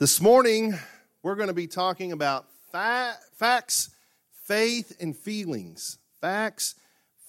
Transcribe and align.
This 0.00 0.20
morning, 0.20 0.78
we're 1.24 1.34
going 1.34 1.48
to 1.48 1.54
be 1.54 1.66
talking 1.66 2.12
about 2.12 2.46
fa- 2.70 3.16
facts, 3.34 3.90
faith, 4.44 4.96
and 5.00 5.16
feelings. 5.16 5.98
Facts, 6.20 6.76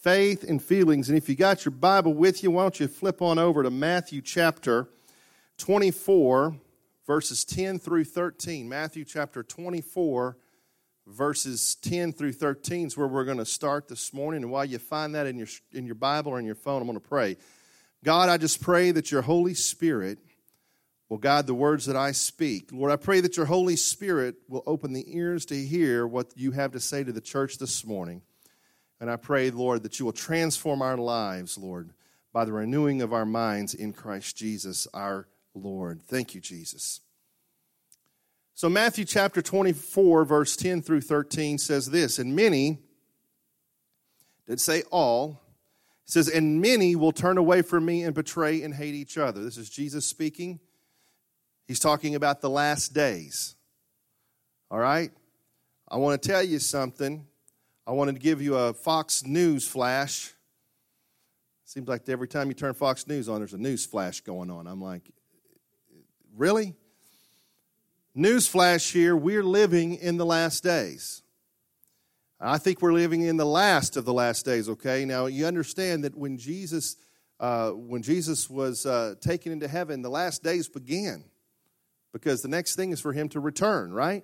faith, 0.04 0.44
and 0.44 0.62
feelings. 0.62 1.10
And 1.10 1.18
if 1.18 1.28
you 1.28 1.34
got 1.34 1.66
your 1.66 1.71
Bible 1.71 2.13
with 2.13 2.44
you, 2.44 2.52
why 2.52 2.62
don't 2.62 2.79
you 2.79 2.88
flip 2.88 3.24
on 3.24 3.40
over 3.40 3.63
to 3.63 3.71
Matthew 3.71 4.21
chapter 4.21 4.88
24, 5.58 6.58
verses 7.08 7.44
10 7.44 7.79
through 7.79 8.04
13. 8.04 8.70
Matthew 8.70 9.04
chapter 9.04 9.41
24, 9.41 10.38
verses 11.07 11.75
10 11.81 12.13
through 12.13 12.33
13 12.33 12.86
is 12.86 12.95
where 12.95 13.07
we're 13.07 13.25
going 13.25 13.39
to 13.39 13.45
start 13.45 13.88
this 13.88 14.13
morning. 14.13 14.43
And 14.43 14.51
while 14.51 14.65
you 14.65 14.77
find 14.77 15.15
that 15.15 15.25
in 15.25 15.39
your, 15.39 15.47
in 15.71 15.88
your 15.88 15.95
Bible 15.95 16.33
or 16.33 16.39
in 16.39 16.45
your 16.45 16.54
phone, 16.54 16.83
I'm 16.83 16.88
going 16.88 17.01
to 17.01 17.07
pray. 17.07 17.36
God, 18.04 18.29
I 18.29 18.38
just 18.38 18.61
pray 18.61 18.91
that 18.91 19.11
your 19.11 19.23
Holy 19.23 19.55
Spirit 19.55 20.20
will 21.10 21.18
guide 21.18 21.48
the 21.48 21.55
words 21.55 21.88
that 21.88 21.98
I 21.98 22.12
speak. 22.12 22.71
Lord, 22.71 22.92
I 22.92 22.96
pray 22.96 23.20
that 23.20 23.36
your 23.36 23.48
Holy 23.48 23.75
Spirit 23.75 24.36
will 24.47 24.64
open 24.68 24.93
the 24.93 25.18
ears 25.18 25.43
to 25.47 25.56
hear 25.56 26.07
what 26.07 26.32
you 26.36 26.52
have 26.52 26.71
to 26.74 26.79
say 26.79 27.04
to 27.04 27.11
the 27.11 27.20
church 27.20 27.57
this 27.57 27.83
morning. 27.83 28.21
And 29.02 29.10
I 29.10 29.16
pray, 29.16 29.50
Lord, 29.50 29.83
that 29.83 30.00
you 30.00 30.06
will 30.06 30.14
transform 30.14 30.82
our 30.82 30.97
lives, 30.97 31.57
Lord, 31.57 31.92
by 32.31 32.45
the 32.45 32.53
renewing 32.53 33.02
of 33.02 33.11
our 33.11 33.25
minds 33.25 33.73
in 33.73 33.92
Christ 33.92 34.38
Jesus, 34.38 34.88
our 34.94 35.28
Lord. 35.56 36.03
Thank 36.03 36.36
you, 36.36 36.42
Jesus. 36.42 37.02
So, 38.53 38.69
Matthew 38.69 39.05
chapter 39.05 39.41
24, 39.41 40.25
verse 40.25 40.55
10 40.58 40.81
through 40.81 41.02
13 41.02 41.58
says 41.58 41.89
this 41.89 42.19
And 42.19 42.36
many, 42.36 42.78
did 44.47 44.59
say 44.59 44.83
all, 44.91 45.41
says, 46.05 46.28
And 46.28 46.61
many 46.61 46.95
will 46.95 47.14
turn 47.14 47.38
away 47.38 47.61
from 47.61 47.86
me 47.86 48.03
and 48.03 48.14
betray 48.14 48.61
and 48.61 48.73
hate 48.73 48.95
each 48.95 49.17
other. 49.17 49.41
This 49.41 49.58
is 49.58 49.69
Jesus 49.69 50.05
speaking. 50.05 50.59
He's 51.69 51.80
talking 51.80 52.16
about 52.16 52.41
the 52.41 52.50
last 52.50 52.95
days. 52.95 53.55
All 54.72 54.80
right? 54.80 55.11
I 55.88 55.97
want 55.97 56.19
to 56.19 56.27
tell 56.27 56.41
you 56.41 56.57
something. 56.57 57.27
I 57.85 57.91
wanted 57.91 58.16
to 58.16 58.19
give 58.19 58.41
you 58.41 58.55
a 58.55 58.73
Fox 58.73 59.23
News 59.23 59.67
flash. 59.67 60.33
Seems 61.66 61.88
like 61.88 62.09
every 62.09 62.27
time 62.27 62.47
you 62.47 62.55
turn 62.55 62.73
Fox 62.73 63.05
News 63.05 63.29
on, 63.29 63.38
there's 63.38 63.53
a 63.53 63.59
news 63.59 63.85
flash 63.85 64.21
going 64.21 64.49
on. 64.49 64.66
I'm 64.66 64.81
like, 64.81 65.11
really? 66.35 66.73
News 68.16 68.47
flash 68.47 68.91
here, 68.91 69.16
we're 69.16 69.44
living 69.44 69.94
in 69.94 70.17
the 70.17 70.25
last 70.25 70.63
days. 70.63 71.22
I 72.41 72.57
think 72.57 72.81
we're 72.81 72.94
living 72.94 73.22
in 73.22 73.38
the 73.38 73.45
last 73.45 73.95
of 73.95 74.05
the 74.05 74.13
last 74.13 74.44
days, 74.44 74.69
okay? 74.69 75.05
Now, 75.05 75.27
you 75.27 75.45
understand 75.45 76.03
that 76.03 76.17
when 76.17 76.39
Jesus, 76.39 76.95
uh, 77.39 77.69
when 77.69 78.01
Jesus 78.01 78.49
was 78.49 78.88
uh, 78.88 79.13
taken 79.22 79.51
into 79.51 79.67
heaven, 79.67 80.01
the 80.01 80.09
last 80.09 80.41
days 80.41 80.67
began 80.67 81.25
because 82.11 82.41
the 82.41 82.47
next 82.47 82.75
thing 82.75 82.91
is 82.91 82.99
for 82.99 83.13
him 83.13 83.29
to 83.29 83.39
return, 83.39 83.93
right? 83.93 84.23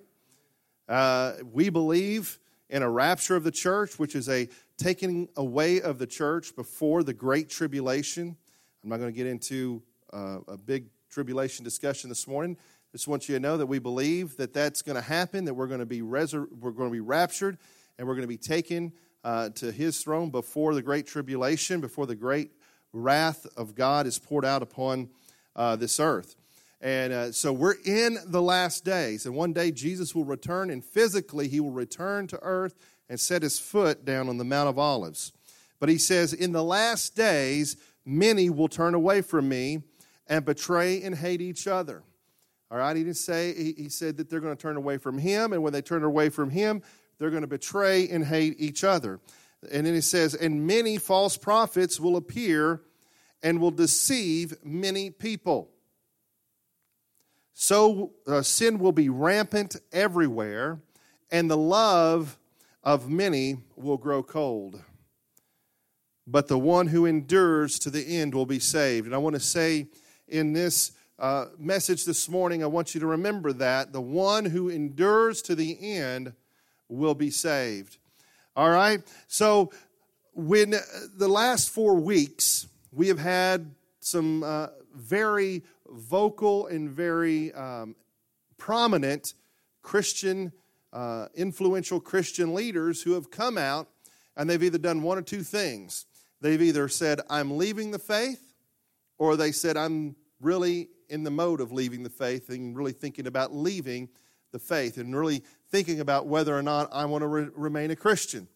Uh, 0.88 1.34
we 1.52 1.68
believe 1.68 2.38
in 2.68 2.82
a 2.82 2.90
rapture 2.90 3.36
of 3.36 3.44
the 3.44 3.50
church, 3.50 3.98
which 3.98 4.14
is 4.14 4.28
a 4.28 4.48
taking 4.76 5.28
away 5.36 5.80
of 5.80 5.98
the 5.98 6.06
church 6.06 6.54
before 6.56 7.02
the 7.02 7.14
great 7.14 7.48
tribulation. 7.48 8.36
I'm 8.82 8.90
not 8.90 8.98
going 8.98 9.12
to 9.12 9.16
get 9.16 9.26
into 9.26 9.82
uh, 10.12 10.38
a 10.48 10.56
big 10.56 10.86
tribulation 11.10 11.64
discussion 11.64 12.08
this 12.08 12.26
morning. 12.26 12.56
Just 12.92 13.08
want 13.08 13.28
you 13.28 13.34
to 13.34 13.40
know 13.40 13.56
that 13.56 13.66
we 13.66 13.78
believe 13.78 14.36
that 14.36 14.52
that's 14.52 14.82
going 14.82 14.96
to 14.96 15.02
happen, 15.02 15.44
that 15.44 15.54
we're 15.54 15.66
going 15.66 15.80
to 15.80 15.86
be 15.86 16.00
resur- 16.00 16.48
we're 16.60 16.70
going 16.70 16.88
to 16.88 16.92
be 16.92 17.00
raptured, 17.00 17.58
and 17.98 18.06
we're 18.06 18.14
going 18.14 18.22
to 18.22 18.28
be 18.28 18.36
taken 18.36 18.92
uh, 19.24 19.50
to 19.50 19.72
His 19.72 20.02
throne 20.02 20.30
before 20.30 20.74
the 20.74 20.82
great 20.82 21.06
tribulation, 21.06 21.80
before 21.80 22.06
the 22.06 22.14
great 22.14 22.52
wrath 22.92 23.46
of 23.56 23.74
God 23.74 24.06
is 24.06 24.18
poured 24.18 24.44
out 24.44 24.62
upon 24.62 25.10
uh, 25.54 25.76
this 25.76 26.00
earth. 26.00 26.36
And 26.80 27.12
uh, 27.12 27.32
so 27.32 27.52
we're 27.52 27.76
in 27.84 28.18
the 28.26 28.42
last 28.42 28.84
days. 28.84 29.26
And 29.26 29.34
one 29.34 29.52
day 29.52 29.70
Jesus 29.70 30.14
will 30.14 30.24
return, 30.24 30.70
and 30.70 30.84
physically 30.84 31.48
he 31.48 31.60
will 31.60 31.70
return 31.70 32.26
to 32.28 32.38
earth 32.42 32.74
and 33.08 33.18
set 33.18 33.42
his 33.42 33.58
foot 33.58 34.04
down 34.04 34.28
on 34.28 34.38
the 34.38 34.44
Mount 34.44 34.68
of 34.68 34.78
Olives. 34.78 35.32
But 35.78 35.88
he 35.88 35.98
says, 35.98 36.32
In 36.32 36.52
the 36.52 36.64
last 36.64 37.16
days, 37.16 37.76
many 38.04 38.50
will 38.50 38.68
turn 38.68 38.94
away 38.94 39.22
from 39.22 39.48
me 39.48 39.82
and 40.26 40.44
betray 40.44 41.02
and 41.02 41.14
hate 41.14 41.40
each 41.40 41.66
other. 41.66 42.02
All 42.70 42.78
right, 42.78 42.96
he 42.96 43.04
didn't 43.04 43.16
say, 43.16 43.54
he, 43.54 43.74
he 43.76 43.88
said 43.88 44.16
that 44.16 44.28
they're 44.28 44.40
going 44.40 44.56
to 44.56 44.60
turn 44.60 44.76
away 44.76 44.98
from 44.98 45.18
him, 45.18 45.52
and 45.52 45.62
when 45.62 45.72
they 45.72 45.82
turn 45.82 46.02
away 46.02 46.30
from 46.30 46.50
him, 46.50 46.82
they're 47.18 47.30
going 47.30 47.42
to 47.42 47.48
betray 47.48 48.08
and 48.08 48.24
hate 48.24 48.56
each 48.58 48.84
other. 48.84 49.20
And 49.70 49.86
then 49.86 49.94
he 49.94 50.00
says, 50.00 50.34
And 50.34 50.66
many 50.66 50.98
false 50.98 51.36
prophets 51.36 52.00
will 52.00 52.16
appear 52.16 52.82
and 53.42 53.60
will 53.60 53.70
deceive 53.70 54.54
many 54.64 55.10
people. 55.10 55.70
So 57.58 58.12
uh, 58.26 58.42
sin 58.42 58.78
will 58.78 58.92
be 58.92 59.08
rampant 59.08 59.76
everywhere, 59.90 60.78
and 61.30 61.50
the 61.50 61.56
love 61.56 62.36
of 62.84 63.08
many 63.08 63.56
will 63.76 63.96
grow 63.96 64.22
cold. 64.22 64.82
But 66.26 66.48
the 66.48 66.58
one 66.58 66.88
who 66.88 67.06
endures 67.06 67.78
to 67.78 67.88
the 67.88 68.18
end 68.18 68.34
will 68.34 68.44
be 68.44 68.58
saved. 68.58 69.06
And 69.06 69.14
I 69.14 69.18
want 69.18 69.36
to 69.36 69.40
say 69.40 69.86
in 70.28 70.52
this 70.52 70.92
uh, 71.18 71.46
message 71.58 72.04
this 72.04 72.28
morning, 72.28 72.62
I 72.62 72.66
want 72.66 72.94
you 72.94 73.00
to 73.00 73.06
remember 73.06 73.54
that 73.54 73.90
the 73.90 74.02
one 74.02 74.44
who 74.44 74.68
endures 74.68 75.40
to 75.42 75.54
the 75.54 75.78
end 75.80 76.34
will 76.90 77.14
be 77.14 77.30
saved. 77.30 77.96
All 78.54 78.68
right? 78.68 79.00
So, 79.28 79.72
when 80.34 80.74
uh, 80.74 80.80
the 81.16 81.28
last 81.28 81.70
four 81.70 81.94
weeks, 81.94 82.66
we 82.92 83.08
have 83.08 83.18
had 83.18 83.74
some 84.00 84.42
uh, 84.42 84.66
very 84.94 85.62
vocal 85.90 86.66
and 86.66 86.90
very 86.90 87.52
um, 87.52 87.96
prominent 88.58 89.34
Christian, 89.82 90.52
uh, 90.92 91.26
influential 91.34 92.00
Christian 92.00 92.54
leaders 92.54 93.02
who 93.02 93.12
have 93.12 93.30
come 93.30 93.58
out 93.58 93.88
and 94.36 94.48
they've 94.48 94.62
either 94.62 94.78
done 94.78 95.02
one 95.02 95.18
or 95.18 95.22
two 95.22 95.42
things. 95.42 96.06
They've 96.40 96.60
either 96.60 96.88
said, 96.88 97.20
I'm 97.30 97.56
leaving 97.56 97.90
the 97.90 97.98
faith, 97.98 98.52
or 99.18 99.36
they 99.36 99.52
said, 99.52 99.76
I'm 99.76 100.16
really 100.40 100.88
in 101.08 101.24
the 101.24 101.30
mode 101.30 101.60
of 101.60 101.72
leaving 101.72 102.02
the 102.02 102.10
faith 102.10 102.50
and 102.50 102.76
really 102.76 102.92
thinking 102.92 103.26
about 103.26 103.54
leaving 103.54 104.08
the 104.52 104.58
faith 104.58 104.98
and 104.98 105.16
really 105.16 105.42
thinking 105.70 106.00
about 106.00 106.26
whether 106.26 106.56
or 106.56 106.62
not 106.62 106.88
I 106.92 107.04
want 107.06 107.22
to 107.22 107.28
re- 107.28 107.48
remain 107.54 107.90
a 107.90 107.96
Christian. 107.96 108.48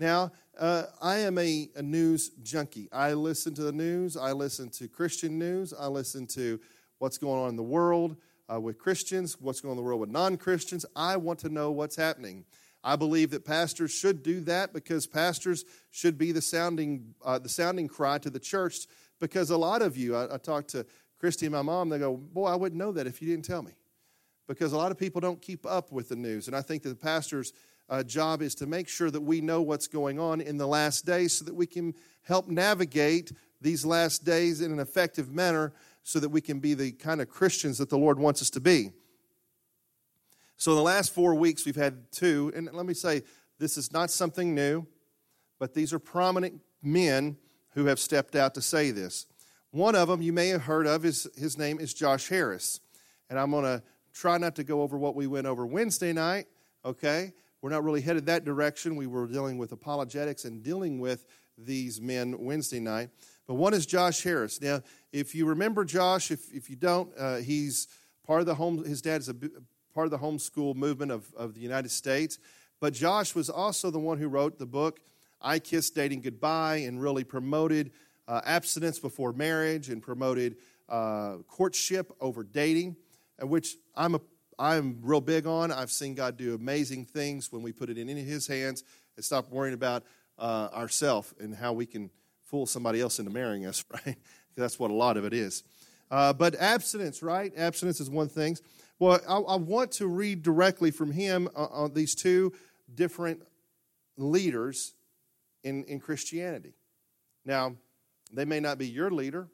Now, 0.00 0.32
uh, 0.58 0.84
I 1.00 1.18
am 1.18 1.38
a, 1.38 1.68
a, 1.76 1.82
news 1.82 2.30
junkie. 2.42 2.88
I 2.92 3.12
listen 3.12 3.54
to 3.54 3.62
the 3.62 3.72
news. 3.72 4.16
I 4.16 4.32
listen 4.32 4.70
to 4.70 4.88
Christian 4.88 5.38
news. 5.38 5.72
I 5.72 5.86
listen 5.86 6.26
to 6.34 6.58
what's 6.98 7.18
going 7.18 7.42
on 7.42 7.48
in 7.48 7.56
the 7.56 7.62
world 7.62 8.16
uh, 8.52 8.60
with 8.60 8.78
Christians, 8.78 9.36
what's 9.40 9.60
going 9.60 9.72
on 9.72 9.78
in 9.78 9.82
the 9.82 9.86
world 9.86 10.00
with 10.00 10.10
non 10.10 10.36
Christians. 10.36 10.86
I 10.96 11.16
want 11.16 11.38
to 11.40 11.48
know 11.48 11.70
what's 11.70 11.96
happening. 11.96 12.44
I 12.84 12.96
believe 12.96 13.30
that 13.30 13.44
pastors 13.44 13.90
should 13.90 14.22
do 14.22 14.40
that 14.42 14.72
because 14.72 15.06
pastors 15.06 15.64
should 15.90 16.16
be 16.16 16.32
the 16.32 16.40
sounding, 16.40 17.14
uh, 17.24 17.38
the 17.38 17.48
sounding 17.48 17.88
cry 17.88 18.18
to 18.18 18.30
the 18.30 18.38
church. 18.38 18.86
Because 19.20 19.50
a 19.50 19.56
lot 19.56 19.82
of 19.82 19.96
you, 19.96 20.14
I, 20.14 20.34
I 20.34 20.38
talked 20.38 20.68
to 20.70 20.86
Christy 21.18 21.46
and 21.46 21.54
my 21.54 21.62
mom, 21.62 21.88
they 21.88 21.98
go, 21.98 22.16
Boy, 22.16 22.46
I 22.46 22.54
wouldn't 22.54 22.78
know 22.78 22.92
that 22.92 23.06
if 23.06 23.20
you 23.20 23.28
didn't 23.28 23.44
tell 23.44 23.62
me. 23.62 23.72
Because 24.46 24.72
a 24.72 24.76
lot 24.76 24.92
of 24.92 24.98
people 24.98 25.20
don't 25.20 25.42
keep 25.42 25.66
up 25.66 25.92
with 25.92 26.08
the 26.08 26.16
news. 26.16 26.46
And 26.46 26.56
I 26.56 26.62
think 26.62 26.82
that 26.84 26.88
the 26.90 26.94
pastor's 26.94 27.52
uh, 27.90 28.02
job 28.02 28.42
is 28.42 28.54
to 28.56 28.66
make 28.66 28.88
sure 28.88 29.10
that 29.10 29.20
we 29.20 29.40
know 29.40 29.60
what's 29.60 29.86
going 29.86 30.18
on 30.18 30.40
in 30.40 30.56
the 30.56 30.66
last 30.66 31.04
days 31.04 31.36
so 31.36 31.44
that 31.44 31.54
we 31.54 31.66
can 31.66 31.94
help 32.22 32.48
navigate 32.48 33.32
these 33.60 33.84
last 33.84 34.24
days 34.24 34.60
in 34.60 34.72
an 34.72 34.78
effective 34.78 35.32
manner 35.32 35.72
so 36.08 36.18
that 36.18 36.30
we 36.30 36.40
can 36.40 36.58
be 36.58 36.72
the 36.72 36.90
kind 36.90 37.20
of 37.20 37.28
Christians 37.28 37.76
that 37.76 37.90
the 37.90 37.98
Lord 37.98 38.18
wants 38.18 38.40
us 38.40 38.48
to 38.48 38.60
be. 38.60 38.92
So, 40.56 40.70
in 40.70 40.78
the 40.78 40.82
last 40.82 41.12
four 41.12 41.34
weeks, 41.34 41.66
we've 41.66 41.76
had 41.76 42.10
two, 42.10 42.50
and 42.56 42.66
let 42.72 42.86
me 42.86 42.94
say, 42.94 43.24
this 43.58 43.76
is 43.76 43.92
not 43.92 44.10
something 44.10 44.54
new, 44.54 44.86
but 45.58 45.74
these 45.74 45.92
are 45.92 45.98
prominent 45.98 46.62
men 46.82 47.36
who 47.74 47.84
have 47.84 47.98
stepped 47.98 48.36
out 48.36 48.54
to 48.54 48.62
say 48.62 48.90
this. 48.90 49.26
One 49.70 49.94
of 49.94 50.08
them 50.08 50.22
you 50.22 50.32
may 50.32 50.48
have 50.48 50.62
heard 50.62 50.86
of, 50.86 51.02
his, 51.02 51.28
his 51.36 51.58
name 51.58 51.78
is 51.78 51.92
Josh 51.92 52.30
Harris. 52.30 52.80
And 53.28 53.38
I'm 53.38 53.50
going 53.50 53.64
to 53.64 53.82
try 54.14 54.38
not 54.38 54.56
to 54.56 54.64
go 54.64 54.80
over 54.80 54.96
what 54.96 55.14
we 55.14 55.26
went 55.26 55.46
over 55.46 55.66
Wednesday 55.66 56.14
night, 56.14 56.46
okay? 56.86 57.34
We're 57.60 57.68
not 57.68 57.84
really 57.84 58.00
headed 58.00 58.24
that 58.26 58.46
direction. 58.46 58.96
We 58.96 59.06
were 59.06 59.26
dealing 59.26 59.58
with 59.58 59.72
apologetics 59.72 60.46
and 60.46 60.62
dealing 60.62 61.00
with 61.00 61.26
these 61.58 62.00
men 62.00 62.34
Wednesday 62.38 62.80
night. 62.80 63.10
But 63.48 63.54
one 63.54 63.72
is 63.72 63.86
Josh 63.86 64.22
Harris. 64.22 64.60
Now, 64.60 64.82
if 65.10 65.34
you 65.34 65.46
remember 65.46 65.84
Josh, 65.84 66.30
if, 66.30 66.52
if 66.52 66.68
you 66.68 66.76
don't, 66.76 67.10
uh, 67.18 67.36
he's 67.36 67.88
part 68.26 68.40
of 68.40 68.46
the 68.46 68.54
home, 68.54 68.84
his 68.84 69.00
dad 69.00 69.22
is 69.22 69.30
a 69.30 69.34
part 69.94 70.06
of 70.06 70.10
the 70.10 70.18
homeschool 70.18 70.76
movement 70.76 71.10
of, 71.10 71.32
of 71.34 71.54
the 71.54 71.60
United 71.60 71.90
States. 71.90 72.38
But 72.78 72.92
Josh 72.92 73.34
was 73.34 73.48
also 73.48 73.90
the 73.90 73.98
one 73.98 74.18
who 74.18 74.28
wrote 74.28 74.58
the 74.58 74.66
book, 74.66 75.00
I 75.40 75.58
Kissed 75.58 75.94
Dating 75.94 76.20
Goodbye, 76.20 76.76
and 76.76 77.00
really 77.00 77.24
promoted 77.24 77.90
uh, 78.28 78.42
abstinence 78.44 78.98
before 78.98 79.32
marriage 79.32 79.88
and 79.88 80.02
promoted 80.02 80.56
uh, 80.90 81.36
courtship 81.48 82.12
over 82.20 82.44
dating, 82.44 82.96
which 83.40 83.76
I'm 83.96 84.14
a 84.14 84.20
I'm 84.60 84.98
real 85.02 85.20
big 85.20 85.46
on. 85.46 85.70
I've 85.70 85.92
seen 85.92 86.14
God 86.14 86.36
do 86.36 86.54
amazing 86.54 87.04
things 87.04 87.52
when 87.52 87.62
we 87.62 87.72
put 87.72 87.90
it 87.90 87.96
in 87.96 88.08
His 88.08 88.48
hands 88.48 88.82
and 89.16 89.24
stop 89.24 89.50
worrying 89.50 89.74
about 89.74 90.02
uh, 90.36 90.68
ourselves 90.74 91.32
and 91.38 91.54
how 91.54 91.72
we 91.72 91.86
can 91.86 92.10
fool 92.48 92.66
somebody 92.66 93.00
else 93.00 93.18
into 93.18 93.30
marrying 93.30 93.66
us, 93.66 93.84
right? 94.06 94.16
that's 94.56 94.78
what 94.78 94.90
a 94.90 94.94
lot 94.94 95.16
of 95.16 95.24
it 95.24 95.32
is. 95.32 95.62
Uh, 96.10 96.32
but 96.32 96.54
abstinence, 96.56 97.22
right? 97.22 97.52
Abstinence 97.56 98.00
is 98.00 98.10
one 98.10 98.28
thing. 98.28 98.56
Well, 98.98 99.20
I, 99.28 99.36
I 99.36 99.56
want 99.56 99.92
to 99.92 100.06
read 100.06 100.42
directly 100.42 100.90
from 100.90 101.12
him 101.12 101.48
uh, 101.54 101.66
on 101.66 101.94
these 101.94 102.14
two 102.14 102.52
different 102.94 103.42
leaders 104.16 104.94
in, 105.62 105.84
in 105.84 106.00
Christianity. 106.00 106.74
Now, 107.44 107.76
they 108.32 108.44
may 108.44 108.60
not 108.60 108.78
be 108.78 108.86
your 108.86 109.10
leader, 109.10 109.48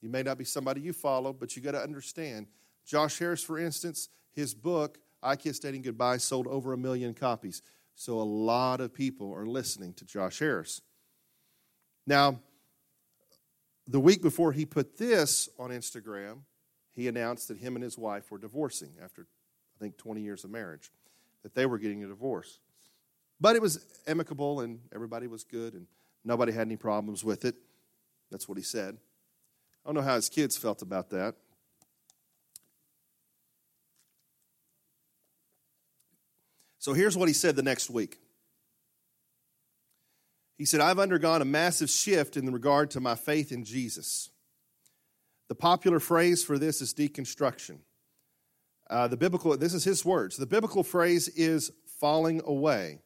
you 0.00 0.10
may 0.10 0.22
not 0.22 0.36
be 0.36 0.44
somebody 0.44 0.82
you 0.82 0.92
follow, 0.92 1.32
but 1.32 1.56
you 1.56 1.62
got 1.62 1.72
to 1.72 1.82
understand. 1.82 2.46
Josh 2.84 3.18
Harris, 3.18 3.42
for 3.42 3.58
instance, 3.58 4.10
his 4.32 4.52
book, 4.52 4.98
I 5.22 5.36
Kiss 5.36 5.58
Dating 5.58 5.80
Goodbye, 5.80 6.18
sold 6.18 6.46
over 6.46 6.74
a 6.74 6.76
million 6.76 7.14
copies. 7.14 7.62
So 7.94 8.20
a 8.20 8.22
lot 8.22 8.82
of 8.82 8.92
people 8.92 9.32
are 9.32 9.46
listening 9.46 9.94
to 9.94 10.04
Josh 10.04 10.40
Harris. 10.40 10.82
Now, 12.06 12.40
the 13.86 14.00
week 14.00 14.22
before 14.22 14.52
he 14.52 14.64
put 14.66 14.96
this 14.96 15.48
on 15.58 15.70
Instagram, 15.70 16.40
he 16.92 17.08
announced 17.08 17.48
that 17.48 17.58
him 17.58 17.76
and 17.76 17.82
his 17.82 17.98
wife 17.98 18.30
were 18.30 18.38
divorcing 18.38 18.92
after, 19.02 19.22
I 19.22 19.78
think, 19.80 19.96
20 19.96 20.20
years 20.20 20.44
of 20.44 20.50
marriage, 20.50 20.90
that 21.42 21.54
they 21.54 21.66
were 21.66 21.78
getting 21.78 22.04
a 22.04 22.06
divorce. 22.06 22.60
But 23.40 23.56
it 23.56 23.62
was 23.62 23.84
amicable 24.06 24.60
and 24.60 24.80
everybody 24.94 25.26
was 25.26 25.44
good 25.44 25.74
and 25.74 25.86
nobody 26.24 26.52
had 26.52 26.62
any 26.62 26.76
problems 26.76 27.24
with 27.24 27.44
it. 27.44 27.56
That's 28.30 28.48
what 28.48 28.56
he 28.56 28.64
said. 28.64 28.96
I 29.84 29.88
don't 29.88 29.96
know 29.96 30.02
how 30.02 30.14
his 30.14 30.28
kids 30.28 30.56
felt 30.56 30.80
about 30.80 31.10
that. 31.10 31.34
So 36.78 36.92
here's 36.92 37.16
what 37.16 37.28
he 37.28 37.34
said 37.34 37.56
the 37.56 37.62
next 37.62 37.90
week. 37.90 38.18
He 40.56 40.64
said, 40.64 40.80
I've 40.80 40.98
undergone 40.98 41.42
a 41.42 41.46
massive 41.46 41.90
shift 41.90 42.36
in 42.36 42.52
regard 42.52 42.90
to 42.92 43.00
my 43.00 43.14
faith 43.14 43.50
in 43.50 43.64
Jesus. 43.64 44.30
The 45.48 45.54
popular 45.54 46.00
phrase 46.00 46.44
for 46.44 46.58
this 46.58 46.80
is 46.80 46.94
deconstruction. 46.94 47.78
Uh, 48.88 49.08
the 49.08 49.16
biblical, 49.16 49.56
this 49.56 49.74
is 49.74 49.84
his 49.84 50.04
words. 50.04 50.36
The 50.36 50.46
biblical 50.46 50.82
phrase 50.82 51.28
is 51.28 51.72
falling 52.00 52.40
away. 52.44 53.00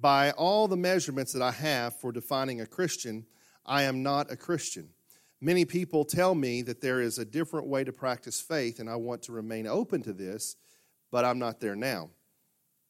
By 0.00 0.32
all 0.32 0.66
the 0.66 0.76
measurements 0.76 1.32
that 1.32 1.42
I 1.42 1.52
have 1.52 1.98
for 2.00 2.10
defining 2.10 2.60
a 2.60 2.66
Christian, 2.66 3.26
I 3.64 3.84
am 3.84 4.02
not 4.02 4.32
a 4.32 4.36
Christian. 4.36 4.88
Many 5.40 5.64
people 5.64 6.04
tell 6.04 6.34
me 6.34 6.62
that 6.62 6.80
there 6.80 7.00
is 7.00 7.18
a 7.18 7.24
different 7.24 7.66
way 7.66 7.84
to 7.84 7.92
practice 7.92 8.40
faith, 8.40 8.80
and 8.80 8.88
I 8.88 8.96
want 8.96 9.22
to 9.24 9.32
remain 9.32 9.66
open 9.66 10.02
to 10.02 10.12
this, 10.12 10.56
but 11.12 11.24
I'm 11.24 11.38
not 11.38 11.60
there 11.60 11.76
now. 11.76 12.10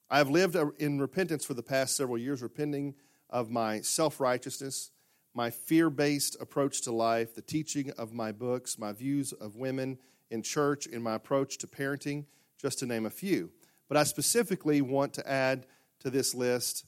I 0.09 0.19
have 0.19 0.31
lived 0.31 0.57
in 0.79 1.01
repentance 1.01 1.45
for 1.45 1.55
the 1.55 1.63
past 1.63 1.97
several 1.97 2.19
years, 2.19 2.43
repenting 2.43 2.95
of 3.35 3.51
my 3.51 3.83
self 3.83 4.19
righteousness, 4.19 4.91
my 5.35 5.51
fear 5.51 5.91
based 5.91 6.39
approach 6.41 6.81
to 6.83 6.93
life, 6.93 7.35
the 7.35 7.43
teaching 7.43 7.91
of 7.99 8.15
my 8.15 8.33
books, 8.33 8.79
my 8.79 8.93
views 8.93 9.35
of 9.35 9.57
women 9.57 9.99
in 10.31 10.43
church, 10.43 10.87
and 10.87 11.05
my 11.05 11.17
approach 11.17 11.59
to 11.59 11.67
parenting, 11.67 12.25
just 12.59 12.79
to 12.79 12.87
name 12.87 13.05
a 13.05 13.11
few. 13.11 13.51
But 13.89 13.99
I 13.99 14.05
specifically 14.05 14.81
want 14.81 15.13
to 15.15 15.31
add 15.31 15.67
to 16.01 16.09
this 16.09 16.35
list 16.35 16.87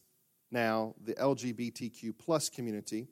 now 0.50 0.94
the 1.04 1.12
LGBTQ 1.12 2.16
plus 2.16 2.48
community 2.48 3.08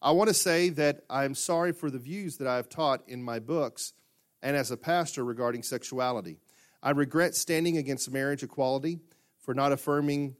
I 0.00 0.12
want 0.12 0.28
to 0.28 0.34
say 0.34 0.68
that 0.70 1.02
I'm 1.10 1.34
sorry 1.34 1.72
for 1.72 1.90
the 1.90 1.98
views 1.98 2.36
that 2.36 2.46
I've 2.46 2.68
taught 2.68 3.02
in 3.08 3.20
my 3.20 3.40
books 3.40 3.94
and 4.42 4.56
as 4.56 4.70
a 4.70 4.76
pastor 4.76 5.24
regarding 5.24 5.64
sexuality. 5.64 6.38
I 6.80 6.90
regret 6.90 7.34
standing 7.34 7.78
against 7.78 8.08
marriage 8.12 8.44
equality 8.44 9.00
for 9.40 9.54
not 9.54 9.72
affirming 9.72 10.36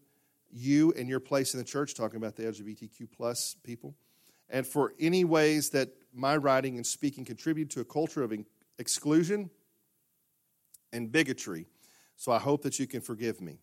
you 0.51 0.93
and 0.97 1.09
your 1.09 1.21
place 1.21 1.55
in 1.55 1.59
the 1.59 1.65
church, 1.65 1.95
talking 1.95 2.17
about 2.17 2.37
the 2.37 2.45
LGBTQ 2.45 3.09
plus 3.15 3.57
people, 3.63 3.95
and 4.49 4.67
for 4.67 4.95
any 4.99 5.25
ways 5.25 5.71
that 5.71 5.91
my 6.15 6.37
writing 6.37 6.77
and 6.77 6.87
speaking 6.87 7.25
contribute 7.25 7.71
to 7.71 7.81
a 7.81 7.85
culture 7.85 8.23
of 8.23 8.33
exclusion 8.79 9.51
and 10.93 11.13
bigotry. 11.13 11.67
So 12.17 12.33
I 12.33 12.39
hope 12.39 12.63
that 12.63 12.79
you 12.79 12.87
can 12.87 13.01
forgive 13.01 13.41
me. 13.41 13.61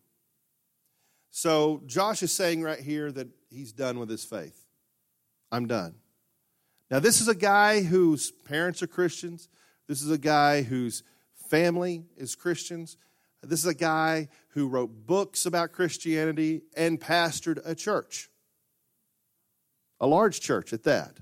So 1.30 1.82
Josh 1.86 2.22
is 2.22 2.32
saying 2.32 2.62
right 2.62 2.80
here 2.80 3.12
that 3.12 3.28
he's 3.50 3.72
done 3.72 3.98
with 3.98 4.08
his 4.08 4.24
faith. 4.24 4.66
I'm 5.52 5.66
done. 5.66 5.96
Now, 6.90 7.00
this 7.00 7.20
is 7.20 7.28
a 7.28 7.34
guy 7.34 7.82
whose 7.82 8.30
parents 8.30 8.82
are 8.82 8.86
Christians. 8.86 9.48
This 9.88 10.02
is 10.02 10.10
a 10.10 10.18
guy 10.18 10.62
whose 10.62 11.02
family 11.50 12.04
is 12.16 12.34
Christians. 12.34 12.96
This 13.48 13.60
is 13.60 13.66
a 13.66 13.74
guy 13.74 14.28
who 14.50 14.68
wrote 14.68 15.06
books 15.06 15.46
about 15.46 15.72
Christianity 15.72 16.62
and 16.76 17.00
pastored 17.00 17.60
a 17.64 17.74
church, 17.74 18.30
a 20.00 20.06
large 20.06 20.40
church 20.40 20.72
at 20.72 20.84
that. 20.84 21.18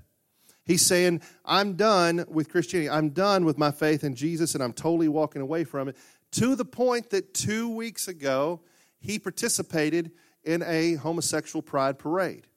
He's 0.65 0.85
saying, 0.85 1.21
I'm 1.45 1.73
done 1.73 2.25
with 2.27 2.49
Christianity. 2.49 2.89
I'm 2.89 3.09
done 3.09 3.45
with 3.45 3.57
my 3.57 3.71
faith 3.71 4.03
in 4.03 4.15
Jesus, 4.15 4.55
and 4.55 4.63
I'm 4.63 4.73
totally 4.73 5.07
walking 5.07 5.41
away 5.41 5.63
from 5.63 5.87
it. 5.87 5.95
To 6.33 6.55
the 6.55 6.65
point 6.65 7.11
that 7.11 7.33
two 7.33 7.69
weeks 7.69 8.07
ago, 8.07 8.61
he 8.99 9.19
participated 9.19 10.11
in 10.43 10.63
a 10.63 10.95
homosexual 10.95 11.61
pride 11.61 11.99
parade. 11.99 12.47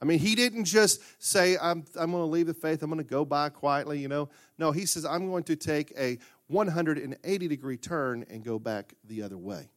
I 0.00 0.04
mean, 0.04 0.18
he 0.18 0.34
didn't 0.34 0.64
just 0.64 1.00
say, 1.22 1.56
I'm, 1.60 1.84
I'm 1.96 2.12
going 2.12 2.22
to 2.22 2.26
leave 2.26 2.46
the 2.46 2.54
faith, 2.54 2.82
I'm 2.82 2.90
going 2.90 3.02
to 3.02 3.08
go 3.08 3.24
by 3.24 3.48
quietly, 3.48 3.98
you 3.98 4.08
know. 4.08 4.28
No, 4.56 4.70
he 4.70 4.86
says, 4.86 5.04
I'm 5.04 5.28
going 5.28 5.44
to 5.44 5.56
take 5.56 5.92
a 5.98 6.18
180 6.48 7.48
degree 7.48 7.76
turn 7.76 8.24
and 8.28 8.44
go 8.44 8.58
back 8.58 8.94
the 9.04 9.22
other 9.22 9.38
way. 9.38 9.70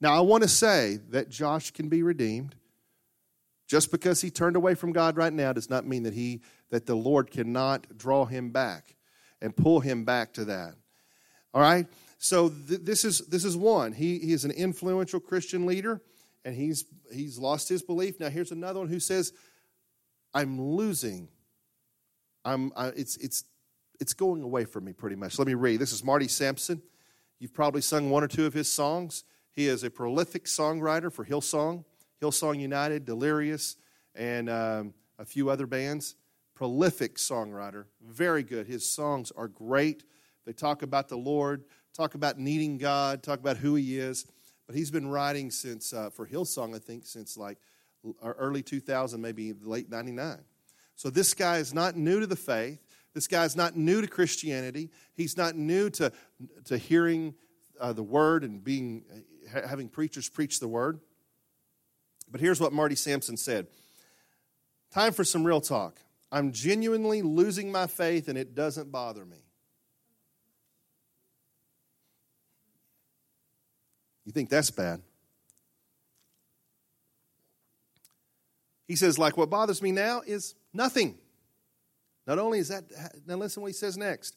Now, 0.00 0.14
I 0.14 0.20
want 0.20 0.42
to 0.42 0.48
say 0.48 0.98
that 1.10 1.28
Josh 1.28 1.70
can 1.70 1.88
be 1.88 2.02
redeemed. 2.02 2.54
Just 3.66 3.90
because 3.90 4.20
he 4.20 4.30
turned 4.30 4.56
away 4.56 4.74
from 4.74 4.92
God 4.92 5.16
right 5.16 5.32
now 5.32 5.52
does 5.52 5.70
not 5.70 5.86
mean 5.86 6.02
that 6.02 6.12
he 6.12 6.42
that 6.70 6.86
the 6.86 6.94
Lord 6.94 7.30
cannot 7.30 7.96
draw 7.96 8.26
him 8.26 8.50
back 8.50 8.96
and 9.40 9.56
pull 9.56 9.80
him 9.80 10.04
back 10.04 10.34
to 10.34 10.44
that. 10.44 10.74
All 11.54 11.62
right? 11.62 11.86
So 12.18 12.50
th- 12.50 12.80
this 12.82 13.04
is 13.04 13.20
this 13.20 13.44
is 13.44 13.56
one. 13.56 13.92
He, 13.92 14.18
he 14.18 14.32
is 14.32 14.44
an 14.44 14.50
influential 14.50 15.18
Christian 15.18 15.64
leader 15.64 16.02
and 16.44 16.54
he's 16.54 16.84
he's 17.12 17.38
lost 17.38 17.68
his 17.68 17.82
belief. 17.82 18.20
Now 18.20 18.28
here's 18.28 18.50
another 18.52 18.80
one 18.80 18.88
who 18.88 19.00
says, 19.00 19.32
"I'm 20.32 20.60
losing. 20.60 21.28
I'm 22.44 22.72
I, 22.76 22.88
it's 22.88 23.16
it's 23.16 23.44
it's 24.00 24.14
going 24.14 24.42
away 24.42 24.64
from 24.64 24.84
me 24.84 24.92
pretty 24.92 25.16
much." 25.16 25.38
Let 25.38 25.48
me 25.48 25.54
read. 25.54 25.80
This 25.80 25.92
is 25.92 26.04
Marty 26.04 26.28
Sampson. 26.28 26.82
You've 27.38 27.54
probably 27.54 27.80
sung 27.80 28.10
one 28.10 28.22
or 28.22 28.28
two 28.28 28.46
of 28.46 28.54
his 28.54 28.70
songs. 28.70 29.24
He 29.52 29.68
is 29.68 29.84
a 29.84 29.90
prolific 29.90 30.46
songwriter 30.46 31.12
for 31.12 31.24
Hillsong, 31.24 31.84
Hillsong 32.22 32.60
United, 32.60 33.04
Delirious, 33.04 33.76
and 34.14 34.48
um, 34.48 34.94
a 35.18 35.24
few 35.24 35.50
other 35.50 35.66
bands. 35.66 36.16
Prolific 36.54 37.16
songwriter, 37.16 37.86
very 38.00 38.44
good. 38.44 38.66
His 38.66 38.88
songs 38.88 39.32
are 39.36 39.48
great. 39.48 40.04
They 40.46 40.52
talk 40.52 40.82
about 40.82 41.08
the 41.08 41.16
Lord, 41.16 41.64
talk 41.92 42.14
about 42.14 42.38
needing 42.38 42.78
God, 42.78 43.22
talk 43.22 43.40
about 43.40 43.56
who 43.56 43.74
He 43.74 43.98
is. 43.98 44.26
But 44.66 44.76
he's 44.76 44.90
been 44.90 45.08
writing 45.08 45.50
since, 45.50 45.92
uh, 45.92 46.10
for 46.10 46.26
Hillsong, 46.26 46.74
I 46.74 46.78
think, 46.78 47.06
since 47.06 47.36
like 47.36 47.58
early 48.22 48.62
2000, 48.62 49.20
maybe 49.20 49.52
late 49.52 49.90
99. 49.90 50.38
So 50.96 51.10
this 51.10 51.34
guy 51.34 51.58
is 51.58 51.74
not 51.74 51.96
new 51.96 52.20
to 52.20 52.26
the 52.26 52.36
faith. 52.36 52.78
This 53.14 53.28
guy's 53.28 53.54
not 53.54 53.76
new 53.76 54.00
to 54.00 54.08
Christianity. 54.08 54.90
He's 55.14 55.36
not 55.36 55.54
new 55.54 55.88
to, 55.90 56.12
to 56.64 56.76
hearing 56.76 57.34
uh, 57.80 57.92
the 57.92 58.02
word 58.02 58.42
and 58.42 58.62
being, 58.62 59.04
having 59.50 59.88
preachers 59.88 60.28
preach 60.28 60.58
the 60.58 60.68
word. 60.68 61.00
But 62.30 62.40
here's 62.40 62.60
what 62.60 62.72
Marty 62.72 62.96
Sampson 62.96 63.36
said 63.36 63.68
Time 64.92 65.12
for 65.12 65.24
some 65.24 65.44
real 65.44 65.60
talk. 65.60 65.98
I'm 66.32 66.50
genuinely 66.50 67.22
losing 67.22 67.70
my 67.70 67.86
faith 67.86 68.28
and 68.28 68.36
it 68.36 68.54
doesn't 68.54 68.90
bother 68.90 69.24
me. 69.24 69.38
You 74.24 74.32
think 74.32 74.48
that's 74.48 74.70
bad? 74.70 75.02
He 78.88 78.96
says, 78.96 79.18
like, 79.18 79.36
what 79.36 79.50
bothers 79.50 79.80
me 79.80 79.92
now 79.92 80.22
is 80.26 80.54
nothing. 80.72 81.18
Not 82.26 82.38
only 82.38 82.58
is 82.58 82.68
that, 82.68 82.84
now 83.26 83.36
listen 83.36 83.62
what 83.62 83.68
he 83.68 83.74
says 83.74 83.96
next. 83.96 84.36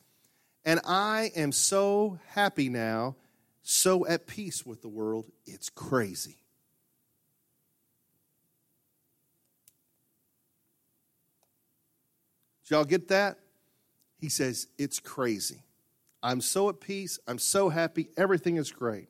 And 0.65 0.79
I 0.85 1.31
am 1.35 1.51
so 1.51 2.19
happy 2.27 2.69
now, 2.69 3.15
so 3.63 4.05
at 4.05 4.27
peace 4.27 4.65
with 4.65 4.81
the 4.81 4.89
world, 4.89 5.25
it's 5.45 5.69
crazy. 5.69 6.37
Did 12.63 12.75
y'all 12.75 12.85
get 12.85 13.07
that? 13.07 13.37
He 14.19 14.27
says, 14.27 14.67
it's 14.77 14.99
crazy. 14.99 15.63
I'm 16.21 16.41
so 16.41 16.67
at 16.69 16.81
peace. 16.81 17.19
I'm 17.27 17.39
so 17.39 17.69
happy. 17.69 18.09
Everything 18.17 18.57
is 18.57 18.71
great. 18.71 19.07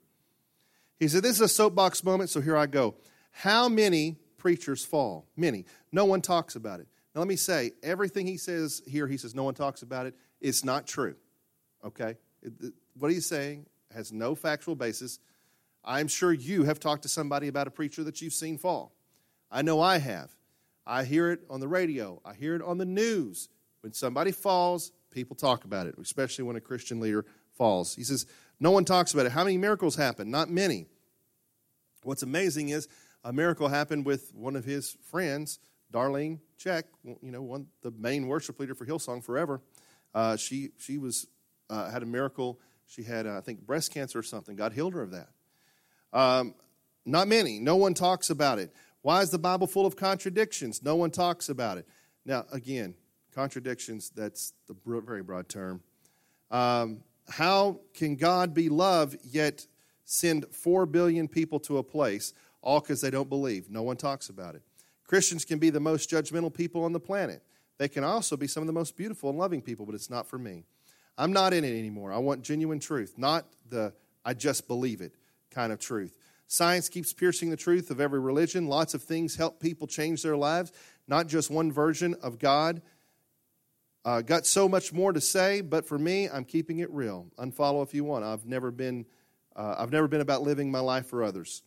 He 0.99 1.07
said, 1.07 1.23
This 1.23 1.35
is 1.35 1.41
a 1.41 1.47
soapbox 1.47 2.03
moment, 2.03 2.29
so 2.29 2.41
here 2.41 2.57
I 2.57 2.65
go. 2.65 2.95
How 3.31 3.69
many 3.69 4.17
preachers 4.37 4.83
fall? 4.83 5.25
Many. 5.35 5.65
No 5.91 6.05
one 6.05 6.21
talks 6.21 6.55
about 6.55 6.79
it. 6.79 6.87
Now, 7.17 7.21
let 7.21 7.29
me 7.29 7.35
say, 7.35 7.71
everything 7.81 8.27
he 8.27 8.37
says 8.37 8.83
here, 8.85 9.07
he 9.07 9.17
says 9.17 9.33
no 9.33 9.41
one 9.41 9.55
talks 9.55 9.81
about 9.81 10.05
it, 10.05 10.13
it's 10.39 10.63
not 10.63 10.85
true. 10.85 11.15
Okay? 11.83 12.15
what 12.93 13.11
he's 13.11 13.25
saying 13.25 13.65
has 13.91 14.11
no 14.11 14.35
factual 14.35 14.75
basis. 14.75 15.17
I'm 15.83 16.07
sure 16.07 16.31
you 16.31 16.65
have 16.65 16.79
talked 16.79 17.01
to 17.01 17.09
somebody 17.09 17.47
about 17.47 17.65
a 17.65 17.71
preacher 17.71 18.03
that 18.03 18.21
you've 18.21 18.33
seen 18.33 18.59
fall. 18.59 18.93
I 19.49 19.63
know 19.63 19.81
I 19.81 19.97
have. 19.97 20.29
I 20.85 21.05
hear 21.05 21.31
it 21.31 21.39
on 21.49 21.59
the 21.59 21.67
radio, 21.67 22.21
I 22.23 22.35
hear 22.35 22.53
it 22.53 22.61
on 22.61 22.77
the 22.77 22.85
news. 22.85 23.49
When 23.81 23.93
somebody 23.93 24.31
falls, 24.31 24.91
people 25.09 25.35
talk 25.35 25.65
about 25.65 25.87
it, 25.87 25.95
especially 25.99 26.43
when 26.43 26.55
a 26.55 26.61
Christian 26.61 26.99
leader 26.99 27.25
falls. 27.57 27.95
He 27.95 28.03
says, 28.03 28.27
no 28.59 28.69
one 28.69 28.85
talks 28.85 29.11
about 29.11 29.25
it. 29.25 29.31
How 29.31 29.43
many 29.43 29.57
miracles 29.57 29.95
happen? 29.95 30.29
Not 30.29 30.51
many. 30.51 30.85
What's 32.03 32.21
amazing 32.21 32.69
is 32.69 32.87
a 33.23 33.33
miracle 33.33 33.69
happened 33.69 34.05
with 34.05 34.35
one 34.35 34.55
of 34.55 34.65
his 34.65 34.95
friends, 35.01 35.57
Darlene 35.91 36.39
Zschech, 36.59 36.83
you 37.03 37.31
know, 37.31 37.41
one 37.41 37.67
the 37.81 37.91
main 37.91 38.27
worship 38.27 38.59
leader 38.59 38.75
for 38.75 38.85
Hillsong 38.85 39.23
forever. 39.23 39.61
Uh, 40.13 40.35
she 40.35 40.69
she 40.77 40.97
was 40.97 41.27
uh, 41.69 41.89
had 41.89 42.03
a 42.03 42.05
miracle. 42.05 42.59
She 42.85 43.03
had 43.03 43.27
uh, 43.27 43.37
I 43.37 43.41
think 43.41 43.65
breast 43.65 43.93
cancer 43.93 44.19
or 44.19 44.23
something. 44.23 44.55
God 44.55 44.73
healed 44.73 44.93
her 44.93 45.01
of 45.01 45.11
that. 45.11 45.29
Um, 46.13 46.55
not 47.05 47.27
many. 47.27 47.59
No 47.59 47.75
one 47.75 47.93
talks 47.93 48.29
about 48.29 48.59
it. 48.59 48.73
Why 49.01 49.21
is 49.21 49.29
the 49.29 49.39
Bible 49.39 49.67
full 49.67 49.85
of 49.85 49.95
contradictions? 49.95 50.83
No 50.83 50.95
one 50.95 51.11
talks 51.11 51.47
about 51.47 51.77
it. 51.77 51.87
Now, 52.25 52.45
again, 52.51 52.95
contradictions, 53.33 54.11
that's 54.13 54.53
the 54.67 54.75
very 54.85 55.23
broad 55.23 55.47
term. 55.47 55.81
Um, 56.51 57.03
how 57.29 57.79
can 57.93 58.15
God 58.15 58.53
be 58.53 58.67
love 58.67 59.15
yet 59.23 59.65
send 60.05 60.45
4 60.51 60.85
billion 60.85 61.27
people 61.27 61.59
to 61.61 61.77
a 61.77 61.83
place, 61.83 62.33
all 62.61 62.79
because 62.81 63.01
they 63.01 63.11
don't 63.11 63.29
believe? 63.29 63.69
No 63.69 63.83
one 63.83 63.95
talks 63.95 64.29
about 64.29 64.55
it. 64.55 64.61
Christians 65.07 65.45
can 65.45 65.57
be 65.57 65.69
the 65.69 65.79
most 65.79 66.09
judgmental 66.09 66.53
people 66.53 66.83
on 66.83 66.93
the 66.93 66.99
planet. 66.99 67.41
They 67.77 67.87
can 67.87 68.03
also 68.03 68.37
be 68.37 68.47
some 68.47 68.61
of 68.61 68.67
the 68.67 68.73
most 68.73 68.97
beautiful 68.97 69.29
and 69.29 69.39
loving 69.39 69.61
people, 69.61 69.85
but 69.85 69.95
it's 69.95 70.09
not 70.09 70.27
for 70.27 70.37
me. 70.37 70.65
I'm 71.17 71.33
not 71.33 71.53
in 71.53 71.63
it 71.63 71.77
anymore. 71.77 72.11
I 72.11 72.17
want 72.17 72.43
genuine 72.43 72.79
truth, 72.79 73.15
not 73.17 73.45
the 73.69 73.93
I 74.23 74.33
just 74.33 74.67
believe 74.67 75.01
it 75.01 75.13
kind 75.51 75.71
of 75.71 75.79
truth. 75.79 76.17
Science 76.47 76.89
keeps 76.89 77.13
piercing 77.13 77.49
the 77.49 77.57
truth 77.57 77.89
of 77.91 77.99
every 77.99 78.19
religion. 78.19 78.67
Lots 78.67 78.93
of 78.93 79.01
things 79.01 79.35
help 79.35 79.59
people 79.59 79.87
change 79.87 80.21
their 80.21 80.37
lives, 80.37 80.71
not 81.07 81.27
just 81.27 81.49
one 81.49 81.71
version 81.71 82.15
of 82.21 82.39
God. 82.39 82.81
Uh, 84.05 84.21
got 84.21 84.45
so 84.45 84.69
much 84.69 84.93
more 84.93 85.11
to 85.11 85.19
say, 85.19 85.61
but 85.61 85.85
for 85.85 85.97
me, 85.97 86.29
I'm 86.29 86.45
keeping 86.45 86.79
it 86.79 86.89
real. 86.91 87.27
Unfollow 87.37 87.83
if 87.83 87.93
you 87.93 88.03
want. 88.05 88.23
I've 88.23 88.45
never 88.45 88.71
been, 88.71 89.05
uh, 89.55 89.75
I've 89.77 89.91
never 89.91 90.07
been 90.07 90.21
about 90.21 90.43
living 90.43 90.71
my 90.71 90.79
life 90.79 91.07
for 91.07 91.23
others. 91.23 91.63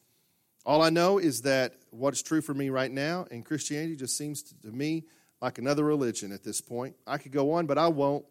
All 0.66 0.82
I 0.82 0.90
know 0.90 1.18
is 1.18 1.42
that 1.42 1.74
what's 1.90 2.22
true 2.22 2.40
for 2.40 2.54
me 2.54 2.70
right 2.70 2.90
now, 2.90 3.26
and 3.30 3.44
Christianity 3.44 3.96
just 3.96 4.16
seems 4.16 4.42
to, 4.42 4.54
to 4.62 4.72
me 4.72 5.04
like 5.40 5.58
another 5.58 5.84
religion 5.84 6.32
at 6.32 6.44
this 6.44 6.60
point. 6.60 6.96
I 7.06 7.18
could 7.18 7.32
go 7.32 7.52
on, 7.52 7.66
but 7.66 7.78
I 7.78 7.88
won't. 7.88 8.24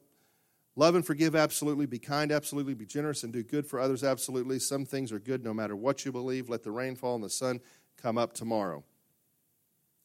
Love 0.75 0.95
and 0.95 1.05
forgive 1.05 1.35
absolutely. 1.35 1.87
Be 1.87 1.99
kind 1.99 2.31
absolutely. 2.31 2.73
Be 2.73 2.85
generous 2.85 3.23
and 3.23 3.33
do 3.33 3.43
good 3.43 3.65
for 3.65 3.79
others 3.79 4.03
absolutely. 4.03 4.59
Some 4.59 4.85
things 4.85 5.11
are 5.11 5.19
good 5.19 5.43
no 5.43 5.53
matter 5.53 5.75
what 5.75 6.05
you 6.05 6.11
believe. 6.11 6.49
Let 6.49 6.63
the 6.63 6.71
rain 6.71 6.95
fall 6.95 7.15
and 7.15 7.23
the 7.23 7.29
sun 7.29 7.59
come 7.97 8.17
up 8.17 8.33
tomorrow. 8.33 8.83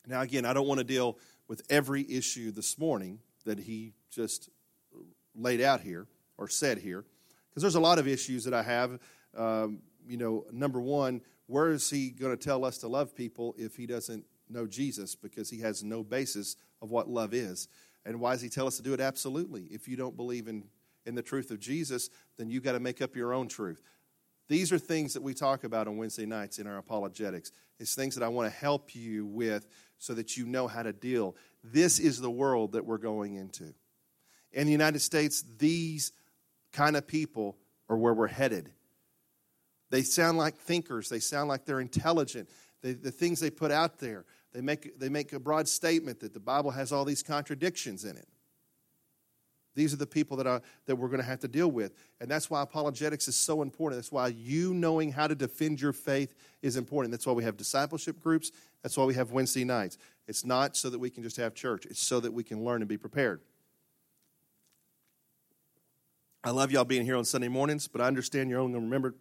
Now, 0.07 0.23
again, 0.23 0.45
I 0.45 0.53
don't 0.53 0.67
want 0.67 0.79
to 0.79 0.85
deal 0.85 1.19
with 1.47 1.63
every 1.71 2.11
issue 2.11 2.51
this 2.51 2.79
morning 2.79 3.21
that 3.45 3.59
he 3.59 3.93
just 4.11 4.49
laid 5.37 5.61
out 5.61 5.81
here 5.81 6.07
or 6.39 6.49
said 6.49 6.79
here, 6.79 7.05
because 7.51 7.63
there's 7.63 7.75
a 7.75 7.81
lot 7.81 7.99
of 7.99 8.09
issues 8.09 8.45
that 8.45 8.55
I 8.55 8.63
have. 8.63 8.99
Um, 9.37 9.81
you 10.07 10.17
know, 10.17 10.45
number 10.51 10.81
one, 10.81 11.21
where 11.47 11.71
is 11.71 11.89
he 11.91 12.11
going 12.11 12.37
to 12.37 12.43
tell 12.43 12.65
us 12.65 12.79
to 12.79 12.89
love 12.89 13.15
people 13.15 13.55
if 13.59 13.77
he 13.77 13.87
doesn't 13.87 14.25
know 14.49 14.67
Jesus 14.67 15.15
because 15.15 15.51
he 15.51 15.61
has 15.61 15.83
no 15.83 16.03
basis 16.03 16.57
of 16.81 16.91
what 16.91 17.09
love 17.09 17.35
is? 17.35 17.69
And 18.07 18.21
why 18.21 18.33
does 18.33 18.43
he 18.43 18.49
tell 18.49 18.67
us 18.67 18.77
to 18.77 18.83
do 18.83 18.93
it? 18.93 19.01
Absolutely. 19.01 19.63
If 19.71 19.89
you 19.89 19.97
don't 19.97 20.17
believe 20.17 20.49
in, 20.49 20.65
in 21.07 21.15
the 21.15 21.23
truth 21.23 21.51
of 21.51 21.61
Jesus, 21.61 22.11
then 22.37 22.51
you've 22.51 22.63
got 22.63 22.73
to 22.73 22.81
make 22.81 23.03
up 23.03 23.17
your 23.17 23.33
own 23.33 23.49
truth. 23.49 23.83
These 24.49 24.73
are 24.73 24.79
things 24.79 25.15
that 25.15 25.23
we 25.23 25.33
talk 25.33 25.65
about 25.65 25.89
on 25.89 25.97
Wednesday 25.97 26.27
nights 26.27 26.59
in 26.59 26.67
our 26.67 26.77
apologetics. 26.77 27.51
It's 27.81 27.95
things 27.95 28.15
that 28.15 28.25
I 28.25 28.29
want 28.29 28.53
to 28.53 28.59
help 28.59 28.95
you 28.95 29.25
with 29.25 29.67
so 29.99 30.13
that 30.15 30.37
you 30.37 30.45
know 30.45 30.69
how 30.69 30.83
to 30.83 30.93
deal. 30.93 31.35
This 31.63 31.99
is 31.99 32.21
the 32.21 32.31
world 32.31 32.73
that 32.73 32.85
we're 32.85 32.99
going 32.99 33.37
into. 33.37 33.75
In 34.53 34.67
the 34.67 34.73
United 34.73 35.01
States, 35.01 35.43
these 35.59 36.13
kind 36.73 36.97
of 36.97 37.07
people 37.07 37.57
are 37.89 37.97
where 37.97 38.13
we're 38.13 38.27
headed. 38.27 38.71
They 39.91 40.03
sound 40.03 40.39
like 40.39 40.57
thinkers, 40.57 41.09
they 41.09 41.21
sound 41.21 41.49
like 41.49 41.65
they're 41.65 41.81
intelligent. 41.81 42.49
They, 42.83 42.93
the 42.93 43.11
things 43.11 43.41
they 43.41 43.51
put 43.51 43.71
out 43.71 43.99
there, 43.99 44.25
they 44.53 44.61
make, 44.61 44.99
they 44.99 45.09
make 45.09 45.33
a 45.33 45.41
broad 45.41 45.69
statement 45.69 46.21
that 46.21 46.35
the 46.35 46.41
Bible 46.41 46.71
has 46.71 46.93
all 46.93 47.05
these 47.05 47.23
contradictions 47.23 48.05
in 48.05 48.17
it. 48.17 48.29
These 49.75 49.93
are 49.93 49.97
the 49.97 50.07
people 50.07 50.37
that, 50.37 50.47
are, 50.47 50.63
that 50.87 50.97
we're 50.97 51.09
going 51.09 51.21
to 51.21 51.27
have 51.27 51.41
to 51.41 51.49
deal 51.49 51.71
with. 51.71 51.95
And 52.21 52.31
that's 52.31 52.49
why 52.49 52.63
apologetics 52.63 53.27
is 53.27 53.37
so 53.37 53.63
important. 53.63 54.01
That's 54.01 54.13
why 54.13 54.29
you 54.29 54.73
knowing 54.73 55.11
how 55.11 55.27
to 55.27 55.35
defend 55.35 55.81
your 55.81 55.93
faith 55.93 56.35
is 56.63 56.77
important. 56.77 57.11
That's 57.11 57.27
why 57.27 57.33
we 57.33 57.43
have 57.45 57.57
discipleship 57.57 58.21
groups. 58.21 58.53
That's 58.83 58.97
why 58.97 59.05
we 59.05 59.15
have 59.15 59.33
Wednesday 59.33 59.65
nights. 59.65 59.99
It's 60.29 60.45
not 60.45 60.77
so 60.77 60.91
that 60.91 60.99
we 60.99 61.11
can 61.11 61.23
just 61.23 61.37
have 61.39 61.55
church, 61.55 61.87
it's 61.87 62.01
so 62.01 62.21
that 62.21 62.33
we 62.33 62.45
can 62.45 62.65
learn 62.65 62.83
and 62.83 62.89
be 62.89 62.99
prepared. 62.99 63.41
I 66.45 66.51
love 66.51 66.71
y'all 66.71 66.85
being 66.85 67.05
here 67.05 67.17
on 67.17 67.25
Sunday 67.25 67.49
mornings, 67.49 67.89
but 67.89 68.01
I 68.01 68.07
understand 68.07 68.51
you're 68.51 68.61
only 68.61 68.73
going 68.73 68.83
to 68.83 68.87
remember 68.87 69.15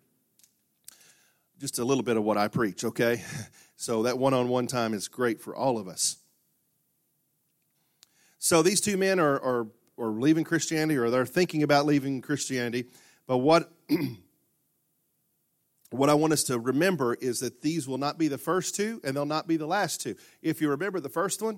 just 1.64 1.80
a 1.80 1.86
little 1.86 2.04
bit 2.04 2.18
of 2.18 2.26
what 2.26 2.38
I 2.38 2.50
preach, 2.50 2.84
okay? 2.84 3.24
So 3.76 4.04
that 4.04 4.18
one 4.18 4.34
on 4.34 4.48
one 4.48 4.68
time 4.68 4.94
is 4.94 5.10
great 5.10 5.42
for 5.42 5.54
all 5.54 5.78
of 5.78 5.90
us. 5.90 6.18
So 8.38 8.62
these 8.62 8.80
two 8.80 8.96
men 8.96 9.20
are, 9.20 9.34
are 9.34 9.68
or 9.98 10.12
leaving 10.12 10.46
Christianity 10.46 10.98
or 10.98 11.10
they're 11.10 11.26
thinking 11.26 11.64
about 11.64 11.86
leaving 11.86 12.22
Christianity. 12.22 12.86
But 13.28 13.40
what 13.40 13.74
what 15.90 16.10
I 16.10 16.14
want 16.14 16.32
us 16.32 16.44
to 16.44 16.60
remember 16.60 17.16
is 17.16 17.40
that 17.40 17.62
these 17.62 17.86
will 17.86 17.98
not 17.98 18.18
be 18.18 18.30
the 18.30 18.38
first 18.38 18.76
two 18.76 19.02
and 19.04 19.18
they'll 19.18 19.26
not 19.26 19.48
be 19.48 19.58
the 19.58 19.68
last 19.68 20.00
two. 20.00 20.16
If 20.42 20.62
you 20.62 20.70
remember 20.70 21.02
the 21.02 21.10
first 21.10 21.42
one, 21.42 21.56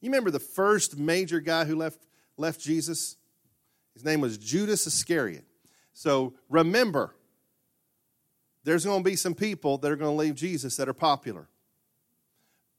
you 0.00 0.10
remember 0.10 0.32
the 0.32 0.40
first 0.40 0.98
major 0.98 1.38
guy 1.38 1.66
who 1.66 1.76
left 1.76 2.00
left 2.36 2.60
Jesus? 2.60 3.16
His 3.94 4.04
name 4.04 4.22
was 4.22 4.38
Judas 4.38 4.88
Iscariot. 4.88 5.44
So 5.92 6.34
remember, 6.48 7.14
there's 8.64 8.84
going 8.84 9.02
to 9.02 9.08
be 9.08 9.16
some 9.16 9.34
people 9.34 9.78
that 9.78 9.90
are 9.90 9.96
going 9.96 10.16
to 10.16 10.20
leave 10.20 10.34
Jesus 10.34 10.76
that 10.76 10.88
are 10.88 10.94
popular. 10.94 11.48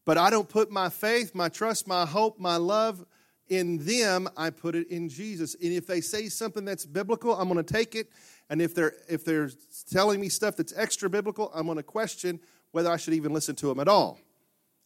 But 0.06 0.18
I 0.18 0.30
don't 0.30 0.50
put 0.50 0.72
my 0.72 0.90
faith, 0.90 1.36
my 1.36 1.50
trust, 1.50 1.88
my 1.88 2.06
hope, 2.06 2.40
my 2.40 2.58
love 2.58 3.06
in 3.52 3.80
them, 3.86 4.30
I 4.38 4.50
put 4.50 4.76
it 4.76 4.88
in 4.90 5.10
Jesus. 5.10 5.56
And 5.62 5.74
if 5.74 5.86
they 5.86 6.00
say 6.00 6.30
something 6.30 6.64
that's 6.64 6.86
biblical, 6.86 7.36
I'm 7.36 7.50
going 7.50 7.64
to 7.64 7.74
take 7.74 7.96
it. 7.96 8.10
And 8.50 8.62
if 8.62 8.74
they're 8.74 8.94
if 9.10 9.26
they're 9.26 9.50
telling 9.92 10.20
me 10.22 10.30
stuff 10.30 10.56
that's 10.56 10.74
extra 10.76 11.10
biblical, 11.10 11.52
I'm 11.54 11.66
going 11.66 11.78
to 11.78 11.84
question 11.84 12.40
whether 12.72 12.90
I 12.90 12.98
should 12.98 13.14
even 13.14 13.34
listen 13.34 13.56
to 13.58 13.68
them 13.68 13.80
at 13.80 13.88
all. 13.88 14.20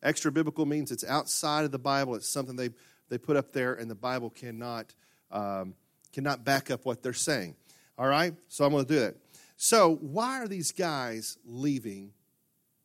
Extra 0.01 0.31
biblical 0.31 0.65
means 0.65 0.91
it's 0.91 1.03
outside 1.03 1.65
of 1.65 1.71
the 1.71 1.79
Bible. 1.79 2.15
It's 2.15 2.27
something 2.27 2.55
they 2.55 2.69
they 3.09 3.17
put 3.17 3.37
up 3.37 3.53
there, 3.53 3.73
and 3.73 3.89
the 3.89 3.95
Bible 3.95 4.29
cannot 4.29 4.93
um, 5.31 5.75
cannot 6.11 6.43
back 6.43 6.71
up 6.71 6.85
what 6.85 7.03
they're 7.03 7.13
saying. 7.13 7.55
All 7.97 8.07
right, 8.07 8.33
so 8.47 8.65
I'm 8.65 8.71
going 8.71 8.85
to 8.85 8.93
do 8.93 8.99
that. 8.99 9.15
So 9.57 9.95
why 9.95 10.41
are 10.41 10.47
these 10.47 10.71
guys 10.71 11.37
leaving 11.45 12.11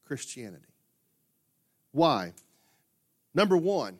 Christianity? 0.04 0.64
Why? 1.92 2.32
Number 3.34 3.56
one, 3.56 3.98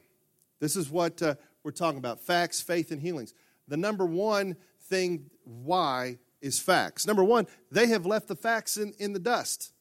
this 0.61 0.77
is 0.77 0.91
what 0.91 1.21
uh, 1.23 1.35
we're 1.62 1.71
talking 1.73 1.99
about 1.99 2.21
facts, 2.21 2.61
faith, 2.61 2.91
and 2.91 3.00
healings. 3.00 3.35
The 3.69 3.77
number 3.77 4.05
one 4.05 4.57
thing 4.89 5.31
why 5.45 6.19
is 6.41 6.59
facts. 6.59 7.07
Number 7.07 7.25
one, 7.25 7.47
they 7.71 7.89
have 7.89 8.07
left 8.07 8.29
the 8.29 8.37
facts 8.37 8.77
in, 8.77 8.93
in 8.99 9.12
the 9.12 9.19
dust. 9.19 9.73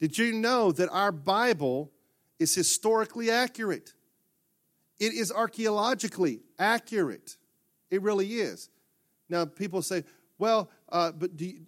Did 0.00 0.18
you 0.18 0.32
know 0.32 0.72
that 0.72 0.88
our 0.90 1.12
Bible 1.12 1.92
is 2.38 2.54
historically 2.54 3.30
accurate? 3.30 3.92
It 4.98 5.12
is 5.12 5.30
archaeologically 5.30 6.40
accurate. 6.58 7.36
It 7.90 8.02
really 8.02 8.34
is. 8.34 8.68
Now, 9.28 9.44
people 9.44 9.82
say, 9.82 10.04
well, 10.42 10.70
uh, 10.88 11.12
but 11.12 11.36
do 11.36 11.44
you, 11.44 11.60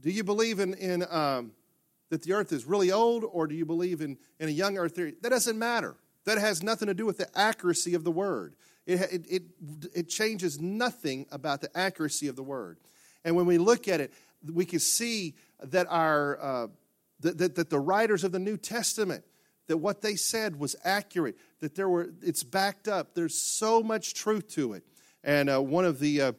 do 0.00 0.10
you 0.10 0.24
believe 0.24 0.58
in, 0.58 0.74
in 0.74 1.04
um, 1.08 1.52
that 2.08 2.24
the 2.24 2.32
earth 2.32 2.52
is 2.52 2.64
really 2.64 2.90
old 2.90 3.22
or 3.22 3.46
do 3.46 3.54
you 3.54 3.64
believe 3.64 4.00
in, 4.00 4.18
in 4.40 4.48
a 4.48 4.50
young 4.50 4.76
earth 4.78 4.96
theory? 4.96 5.14
That 5.22 5.28
doesn't 5.28 5.56
matter. 5.56 5.94
That 6.24 6.36
has 6.38 6.60
nothing 6.60 6.88
to 6.88 6.94
do 6.94 7.06
with 7.06 7.18
the 7.18 7.28
accuracy 7.38 7.94
of 7.94 8.02
the 8.02 8.10
word. 8.10 8.56
It, 8.84 9.00
it, 9.12 9.26
it, 9.30 9.42
it, 9.94 10.08
changes 10.08 10.60
nothing 10.60 11.26
about 11.30 11.60
the 11.60 11.70
accuracy 11.78 12.26
of 12.26 12.34
the 12.34 12.42
word. 12.42 12.78
And 13.24 13.36
when 13.36 13.46
we 13.46 13.58
look 13.58 13.86
at 13.86 14.00
it, 14.00 14.12
we 14.44 14.64
can 14.64 14.80
see 14.80 15.36
that, 15.62 15.86
our, 15.88 16.42
uh, 16.42 16.66
that, 17.20 17.38
that, 17.38 17.54
that 17.54 17.70
the 17.70 17.78
writers 17.78 18.24
of 18.24 18.32
the 18.32 18.40
New 18.40 18.56
Testament, 18.56 19.22
that 19.68 19.76
what 19.76 20.00
they 20.00 20.16
said 20.16 20.58
was 20.58 20.74
accurate, 20.82 21.36
that 21.60 21.76
there 21.76 21.88
were, 21.88 22.10
it's 22.22 22.42
backed 22.42 22.88
up. 22.88 23.14
There's 23.14 23.40
so 23.40 23.84
much 23.84 24.14
truth 24.14 24.48
to 24.54 24.72
it. 24.72 24.82
And 25.22 25.48
uh, 25.48 25.62
one 25.62 25.84
of 25.84 26.00
the, 26.00 26.20
uh, 26.20 26.32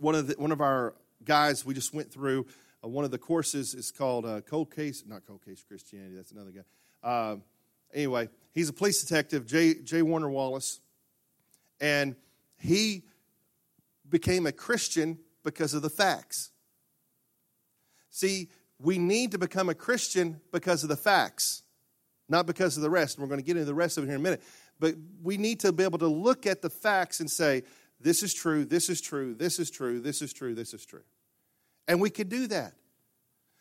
one 0.00 0.14
of 0.14 0.26
the, 0.26 0.34
one 0.38 0.50
of 0.50 0.60
our 0.60 0.94
guys 1.24 1.64
we 1.64 1.74
just 1.74 1.92
went 1.92 2.10
through, 2.12 2.46
uh, 2.82 2.88
one 2.88 3.04
of 3.04 3.10
the 3.10 3.18
courses 3.18 3.74
is 3.74 3.90
called 3.90 4.24
uh, 4.24 4.40
Cold 4.40 4.74
Case, 4.74 5.04
not 5.06 5.26
Cold 5.26 5.44
Case 5.44 5.62
Christianity, 5.66 6.16
that's 6.16 6.32
another 6.32 6.52
guy. 6.52 7.30
Um, 7.30 7.42
anyway, 7.92 8.28
he's 8.52 8.68
a 8.68 8.72
police 8.72 9.02
detective, 9.02 9.46
J. 9.46 9.74
J. 9.74 10.02
Warner 10.02 10.30
Wallace, 10.30 10.80
and 11.80 12.16
he 12.58 13.04
became 14.08 14.46
a 14.46 14.52
Christian 14.52 15.18
because 15.44 15.74
of 15.74 15.82
the 15.82 15.90
facts. 15.90 16.50
See, 18.10 18.48
we 18.78 18.98
need 18.98 19.32
to 19.32 19.38
become 19.38 19.68
a 19.68 19.74
Christian 19.74 20.40
because 20.52 20.82
of 20.82 20.88
the 20.88 20.96
facts, 20.96 21.62
not 22.28 22.46
because 22.46 22.76
of 22.76 22.82
the 22.82 22.90
rest. 22.90 23.16
And 23.16 23.22
we're 23.22 23.28
going 23.28 23.40
to 23.40 23.46
get 23.46 23.56
into 23.56 23.66
the 23.66 23.74
rest 23.74 23.98
of 23.98 24.04
it 24.04 24.08
here 24.08 24.16
in 24.16 24.20
a 24.20 24.24
minute. 24.24 24.42
But 24.78 24.94
we 25.22 25.36
need 25.36 25.60
to 25.60 25.72
be 25.72 25.84
able 25.84 25.98
to 25.98 26.08
look 26.08 26.46
at 26.46 26.62
the 26.62 26.70
facts 26.70 27.20
and 27.20 27.30
say, 27.30 27.62
this 28.00 28.22
is 28.22 28.32
true, 28.32 28.64
this 28.64 28.88
is 28.88 29.00
true, 29.00 29.34
this 29.34 29.58
is 29.58 29.70
true, 29.70 30.00
this 30.00 30.22
is 30.22 30.32
true, 30.32 30.54
this 30.54 30.72
is 30.72 30.86
true. 30.86 31.02
And 31.86 32.00
we 32.00 32.08
can 32.08 32.28
do 32.28 32.46
that. 32.46 32.72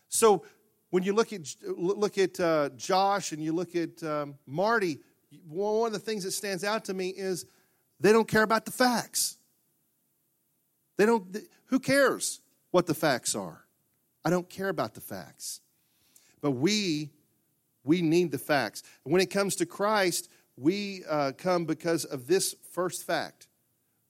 So 0.07 0.45
when 0.91 1.03
you 1.03 1.13
look 1.13 1.33
at, 1.33 1.41
look 1.65 2.17
at 2.17 2.39
uh, 2.39 2.69
Josh 2.77 3.31
and 3.31 3.43
you 3.43 3.51
look 3.51 3.75
at 3.75 4.01
um, 4.01 4.35
Marty, 4.45 4.99
one 5.47 5.87
of 5.87 5.93
the 5.93 5.99
things 5.99 6.23
that 6.23 6.31
stands 6.31 6.63
out 6.63 6.85
to 6.85 6.93
me 6.93 7.09
is 7.09 7.45
they 7.99 8.11
don't 8.11 8.27
care 8.27 8.43
about 8.43 8.65
the 8.65 8.71
facts. 8.71 9.37
They 10.97 11.05
don't, 11.05 11.37
who 11.65 11.79
cares 11.79 12.41
what 12.71 12.87
the 12.87 12.93
facts 12.93 13.35
are? 13.35 13.65
I 14.23 14.29
don't 14.29 14.49
care 14.49 14.69
about 14.69 14.93
the 14.93 15.01
facts. 15.01 15.61
But 16.41 16.51
we, 16.51 17.09
we 17.83 18.01
need 18.01 18.31
the 18.31 18.37
facts. 18.37 18.83
When 19.03 19.21
it 19.21 19.29
comes 19.29 19.55
to 19.55 19.65
Christ, 19.65 20.29
we 20.55 21.03
uh, 21.09 21.33
come 21.37 21.65
because 21.65 22.05
of 22.05 22.27
this 22.27 22.55
first 22.71 23.05
fact 23.05 23.48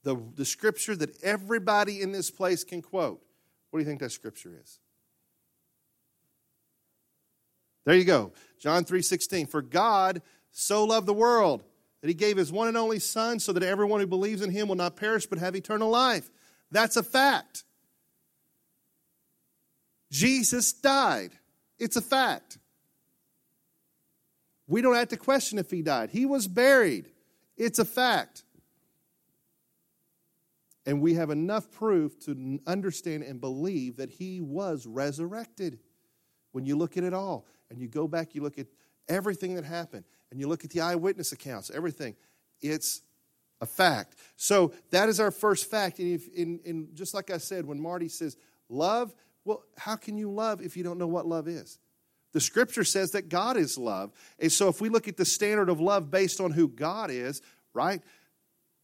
the, 0.02 0.16
the 0.36 0.44
scripture 0.44 0.96
that 0.96 1.22
everybody 1.22 2.00
in 2.00 2.12
this 2.12 2.30
place 2.30 2.64
can 2.64 2.82
quote. 2.82 3.22
What 3.70 3.78
do 3.78 3.84
you 3.84 3.88
think 3.88 4.00
that 4.00 4.12
scripture 4.12 4.58
is? 4.60 4.78
There 7.84 7.94
you 7.94 8.04
go. 8.04 8.32
John 8.58 8.84
3:16. 8.84 9.48
For 9.48 9.62
God 9.62 10.22
so 10.50 10.84
loved 10.84 11.06
the 11.06 11.14
world 11.14 11.64
that 12.00 12.08
he 12.08 12.14
gave 12.14 12.36
his 12.36 12.52
one 12.52 12.68
and 12.68 12.76
only 12.76 12.98
son 12.98 13.40
so 13.40 13.52
that 13.52 13.62
everyone 13.62 14.00
who 14.00 14.06
believes 14.06 14.42
in 14.42 14.50
him 14.50 14.68
will 14.68 14.76
not 14.76 14.96
perish 14.96 15.26
but 15.26 15.38
have 15.38 15.54
eternal 15.54 15.90
life. 15.90 16.30
That's 16.70 16.96
a 16.96 17.02
fact. 17.02 17.64
Jesus 20.10 20.72
died. 20.72 21.32
It's 21.78 21.96
a 21.96 22.02
fact. 22.02 22.58
We 24.66 24.82
don't 24.82 24.94
have 24.94 25.08
to 25.08 25.16
question 25.16 25.58
if 25.58 25.70
he 25.70 25.82
died. 25.82 26.10
He 26.10 26.26
was 26.26 26.46
buried. 26.46 27.10
It's 27.56 27.78
a 27.78 27.84
fact. 27.84 28.44
And 30.86 31.00
we 31.00 31.14
have 31.14 31.30
enough 31.30 31.70
proof 31.70 32.18
to 32.20 32.58
understand 32.66 33.22
and 33.22 33.40
believe 33.40 33.96
that 33.96 34.10
he 34.10 34.40
was 34.40 34.86
resurrected. 34.86 35.78
When 36.52 36.64
you 36.64 36.76
look 36.76 36.96
at 36.96 37.04
it 37.04 37.14
all 37.14 37.46
and 37.70 37.80
you 37.80 37.86
go 37.86 38.08
back, 38.08 38.34
you 38.34 38.42
look 38.42 38.58
at 38.58 38.66
everything 39.08 39.54
that 39.54 39.64
happened 39.64 40.04
and 40.30 40.40
you 40.40 40.48
look 40.48 40.64
at 40.64 40.70
the 40.70 40.80
eyewitness 40.80 41.32
accounts, 41.32 41.70
everything, 41.70 42.16
it's 42.60 43.02
a 43.60 43.66
fact. 43.66 44.16
So 44.36 44.72
that 44.90 45.08
is 45.08 45.20
our 45.20 45.30
first 45.30 45.70
fact. 45.70 45.98
And, 45.98 46.60
if, 46.64 46.94
just 46.94 47.14
like 47.14 47.30
I 47.30 47.38
said, 47.38 47.66
when 47.66 47.80
Marty 47.80 48.08
says 48.08 48.36
love, 48.68 49.14
well, 49.44 49.62
how 49.76 49.96
can 49.96 50.16
you 50.16 50.30
love 50.30 50.60
if 50.60 50.76
you 50.76 50.84
don't 50.84 50.98
know 50.98 51.06
what 51.06 51.26
love 51.26 51.46
is? 51.46 51.78
The 52.32 52.40
scripture 52.40 52.84
says 52.84 53.10
that 53.10 53.28
God 53.28 53.56
is 53.56 53.76
love. 53.76 54.12
And 54.38 54.52
so 54.52 54.68
if 54.68 54.80
we 54.80 54.88
look 54.88 55.08
at 55.08 55.16
the 55.16 55.24
standard 55.24 55.68
of 55.68 55.80
love 55.80 56.10
based 56.10 56.40
on 56.40 56.52
who 56.52 56.68
God 56.68 57.10
is, 57.10 57.42
right? 57.74 58.00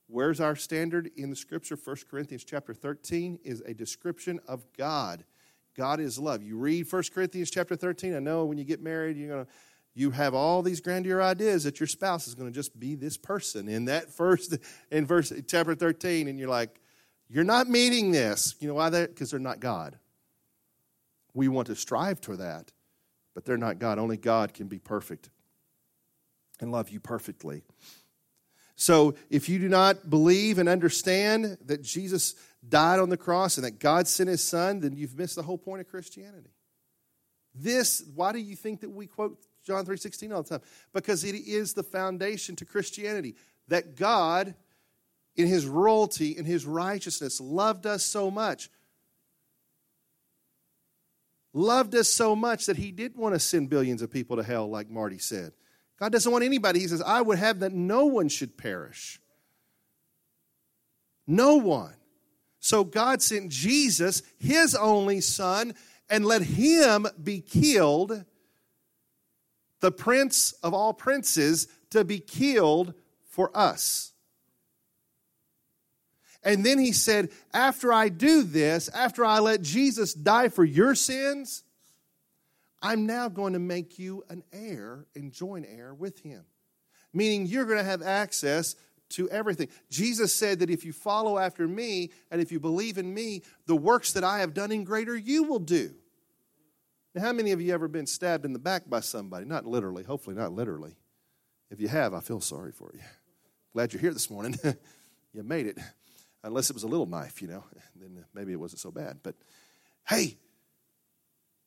Where's 0.09 0.41
our 0.41 0.55
standard 0.55 1.11
in 1.17 1.31
the 1.31 1.37
scripture? 1.37 1.77
1 1.83 1.97
Corinthians 2.11 2.45
chapter 2.45 2.73
13 2.73 3.41
is 3.45 3.61
a 3.63 3.75
description 3.75 4.41
of 4.47 4.65
God. 4.77 5.25
God 5.77 6.01
is 6.01 6.19
love. 6.19 6.43
You 6.43 6.57
read 6.57 6.91
1 6.91 7.03
Corinthians 7.13 7.51
chapter 7.51 7.77
13. 7.77 8.15
I 8.15 8.21
know 8.21 8.45
when 8.45 8.57
you 8.57 8.65
get 8.65 8.81
married, 8.81 9.17
you're 9.17 9.29
going 9.29 9.45
to 9.45 9.51
you 9.97 10.11
have 10.11 10.35
all 10.35 10.63
these 10.63 10.81
grandeur 10.81 11.23
ideas 11.23 11.65
that 11.65 11.81
your 11.81 11.87
spouse 11.87 12.29
is 12.29 12.35
going 12.35 12.53
to 12.53 12.55
just 12.55 12.79
be 12.79 12.95
this 12.95 13.17
person 13.17 13.67
in 13.67 13.87
that 13.87 14.11
first 14.13 14.57
in 14.93 15.07
verse 15.07 15.33
chapter 15.49 15.75
13 15.75 16.29
and 16.29 16.39
you're 16.39 16.49
like 16.49 16.81
you're 17.29 17.45
not 17.45 17.67
meeting 17.67 18.13
this 18.13 18.55
you 18.61 18.69
know 18.69 18.75
why 18.75 18.91
that 18.91 19.09
because 19.09 19.31
they're 19.31 19.41
not 19.41 19.59
god 19.59 19.99
we 21.35 21.49
want 21.49 21.67
to 21.67 21.75
strive 21.75 22.21
for 22.21 22.37
that 22.37 22.71
but 23.35 23.45
they're 23.45 23.57
not 23.57 23.79
god 23.79 23.99
only 23.99 24.17
god 24.17 24.55
can 24.55 24.69
be 24.69 24.79
perfect 24.79 25.31
and 26.61 26.71
love 26.71 26.91
you 26.91 27.01
perfectly 27.01 27.63
so 28.77 29.15
if 29.31 29.49
you 29.49 29.59
do 29.59 29.69
not 29.69 30.09
believe 30.09 30.59
and 30.59 30.69
understand 30.69 31.59
that 31.65 31.83
jesus 31.83 32.35
died 32.69 33.01
on 33.01 33.09
the 33.09 33.17
cross 33.17 33.57
and 33.57 33.65
that 33.65 33.79
god 33.79 34.07
sent 34.07 34.29
his 34.29 34.43
son 34.43 34.81
then 34.81 34.93
you've 34.95 35.19
missed 35.19 35.37
the 35.37 35.43
whole 35.43 35.59
point 35.59 35.81
of 35.81 35.89
christianity 35.89 36.51
this 37.55 38.03
why 38.15 38.33
do 38.33 38.39
you 38.39 38.55
think 38.55 38.81
that 38.81 38.91
we 38.91 39.07
quote 39.07 39.39
John 39.67 39.85
3:16 39.85 40.33
all 40.33 40.43
the 40.43 40.49
time 40.51 40.69
because 40.93 41.25
it 41.25 41.35
is 41.35 41.73
the 41.73 41.83
foundation 41.83 42.55
to 42.57 42.65
Christianity 42.65 43.35
that 43.67 43.97
God 43.97 44.55
in 45.35 45.49
his 45.49 45.67
royalty 45.67 46.37
and 46.37 46.47
his 46.47 46.65
righteousness 46.65 47.41
loved 47.41 47.85
us 47.85 48.05
so 48.05 48.31
much 48.31 48.71
loved 51.53 51.95
us 51.95 52.09
so 52.09 52.37
much 52.37 52.67
that 52.67 52.77
he 52.77 52.93
didn't 52.93 53.21
want 53.21 53.35
to 53.35 53.41
send 53.41 53.69
billions 53.71 54.03
of 54.03 54.11
people 54.11 54.37
to 54.37 54.43
hell 54.43 54.69
like 54.69 54.91
Marty 54.91 55.19
said. 55.19 55.53
God 55.99 56.13
doesn't 56.13 56.31
want 56.31 56.45
anybody. 56.45 56.81
He 56.81 56.89
says, 56.89 57.03
"I 57.03 57.23
would 57.23 57.39
have 57.39 57.61
that 57.61 57.73
no 57.73 58.07
one 58.07 58.29
should 58.29 58.57
perish." 58.57 59.21
No 61.27 61.57
one. 61.57 61.95
So 62.61 62.85
God 62.85 63.23
sent 63.23 63.51
Jesus, 63.51 64.23
his 64.39 64.75
only 64.75 65.21
son, 65.21 65.75
and 66.09 66.25
let 66.25 66.43
him 66.43 67.07
be 67.23 67.41
killed 67.41 68.25
the 69.81 69.93
prince 69.93 70.53
of 70.63 70.75
all 70.75 70.93
princes, 70.95 71.69
to 71.91 72.05
be 72.05 72.19
killed 72.19 72.95
for 73.29 73.57
us. 73.57 74.13
And 76.43 76.65
then 76.65 76.79
he 76.79 76.93
said, 76.93 77.31
After 77.53 77.93
I 77.93 78.09
do 78.09 78.43
this, 78.43 78.89
after 78.89 79.25
I 79.25 79.39
let 79.39 79.63
Jesus 79.63 80.15
die 80.15 80.49
for 80.49 80.65
your 80.65 80.95
sins, 80.95 81.63
I'm 82.87 83.05
now 83.05 83.29
going 83.29 83.55
to 83.55 83.59
make 83.59 83.99
you 83.99 84.23
an 84.31 84.45
heir 84.53 85.07
and 85.17 85.33
joint 85.33 85.67
heir 85.69 85.93
with 85.93 86.21
him. 86.21 86.45
Meaning 87.13 87.47
you're 87.47 87.65
going 87.65 87.79
to 87.79 87.85
have 87.85 88.01
access 88.01 88.77
to 89.11 89.29
everything. 89.29 89.69
Jesus 89.91 90.33
said 90.33 90.61
that 90.61 90.71
if 90.71 90.85
you 90.85 90.93
follow 90.93 91.37
after 91.37 91.67
me 91.67 92.13
and 92.31 92.41
if 92.41 92.53
you 92.53 92.61
believe 92.61 92.97
in 92.97 93.13
me, 93.13 93.43
the 93.67 93.75
works 93.75 94.13
that 94.13 94.23
I 94.23 94.39
have 94.39 94.55
done 94.55 94.71
in 94.71 94.85
greater 94.85 95.17
you 95.17 95.43
will 95.43 95.59
do. 95.59 95.95
Now, 97.13 97.23
how 97.23 97.33
many 97.33 97.51
of 97.51 97.61
you 97.61 97.75
ever 97.75 97.89
been 97.89 98.07
stabbed 98.07 98.45
in 98.45 98.53
the 98.53 98.59
back 98.61 98.89
by 98.89 99.01
somebody? 99.01 99.47
Not 99.47 99.67
literally, 99.67 100.05
hopefully 100.05 100.37
not 100.37 100.53
literally. 100.53 100.95
If 101.73 101.81
you 101.81 101.89
have, 101.89 102.15
I 102.15 102.21
feel 102.21 102.41
sorry 102.41 102.71
for 102.71 102.93
you. 102.95 103.01
Glad 103.73 103.95
you're 103.95 104.01
here 104.01 104.13
this 104.13 104.31
morning. 104.31 104.57
you 105.33 105.43
made 105.43 105.67
it. 105.67 105.79
Unless 106.45 106.71
it 106.71 106.75
was 106.75 106.85
a 106.85 106.89
little 106.89 107.07
knife, 107.07 107.43
you 107.43 107.49
know, 107.49 107.65
then 107.97 108.25
maybe 108.33 108.53
it 108.53 108.61
wasn't 108.61 108.79
so 108.81 108.93
bad. 108.93 109.19
But 109.25 109.35
hey, 110.07 110.37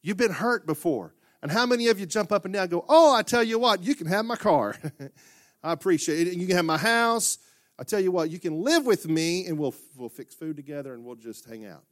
you've 0.02 0.18
been 0.18 0.32
hurt 0.32 0.66
before. 0.66 1.14
And 1.42 1.52
how 1.52 1.66
many 1.66 1.88
of 1.88 2.00
you 2.00 2.06
jump 2.06 2.32
up 2.32 2.46
and 2.46 2.54
down 2.54 2.64
and 2.64 2.72
go, 2.72 2.86
Oh, 2.88 3.16
I 3.16 3.22
tell 3.22 3.44
you 3.44 3.60
what, 3.60 3.84
you 3.84 3.96
can 3.96 4.08
have 4.08 4.26
my 4.26 4.36
car. 4.36 4.76
I 5.64 5.74
appreciate 5.74 6.28
it. 6.28 6.36
You 6.36 6.48
can 6.48 6.56
have 6.56 6.66
my 6.66 6.78
house. 6.78 7.38
I 7.78 7.84
tell 7.84 8.00
you 8.00 8.12
what, 8.12 8.30
you 8.30 8.40
can 8.40 8.62
live 8.62 8.86
with 8.86 9.08
me 9.08 9.46
and 9.46 9.58
we'll, 9.58 9.74
we'll 9.96 10.10
fix 10.10 10.36
food 10.36 10.58
together 10.58 10.94
and 10.94 11.06
we'll 11.06 11.16
just 11.16 11.46
hang 11.46 11.66
out. 11.66 11.84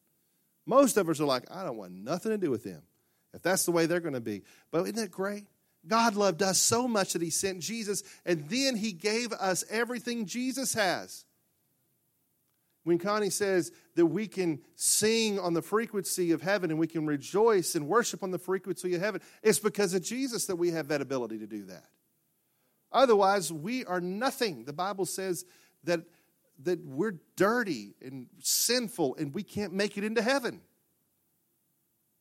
Most 0.65 0.97
of 0.97 1.07
us 1.07 1.21
are 1.21 1.25
like, 1.25 1.49
I 1.49 1.63
don't 1.63 1.77
want 1.77 1.93
nothing 1.93 2.31
to 2.33 2.37
do 2.37 2.51
with 2.51 2.65
them 2.65 2.81
if 3.33 3.41
that's 3.41 3.65
the 3.65 3.71
way 3.71 3.85
they're 3.85 4.01
going 4.01 4.13
to 4.13 4.19
be. 4.19 4.43
But 4.69 4.83
isn't 4.83 4.95
that 4.95 5.11
great? 5.11 5.45
God 5.87 6.15
loved 6.15 6.43
us 6.43 6.59
so 6.59 6.87
much 6.87 7.13
that 7.13 7.21
He 7.21 7.29
sent 7.29 7.59
Jesus, 7.61 8.03
and 8.25 8.49
then 8.49 8.75
He 8.75 8.91
gave 8.91 9.31
us 9.33 9.63
everything 9.69 10.25
Jesus 10.25 10.73
has. 10.73 11.23
When 12.87 12.99
Connie 12.99 13.29
says 13.29 13.73
that 13.95 14.05
we 14.05 14.29
can 14.29 14.61
sing 14.75 15.39
on 15.39 15.53
the 15.53 15.61
frequency 15.61 16.31
of 16.31 16.41
heaven 16.41 16.71
and 16.71 16.79
we 16.79 16.87
can 16.87 17.05
rejoice 17.05 17.75
and 17.75 17.85
worship 17.85 18.23
on 18.23 18.31
the 18.31 18.39
frequency 18.39 18.95
of 18.95 19.01
heaven, 19.01 19.19
it's 19.43 19.59
because 19.59 19.93
of 19.93 20.03
Jesus 20.03 20.45
that 20.45 20.55
we 20.55 20.71
have 20.71 20.87
that 20.87 21.01
ability 21.01 21.39
to 21.39 21.47
do 21.47 21.65
that. 21.65 21.83
Otherwise, 22.93 23.51
we 23.51 23.83
are 23.83 23.99
nothing. 23.99 24.63
The 24.63 24.71
Bible 24.71 25.05
says 25.05 25.43
that, 25.83 25.99
that 26.63 26.79
we're 26.85 27.19
dirty 27.35 27.93
and 28.01 28.27
sinful 28.39 29.17
and 29.17 29.33
we 29.33 29.43
can't 29.43 29.73
make 29.73 29.97
it 29.97 30.05
into 30.05 30.21
heaven. 30.21 30.61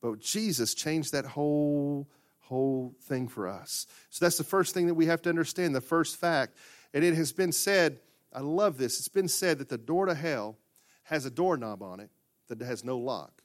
But 0.02 0.18
Jesus 0.18 0.74
changed 0.74 1.12
that 1.12 1.26
whole 1.26 2.08
whole 2.40 2.96
thing 3.02 3.28
for 3.28 3.46
us. 3.46 3.86
So 4.10 4.24
that's 4.24 4.38
the 4.38 4.42
first 4.42 4.74
thing 4.74 4.88
that 4.88 4.94
we 4.94 5.06
have 5.06 5.22
to 5.22 5.28
understand, 5.28 5.76
the 5.76 5.80
first 5.80 6.16
fact. 6.16 6.56
And 6.92 7.04
it 7.04 7.14
has 7.14 7.32
been 7.32 7.52
said, 7.52 8.00
I 8.36 8.40
love 8.40 8.76
this. 8.76 8.98
It's 8.98 9.08
been 9.08 9.28
said 9.28 9.58
that 9.58 9.70
the 9.70 9.78
door 9.78 10.04
to 10.04 10.14
hell 10.14 10.58
has 11.04 11.24
a 11.24 11.30
doorknob 11.30 11.82
on 11.82 12.00
it 12.00 12.10
that 12.48 12.60
has 12.60 12.84
no 12.84 12.98
lock. 12.98 13.42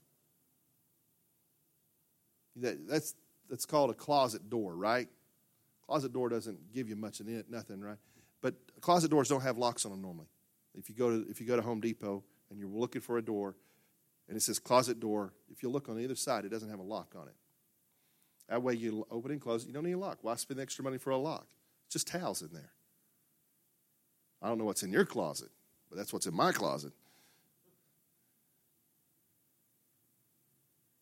That, 2.58 2.88
that's 2.90 3.16
that's 3.50 3.66
called 3.66 3.90
a 3.90 3.94
closet 3.94 4.50
door, 4.50 4.76
right? 4.76 5.08
Closet 5.88 6.12
door 6.12 6.28
doesn't 6.28 6.74
give 6.74 6.90
you 6.90 6.98
much 6.98 7.22
in 7.22 7.30
it, 7.30 7.50
nothing, 7.50 7.80
right? 7.80 7.98
But 8.42 8.56
closet 8.82 9.10
doors 9.10 9.30
don't 9.30 9.42
have 9.42 9.58
locks 9.58 9.86
on 9.86 9.92
them 9.92 10.02
normally. 10.02 10.28
If 10.78 10.90
you 10.90 10.96
go 10.96 11.10
to 11.10 11.30
if 11.30 11.40
you 11.40 11.48
go 11.48 11.56
to 11.56 11.62
Home 11.62 11.80
Depot 11.80 12.24
and 12.50 12.60
you're 12.60 12.68
looking 12.68 13.02
for 13.02 13.18
a 13.18 13.22
door, 13.22 13.56
and 14.28 14.36
it 14.36 14.42
says 14.42 14.60
closet 14.60 15.00
door. 15.00 15.34
If 15.50 15.64
you 15.64 15.70
look 15.70 15.88
on 15.88 16.00
either 16.00 16.16
side, 16.16 16.44
it 16.44 16.50
doesn't 16.50 16.70
have 16.70 16.80
a 16.80 16.84
lock 16.84 17.16
on 17.18 17.30
it. 17.30 17.36
That 18.50 18.62
way 18.62 18.74
you 18.74 19.08
open 19.10 19.32
and 19.32 19.40
close 19.40 19.64
it. 19.64 19.68
You 19.68 19.74
don't 19.74 19.86
need 19.86 19.94
a 19.94 19.98
lock. 19.98 20.20
Why 20.22 20.36
spend 20.36 20.60
extra 20.60 20.84
money 20.84 20.98
for 20.98 21.12
a 21.12 21.18
lock? 21.18 21.48
It's 21.86 21.94
just 21.94 22.08
towels 22.08 22.42
in 22.42 22.50
there. 22.52 22.72
I 24.42 24.48
don't 24.48 24.58
know 24.58 24.66
what's 24.66 24.84
in 24.84 24.92
your 24.92 25.06
closet, 25.06 25.50
but 25.90 25.98
that's 25.98 26.12
what's 26.12 26.26
in 26.26 26.36
my 26.36 26.52
closet. 26.52 26.94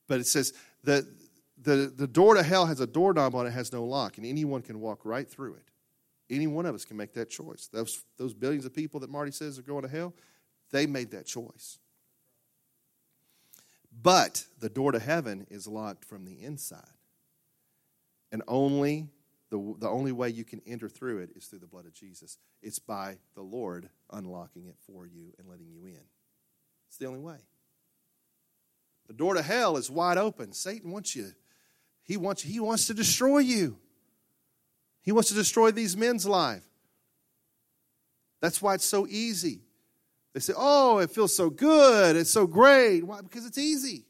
But 0.08 0.19
it 0.19 0.28
says 0.28 0.54
that 0.84 1.06
the, 1.62 1.93
the 1.95 2.08
door 2.08 2.36
to 2.36 2.43
hell 2.43 2.65
has 2.65 2.80
a 2.80 2.88
doorknob 2.88 3.36
on 3.36 3.45
it, 3.45 3.52
has 3.52 3.71
no 3.71 3.86
lock, 3.86 4.17
and 4.17 4.25
anyone 4.25 4.62
can 4.62 4.80
walk 4.80 5.02
right 5.04 5.30
through 5.30 5.56
it. 5.56 5.63
Any 6.30 6.47
one 6.47 6.65
of 6.65 6.75
us 6.75 6.86
can 6.86 6.97
make 6.97 7.13
that 7.13 7.30
choice. 7.30 7.69
Those, 7.71 8.04
those 8.17 8.34
billions 8.34 8.65
of 8.65 8.73
people 8.73 8.99
that 9.02 9.10
Marty 9.10 9.32
says 9.32 9.58
are 9.58 9.63
going 9.63 9.84
to 9.84 9.88
hell, 9.88 10.13
they 10.71 10.86
made 10.86 11.12
that 11.12 11.25
choice. 11.25 11.80
But 14.02 14.45
the 14.60 14.69
door 14.69 14.91
to 14.91 14.99
heaven 14.99 15.47
is 15.49 15.67
locked 15.67 16.06
from 16.06 16.25
the 16.25 16.41
inside. 16.41 16.84
And 18.32 18.43
only 18.47 19.10
the, 19.49 19.75
the 19.79 19.89
only 19.89 20.12
way 20.12 20.29
you 20.29 20.43
can 20.43 20.62
enter 20.67 20.88
through 20.88 21.19
it 21.19 21.31
is 21.35 21.45
through 21.45 21.59
the 21.59 21.67
blood 21.67 21.85
of 21.85 21.93
Jesus. 21.93 22.38
It's 22.62 22.79
by 22.79 23.17
the 23.35 23.41
Lord 23.41 23.89
unlocking 24.12 24.67
it 24.67 24.75
for 24.85 25.07
you 25.07 25.33
and 25.38 25.47
letting 25.47 25.69
you 25.69 25.85
in. 25.85 26.01
It's 26.88 26.97
the 26.97 27.07
only 27.07 27.19
way. 27.19 27.38
The 29.07 29.13
door 29.13 29.33
to 29.33 29.41
hell 29.41 29.77
is 29.77 29.89
wide 29.89 30.17
open. 30.17 30.53
Satan 30.53 30.91
wants 30.91 31.15
you. 31.15 31.31
He 32.03 32.15
wants 32.17 32.43
he 32.43 32.59
wants 32.59 32.88
to 32.88 32.93
destroy 32.93 33.39
you. 33.39 33.77
He 35.01 35.12
wants 35.12 35.29
to 35.29 35.35
destroy 35.35 35.71
these 35.71 35.97
men's 35.97 36.25
life. 36.27 36.63
That's 38.41 38.62
why 38.62 38.75
it's 38.75 38.85
so 38.85 39.07
easy. 39.07 39.62
They 40.33 40.39
say, 40.39 40.53
"Oh, 40.55 40.99
it 40.99 41.09
feels 41.09 41.35
so 41.35 41.49
good. 41.49 42.15
It's 42.15 42.29
so 42.29 42.45
great." 42.45 43.03
Why? 43.03 43.21
Because 43.21 43.45
it's 43.45 43.57
easy. 43.57 44.05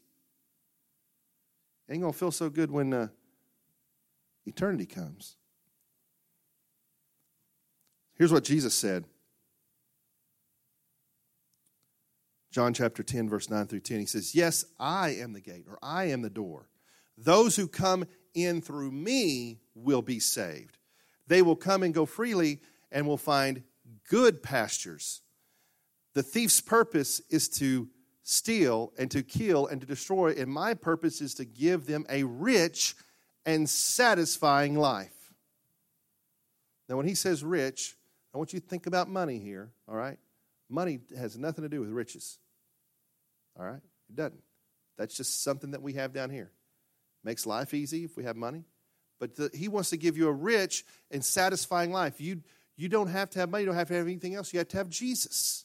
It 1.88 1.94
ain't 1.94 2.02
gonna 2.02 2.12
feel 2.12 2.30
so 2.30 2.50
good 2.50 2.70
when 2.70 2.92
uh, 2.92 3.08
eternity 4.46 4.86
comes. 4.86 5.36
Here's 8.16 8.32
what 8.32 8.44
Jesus 8.44 8.74
said. 8.74 9.04
John 12.50 12.74
chapter 12.74 13.02
10, 13.02 13.28
verse 13.28 13.48
9 13.48 13.66
through 13.66 13.80
10. 13.80 14.00
He 14.00 14.06
says, 14.06 14.34
Yes, 14.34 14.64
I 14.78 15.10
am 15.10 15.32
the 15.32 15.40
gate, 15.40 15.66
or 15.68 15.78
I 15.82 16.06
am 16.06 16.22
the 16.22 16.30
door. 16.30 16.68
Those 17.16 17.56
who 17.56 17.68
come 17.68 18.04
in 18.34 18.60
through 18.60 18.90
me 18.90 19.60
will 19.74 20.02
be 20.02 20.18
saved. 20.18 20.78
They 21.28 21.42
will 21.42 21.56
come 21.56 21.82
and 21.82 21.94
go 21.94 22.06
freely 22.06 22.60
and 22.90 23.06
will 23.06 23.16
find 23.16 23.62
good 24.08 24.42
pastures. 24.42 25.22
The 26.14 26.22
thief's 26.22 26.60
purpose 26.60 27.20
is 27.30 27.48
to 27.50 27.88
steal 28.22 28.92
and 28.98 29.10
to 29.12 29.22
kill 29.22 29.66
and 29.68 29.80
to 29.80 29.86
destroy, 29.86 30.32
and 30.32 30.50
my 30.50 30.74
purpose 30.74 31.20
is 31.20 31.34
to 31.34 31.44
give 31.44 31.86
them 31.86 32.04
a 32.08 32.24
rich 32.24 32.96
and 33.44 33.68
satisfying 33.68 34.76
life. 34.76 35.14
Now, 36.88 36.96
when 36.96 37.06
he 37.06 37.14
says 37.14 37.44
rich, 37.44 37.96
I 38.34 38.38
want 38.38 38.52
you 38.52 38.60
to 38.60 38.66
think 38.66 38.86
about 38.86 39.08
money 39.08 39.38
here, 39.38 39.70
all 39.88 39.96
right? 39.96 40.18
Money 40.68 41.00
has 41.16 41.36
nothing 41.36 41.62
to 41.62 41.68
do 41.68 41.80
with 41.80 41.90
riches. 41.90 42.38
All 43.58 43.64
right? 43.64 43.80
It 44.08 44.16
doesn't. 44.16 44.42
That's 44.98 45.16
just 45.16 45.42
something 45.42 45.72
that 45.72 45.82
we 45.82 45.94
have 45.94 46.12
down 46.12 46.30
here. 46.30 46.50
Makes 47.24 47.46
life 47.46 47.74
easy 47.74 48.04
if 48.04 48.16
we 48.16 48.24
have 48.24 48.36
money. 48.36 48.64
But 49.18 49.36
the, 49.36 49.50
he 49.52 49.68
wants 49.68 49.90
to 49.90 49.96
give 49.96 50.16
you 50.16 50.28
a 50.28 50.32
rich 50.32 50.84
and 51.10 51.24
satisfying 51.24 51.92
life. 51.92 52.20
You, 52.20 52.42
you 52.76 52.88
don't 52.88 53.08
have 53.08 53.30
to 53.30 53.38
have 53.40 53.50
money, 53.50 53.62
you 53.62 53.66
don't 53.66 53.76
have 53.76 53.88
to 53.88 53.94
have 53.94 54.06
anything 54.06 54.34
else. 54.34 54.52
You 54.52 54.58
have 54.58 54.68
to 54.68 54.76
have 54.78 54.88
Jesus. 54.88 55.64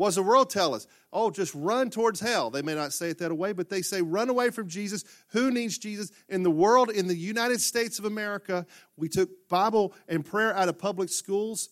What 0.00 0.06
does 0.06 0.14
the 0.14 0.22
world 0.22 0.48
tell 0.48 0.74
us? 0.74 0.86
Oh, 1.12 1.30
just 1.30 1.54
run 1.54 1.90
towards 1.90 2.20
hell. 2.20 2.48
They 2.48 2.62
may 2.62 2.74
not 2.74 2.94
say 2.94 3.10
it 3.10 3.18
that 3.18 3.36
way, 3.36 3.52
but 3.52 3.68
they 3.68 3.82
say 3.82 4.00
run 4.00 4.30
away 4.30 4.48
from 4.48 4.66
Jesus. 4.66 5.04
Who 5.32 5.50
needs 5.50 5.76
Jesus? 5.76 6.10
In 6.26 6.42
the 6.42 6.50
world, 6.50 6.88
in 6.88 7.06
the 7.06 7.14
United 7.14 7.60
States 7.60 7.98
of 7.98 8.06
America, 8.06 8.64
we 8.96 9.10
took 9.10 9.28
Bible 9.50 9.92
and 10.08 10.24
prayer 10.24 10.56
out 10.56 10.70
of 10.70 10.78
public 10.78 11.10
schools. 11.10 11.68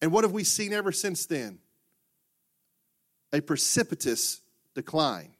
And 0.00 0.10
what 0.10 0.24
have 0.24 0.32
we 0.32 0.42
seen 0.42 0.72
ever 0.72 0.90
since 0.90 1.26
then? 1.26 1.58
A 3.34 3.42
precipitous 3.42 4.40
decline. 4.74 5.34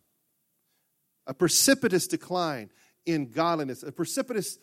A 1.26 1.32
precipitous 1.32 2.06
decline 2.06 2.68
in 3.06 3.30
godliness, 3.30 3.82
a 3.82 3.92
precipitous 3.92 4.58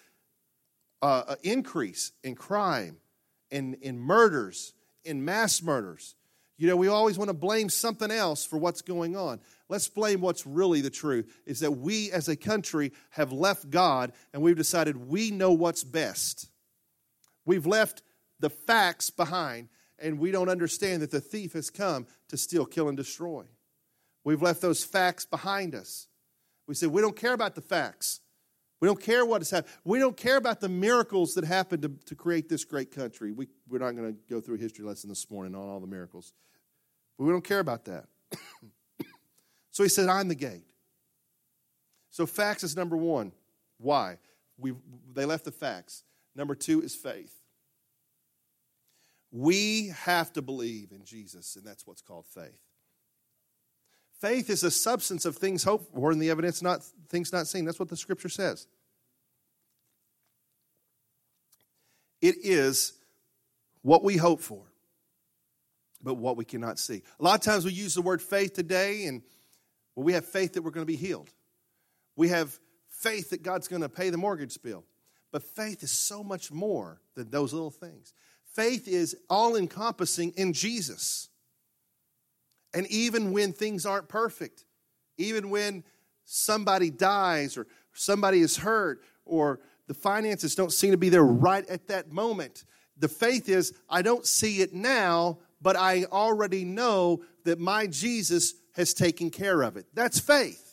uh, 1.01 1.37
increase 1.41 2.11
in 2.23 2.35
crime, 2.35 2.97
in, 3.49 3.73
in 3.81 3.97
murders, 3.97 4.73
in 5.03 5.25
mass 5.25 5.63
murders. 5.63 6.13
You 6.59 6.67
know, 6.67 6.75
we 6.75 6.89
always 6.89 7.17
want 7.17 7.29
to 7.29 7.33
blame 7.33 7.69
something 7.69 8.11
else 8.11 8.45
for 8.45 8.57
what's 8.57 8.81
going 8.81 9.15
on. 9.15 9.39
Let's 9.69 9.87
blame 9.87 10.19
what's 10.19 10.45
really 10.45 10.81
the 10.81 10.89
truth 10.89 11.41
is 11.45 11.61
that 11.61 11.71
we 11.71 12.11
as 12.11 12.27
a 12.27 12.35
country 12.35 12.91
have 13.11 13.31
left 13.31 13.69
God 13.69 14.11
and 14.33 14.43
we've 14.43 14.57
decided 14.57 15.07
we 15.07 15.31
know 15.31 15.53
what's 15.53 15.85
best. 15.85 16.49
We've 17.45 17.65
left 17.65 18.01
the 18.41 18.49
facts 18.49 19.09
behind 19.09 19.69
and 19.99 20.19
we 20.19 20.31
don't 20.31 20.49
understand 20.49 21.01
that 21.01 21.11
the 21.11 21.21
thief 21.21 21.53
has 21.53 21.69
come 21.69 22.05
to 22.27 22.35
steal, 22.35 22.65
kill, 22.65 22.89
and 22.89 22.97
destroy. 22.97 23.45
We've 24.25 24.41
left 24.41 24.61
those 24.61 24.83
facts 24.83 25.25
behind 25.25 25.73
us. 25.73 26.07
We 26.67 26.75
say, 26.75 26.87
we 26.87 27.01
don't 27.01 27.15
care 27.15 27.33
about 27.33 27.55
the 27.55 27.61
facts. 27.61 28.19
We 28.79 28.87
don't 28.87 29.01
care 29.01 29.25
what 29.25 29.41
has 29.41 29.49
happened. 29.49 29.73
We 29.83 29.99
don't 29.99 30.15
care 30.15 30.37
about 30.37 30.61
the 30.61 30.69
miracles 30.69 31.33
that 31.33 31.43
happened 31.43 31.81
to, 31.81 31.91
to 32.05 32.15
create 32.15 32.47
this 32.47 32.63
great 32.63 32.91
country. 32.91 33.31
We, 33.31 33.47
we're 33.67 33.79
not 33.79 33.95
going 33.95 34.13
to 34.13 34.19
go 34.29 34.39
through 34.39 34.55
a 34.55 34.59
history 34.59 34.85
lesson 34.85 35.09
this 35.09 35.29
morning 35.29 35.53
on 35.53 35.67
all 35.67 35.79
the 35.79 35.87
miracles. 35.87 36.33
But 37.17 37.25
we 37.25 37.31
don't 37.31 37.43
care 37.43 37.59
about 37.59 37.85
that. 37.85 38.05
so 39.71 39.83
he 39.83 39.89
said, 39.89 40.07
I'm 40.07 40.29
the 40.29 40.35
gate. 40.35 40.63
So 42.09 42.25
facts 42.25 42.63
is 42.63 42.75
number 42.75 42.95
one. 42.95 43.33
Why? 43.77 44.17
We, 44.57 44.73
they 45.13 45.25
left 45.25 45.45
the 45.45 45.51
facts. 45.51 46.03
Number 46.35 46.55
two 46.55 46.81
is 46.81 46.95
faith. 46.95 47.33
We 49.31 49.89
have 49.89 50.33
to 50.33 50.41
believe 50.41 50.91
in 50.91 51.03
Jesus, 51.03 51.55
and 51.55 51.65
that's 51.65 51.85
what's 51.85 52.01
called 52.01 52.25
faith. 52.25 52.61
Faith 54.19 54.49
is 54.49 54.61
the 54.61 54.71
substance 54.71 55.25
of 55.25 55.37
things 55.37 55.63
hoped 55.63 55.93
for 55.93 56.11
and 56.11 56.21
the 56.21 56.29
evidence 56.29 56.61
not 56.61 56.83
things 57.07 57.31
not 57.31 57.47
seen. 57.47 57.65
That's 57.65 57.79
what 57.79 57.89
the 57.89 57.97
scripture 57.97 58.29
says. 58.29 58.67
It 62.21 62.35
is 62.43 62.93
what 63.81 64.03
we 64.03 64.17
hope 64.17 64.41
for, 64.41 64.63
but 66.03 66.15
what 66.15 66.35
we 66.35 66.43
cannot 66.43 66.79
see. 66.79 67.01
A 67.19 67.23
lot 67.23 67.35
of 67.35 67.41
times 67.41 67.63
we 67.63 67.71
use 67.71 67.95
the 67.95 68.01
word 68.01 68.21
faith 68.21 68.53
today, 68.53 69.05
and 69.05 69.21
well, 69.95 70.03
we 70.03 70.13
have 70.13 70.25
faith 70.25 70.53
that 70.53 70.63
we're 70.63 70.71
going 70.71 70.85
to 70.85 70.91
be 70.91 70.97
healed. 70.97 71.29
We 72.17 72.27
have 72.27 72.59
faith 72.89 73.29
that 73.29 73.41
God's 73.41 73.69
going 73.69 73.83
to 73.83 73.89
pay 73.89 74.09
the 74.09 74.17
mortgage 74.17 74.61
bill. 74.61 74.83
But 75.31 75.43
faith 75.43 75.83
is 75.83 75.91
so 75.91 76.23
much 76.23 76.51
more 76.51 76.99
than 77.15 77.29
those 77.29 77.53
little 77.53 77.71
things. 77.71 78.13
Faith 78.53 78.87
is 78.87 79.15
all 79.29 79.55
encompassing 79.55 80.33
in 80.35 80.51
Jesus. 80.53 81.28
And 82.73 82.87
even 82.87 83.31
when 83.31 83.53
things 83.53 83.85
aren't 83.85 84.07
perfect, 84.07 84.65
even 85.17 85.49
when 85.49 85.83
somebody 86.25 86.89
dies 86.89 87.57
or 87.57 87.67
somebody 87.93 88.39
is 88.39 88.57
hurt 88.57 89.01
or 89.25 89.59
the 89.87 89.93
finances 89.93 90.55
don't 90.55 90.71
seem 90.71 90.91
to 90.91 90.97
be 90.97 91.09
there 91.09 91.23
right 91.23 91.67
at 91.67 91.87
that 91.87 92.11
moment, 92.11 92.63
the 92.97 93.07
faith 93.07 93.49
is 93.49 93.73
I 93.89 94.01
don't 94.01 94.25
see 94.25 94.61
it 94.61 94.73
now, 94.73 95.39
but 95.61 95.75
I 95.75 96.05
already 96.05 96.63
know 96.65 97.23
that 97.45 97.59
my 97.59 97.87
Jesus 97.87 98.53
has 98.75 98.93
taken 98.93 99.29
care 99.29 99.61
of 99.61 99.77
it. 99.77 99.85
That's 99.93 100.19
faith. 100.19 100.65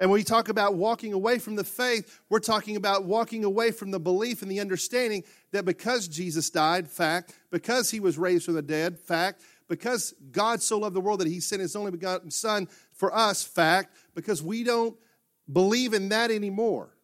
And 0.00 0.10
when 0.10 0.20
we 0.20 0.24
talk 0.24 0.48
about 0.48 0.76
walking 0.76 1.12
away 1.12 1.40
from 1.40 1.56
the 1.56 1.64
faith, 1.64 2.20
we're 2.28 2.38
talking 2.38 2.76
about 2.76 3.04
walking 3.04 3.44
away 3.44 3.72
from 3.72 3.90
the 3.90 3.98
belief 3.98 4.42
and 4.42 4.50
the 4.50 4.60
understanding 4.60 5.24
that 5.50 5.64
because 5.64 6.06
Jesus 6.06 6.50
died, 6.50 6.88
fact, 6.88 7.36
because 7.50 7.90
he 7.90 7.98
was 7.98 8.16
raised 8.16 8.44
from 8.44 8.54
the 8.54 8.62
dead, 8.62 8.98
fact, 8.98 9.42
because 9.68 10.14
God 10.32 10.62
so 10.62 10.78
loved 10.78 10.96
the 10.96 11.00
world 11.00 11.20
that 11.20 11.28
he 11.28 11.40
sent 11.40 11.60
his 11.60 11.76
only 11.76 11.90
begotten 11.90 12.30
Son 12.30 12.68
for 12.92 13.14
us, 13.14 13.44
fact, 13.44 13.94
because 14.14 14.42
we 14.42 14.64
don't 14.64 14.96
believe 15.50 15.94
in 15.94 16.08
that 16.08 16.30
anymore. 16.30 16.94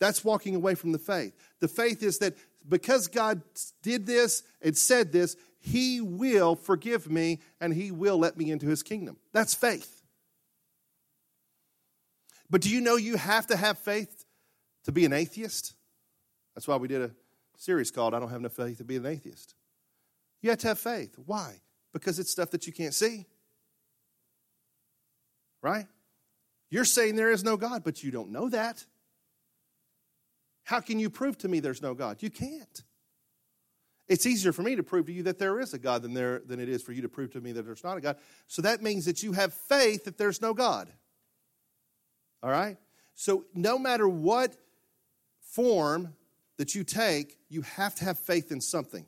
That's 0.00 0.24
walking 0.24 0.56
away 0.56 0.74
from 0.74 0.92
the 0.92 0.98
faith. 0.98 1.32
The 1.60 1.68
faith 1.68 2.02
is 2.02 2.18
that 2.18 2.34
because 2.68 3.06
God 3.08 3.42
did 3.82 4.06
this 4.06 4.42
and 4.60 4.76
said 4.76 5.12
this, 5.12 5.36
he 5.60 6.00
will 6.00 6.56
forgive 6.56 7.08
me 7.08 7.40
and 7.60 7.72
he 7.72 7.92
will 7.92 8.18
let 8.18 8.36
me 8.36 8.50
into 8.50 8.66
his 8.66 8.82
kingdom. 8.82 9.16
That's 9.32 9.54
faith. 9.54 10.02
But 12.50 12.62
do 12.62 12.70
you 12.70 12.80
know 12.80 12.96
you 12.96 13.16
have 13.16 13.46
to 13.46 13.56
have 13.56 13.78
faith 13.78 14.24
to 14.84 14.92
be 14.92 15.04
an 15.04 15.12
atheist? 15.12 15.74
That's 16.54 16.66
why 16.66 16.76
we 16.76 16.88
did 16.88 17.02
a 17.02 17.10
series 17.56 17.90
called 17.90 18.12
I 18.12 18.18
Don't 18.18 18.28
Have 18.28 18.40
Enough 18.40 18.52
Faith 18.52 18.78
to 18.78 18.84
Be 18.84 18.96
an 18.96 19.06
Atheist. 19.06 19.54
You 20.42 20.50
have 20.50 20.58
to 20.60 20.68
have 20.68 20.78
faith. 20.78 21.14
Why? 21.24 21.60
Because 21.92 22.18
it's 22.18 22.30
stuff 22.30 22.50
that 22.50 22.66
you 22.66 22.72
can't 22.72 22.94
see. 22.94 23.26
Right? 25.62 25.86
You're 26.68 26.84
saying 26.84 27.16
there 27.16 27.30
is 27.30 27.44
no 27.44 27.56
God, 27.56 27.82
but 27.84 28.02
you 28.02 28.10
don't 28.10 28.30
know 28.30 28.48
that. 28.48 28.84
How 30.64 30.80
can 30.80 30.98
you 30.98 31.10
prove 31.10 31.38
to 31.38 31.48
me 31.48 31.60
there's 31.60 31.82
no 31.82 31.94
God? 31.94 32.22
You 32.22 32.30
can't. 32.30 32.82
It's 34.08 34.26
easier 34.26 34.52
for 34.52 34.62
me 34.62 34.76
to 34.76 34.82
prove 34.82 35.06
to 35.06 35.12
you 35.12 35.22
that 35.24 35.38
there 35.38 35.60
is 35.60 35.74
a 35.74 35.78
God 35.78 36.02
than, 36.02 36.12
there, 36.12 36.42
than 36.44 36.60
it 36.60 36.68
is 36.68 36.82
for 36.82 36.92
you 36.92 37.02
to 37.02 37.08
prove 37.08 37.32
to 37.32 37.40
me 37.40 37.52
that 37.52 37.62
there's 37.62 37.84
not 37.84 37.96
a 37.96 38.00
God. 38.00 38.16
So 38.46 38.62
that 38.62 38.82
means 38.82 39.04
that 39.04 39.22
you 39.22 39.32
have 39.32 39.54
faith 39.54 40.04
that 40.04 40.18
there's 40.18 40.42
no 40.42 40.54
God. 40.54 40.92
All 42.42 42.50
right? 42.50 42.76
So 43.14 43.44
no 43.54 43.78
matter 43.78 44.08
what 44.08 44.56
form 45.40 46.14
that 46.58 46.74
you 46.74 46.84
take, 46.84 47.38
you 47.48 47.62
have 47.62 47.94
to 47.96 48.04
have 48.04 48.18
faith 48.18 48.50
in 48.50 48.60
something. 48.60 49.06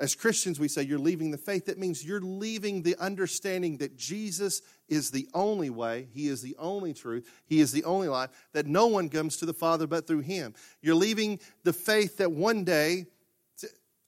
As 0.00 0.14
Christians, 0.14 0.58
we 0.58 0.68
say 0.68 0.82
you're 0.82 0.98
leaving 0.98 1.30
the 1.30 1.38
faith. 1.38 1.66
That 1.66 1.78
means 1.78 2.04
you're 2.04 2.20
leaving 2.20 2.82
the 2.82 2.96
understanding 2.96 3.76
that 3.78 3.96
Jesus 3.96 4.62
is 4.88 5.10
the 5.10 5.28
only 5.34 5.70
way, 5.70 6.08
He 6.12 6.28
is 6.28 6.42
the 6.42 6.56
only 6.58 6.94
truth, 6.94 7.28
He 7.46 7.60
is 7.60 7.72
the 7.72 7.84
only 7.84 8.08
life, 8.08 8.30
that 8.52 8.66
no 8.66 8.86
one 8.86 9.08
comes 9.08 9.36
to 9.36 9.46
the 9.46 9.52
Father 9.52 9.86
but 9.86 10.06
through 10.06 10.20
Him. 10.20 10.54
You're 10.80 10.94
leaving 10.94 11.40
the 11.62 11.72
faith 11.72 12.16
that 12.18 12.32
one 12.32 12.64
day, 12.64 13.06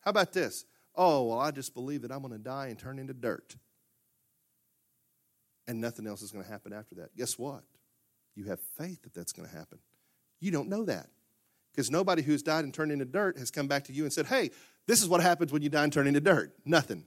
how 0.01 0.11
about 0.11 0.33
this? 0.33 0.65
Oh, 0.97 1.25
well, 1.25 1.39
I 1.39 1.51
just 1.51 1.75
believe 1.75 2.03
that 2.03 2.13
I'm 2.13 2.21
going 2.21 2.33
to 2.33 2.39
die 2.39 2.69
and 2.69 2.79
turn 2.79 2.99
into 2.99 3.15
dirt. 3.15 3.57
And 5.67 5.81
nothing 5.81 6.07
else 6.07 6.23
is 6.23 6.31
going 6.31 6.45
to 6.45 6.51
happen 6.51 6.73
after 6.73 6.95
that. 6.97 7.17
Guess 7.17 7.39
what? 7.39 7.63
You 8.35 8.45
have 8.45 8.61
faith 8.61 9.03
that 9.03 9.15
that's 9.15 9.33
going 9.33 9.49
to 9.49 9.55
happen. 9.55 9.79
You 10.41 10.51
don't 10.51 10.69
know 10.69 10.85
that. 10.85 11.09
Because 11.73 11.91
nobody 11.91 12.23
who's 12.23 12.43
died 12.43 12.65
and 12.65 12.73
turned 12.73 12.93
into 12.93 13.05
dirt 13.05 13.39
has 13.39 13.51
come 13.51 13.67
back 13.67 13.85
to 13.85 13.93
you 13.93 14.05
and 14.05 14.13
said, 14.13 14.27
hey, 14.27 14.51
this 14.87 15.03
is 15.03 15.09
what 15.09 15.21
happens 15.23 15.53
when 15.53 15.63
you 15.63 15.69
die 15.69 15.85
and 15.85 15.93
turn 15.93 16.07
into 16.07 16.21
dirt. 16.21 16.53
Nothing. 16.65 17.05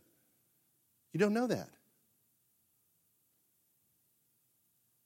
You 1.13 1.19
don't 1.19 1.33
know 1.33 1.47
that. 1.47 1.69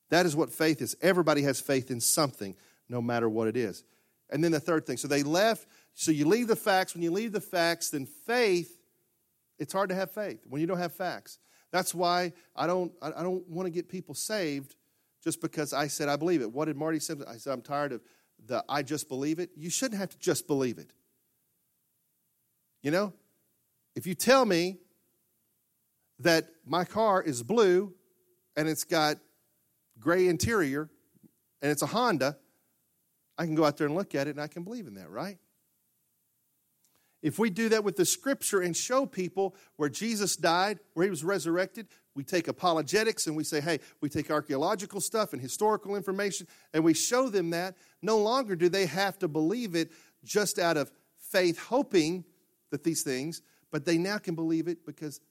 That 0.09 0.25
is 0.25 0.35
what 0.35 0.51
faith 0.53 0.81
is. 0.81 0.95
Everybody 1.01 1.41
has 1.43 1.59
faith 1.61 1.89
in 1.89 2.01
something, 2.01 2.55
no 2.89 3.01
matter 3.01 3.29
what 3.29 3.47
it 3.47 3.55
is. 3.55 3.83
And 4.29 4.43
then 4.43 4.51
the 4.51 4.59
third 4.59 4.85
thing. 4.85 4.97
So 4.97 5.07
they 5.07 5.23
left. 5.23 5.67
So 5.93 6.11
you 6.11 6.25
leave 6.25 6.47
the 6.47 6.55
facts. 6.55 6.93
When 6.93 7.03
you 7.03 7.11
leave 7.11 7.31
the 7.31 7.41
facts, 7.41 7.89
then 7.89 8.05
faith, 8.05 8.77
it's 9.57 9.73
hard 9.73 9.89
to 9.89 9.95
have 9.95 10.11
faith 10.11 10.39
when 10.47 10.61
you 10.61 10.67
don't 10.67 10.77
have 10.77 10.93
facts. 10.93 11.39
That's 11.71 11.95
why 11.95 12.33
I 12.55 12.67
don't, 12.67 12.91
I 13.01 13.23
don't 13.23 13.47
want 13.47 13.67
to 13.67 13.69
get 13.69 13.87
people 13.87 14.13
saved 14.13 14.75
just 15.23 15.39
because 15.39 15.71
I 15.73 15.87
said 15.87 16.09
I 16.09 16.17
believe 16.17 16.41
it. 16.41 16.51
What 16.51 16.65
did 16.65 16.75
Marty 16.75 16.99
say? 16.99 17.15
I 17.27 17.37
said, 17.37 17.53
I'm 17.53 17.61
tired 17.61 17.93
of 17.93 18.01
the 18.45 18.63
I 18.67 18.83
just 18.83 19.07
believe 19.07 19.39
it. 19.39 19.51
You 19.55 19.69
shouldn't 19.69 19.99
have 19.99 20.09
to 20.09 20.19
just 20.19 20.47
believe 20.47 20.77
it. 20.77 20.91
You 22.81 22.91
know, 22.91 23.13
if 23.95 24.07
you 24.07 24.15
tell 24.15 24.45
me 24.45 24.77
that 26.19 26.47
my 26.65 26.83
car 26.83 27.21
is 27.21 27.43
blue 27.43 27.93
and 28.55 28.67
it's 28.67 28.83
got 28.83 29.17
gray 29.99 30.27
interior 30.27 30.89
and 31.61 31.71
it's 31.71 31.81
a 31.81 31.87
Honda, 31.87 32.37
I 33.37 33.45
can 33.45 33.55
go 33.55 33.65
out 33.65 33.77
there 33.77 33.87
and 33.87 33.95
look 33.95 34.15
at 34.15 34.27
it 34.27 34.31
and 34.31 34.41
I 34.41 34.47
can 34.47 34.63
believe 34.63 34.87
in 34.87 34.95
that, 34.95 35.09
right? 35.09 35.37
If 37.21 37.37
we 37.37 37.51
do 37.51 37.69
that 37.69 37.83
with 37.83 37.97
the 37.97 38.05
scripture 38.05 38.61
and 38.61 38.75
show 38.75 39.05
people 39.05 39.55
where 39.75 39.89
Jesus 39.89 40.35
died, 40.35 40.79
where 40.93 41.03
he 41.03 41.09
was 41.09 41.23
resurrected, 41.23 41.87
we 42.15 42.23
take 42.23 42.47
apologetics 42.47 43.27
and 43.27 43.35
we 43.35 43.43
say, 43.43 43.61
hey, 43.61 43.79
we 44.01 44.09
take 44.09 44.31
archaeological 44.31 44.99
stuff 44.99 45.33
and 45.33 45.41
historical 45.41 45.95
information 45.95 46.47
and 46.73 46.83
we 46.83 46.95
show 46.95 47.29
them 47.29 47.51
that. 47.51 47.75
No 48.01 48.17
longer 48.17 48.55
do 48.55 48.69
they 48.69 48.87
have 48.87 49.19
to 49.19 49.27
believe 49.27 49.75
it 49.75 49.91
just 50.23 50.57
out 50.57 50.77
of 50.77 50.91
faith, 51.17 51.59
hoping 51.59 52.25
that 52.71 52.83
these 52.83 53.03
things, 53.03 53.41
but 53.71 53.85
they 53.85 53.97
now 53.97 54.17
can 54.17 54.35
believe 54.35 54.67
it 54.67 54.85
because 54.85 55.21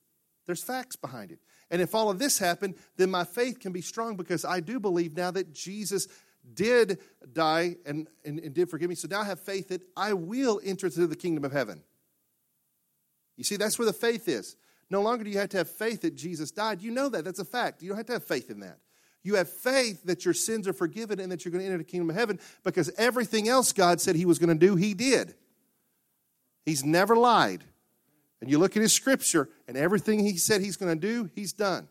there's 0.46 0.62
facts 0.62 0.96
behind 0.96 1.30
it. 1.32 1.38
And 1.70 1.80
if 1.80 1.94
all 1.94 2.10
of 2.10 2.18
this 2.18 2.38
happened, 2.38 2.74
then 2.96 3.10
my 3.10 3.24
faith 3.24 3.60
can 3.60 3.72
be 3.72 3.82
strong 3.82 4.16
because 4.16 4.44
I 4.44 4.60
do 4.60 4.80
believe 4.80 5.16
now 5.16 5.30
that 5.30 5.52
Jesus 5.52 6.08
did 6.54 6.98
die 7.32 7.76
and, 7.86 8.08
and, 8.24 8.38
and 8.40 8.54
did 8.54 8.68
forgive 8.70 8.88
me. 8.88 8.94
So 8.94 9.08
now 9.08 9.20
I 9.20 9.24
have 9.24 9.40
faith 9.40 9.68
that 9.68 9.82
I 9.96 10.14
will 10.14 10.60
enter 10.64 10.86
into 10.86 11.06
the 11.06 11.16
kingdom 11.16 11.44
of 11.44 11.52
heaven. 11.52 11.82
You 13.36 13.44
see, 13.44 13.56
that's 13.56 13.78
where 13.78 13.86
the 13.86 13.92
faith 13.92 14.28
is. 14.28 14.56
No 14.90 15.02
longer 15.02 15.22
do 15.22 15.30
you 15.30 15.38
have 15.38 15.50
to 15.50 15.58
have 15.58 15.70
faith 15.70 16.02
that 16.02 16.16
Jesus 16.16 16.50
died. 16.50 16.82
You 16.82 16.90
know 16.90 17.08
that. 17.08 17.24
That's 17.24 17.38
a 17.38 17.44
fact. 17.44 17.82
You 17.82 17.90
don't 17.90 17.98
have 17.98 18.06
to 18.06 18.14
have 18.14 18.24
faith 18.24 18.50
in 18.50 18.60
that. 18.60 18.78
You 19.22 19.36
have 19.36 19.48
faith 19.48 20.02
that 20.04 20.24
your 20.24 20.34
sins 20.34 20.66
are 20.66 20.72
forgiven 20.72 21.20
and 21.20 21.30
that 21.30 21.44
you're 21.44 21.52
going 21.52 21.62
to 21.62 21.66
enter 21.66 21.78
the 21.78 21.84
kingdom 21.84 22.10
of 22.10 22.16
heaven 22.16 22.40
because 22.64 22.90
everything 22.96 23.48
else 23.48 23.72
God 23.72 24.00
said 24.00 24.16
He 24.16 24.24
was 24.24 24.38
going 24.38 24.48
to 24.48 24.66
do, 24.66 24.76
He 24.76 24.94
did. 24.94 25.34
He's 26.70 26.84
never 26.84 27.16
lied. 27.16 27.64
And 28.40 28.48
you 28.48 28.56
look 28.58 28.76
at 28.76 28.82
His 28.82 28.92
scripture, 28.92 29.48
and 29.66 29.76
everything 29.76 30.20
He 30.20 30.36
said 30.36 30.60
He's 30.60 30.76
going 30.76 30.98
to 30.98 31.06
do, 31.06 31.28
He's 31.34 31.52
done. 31.52 31.88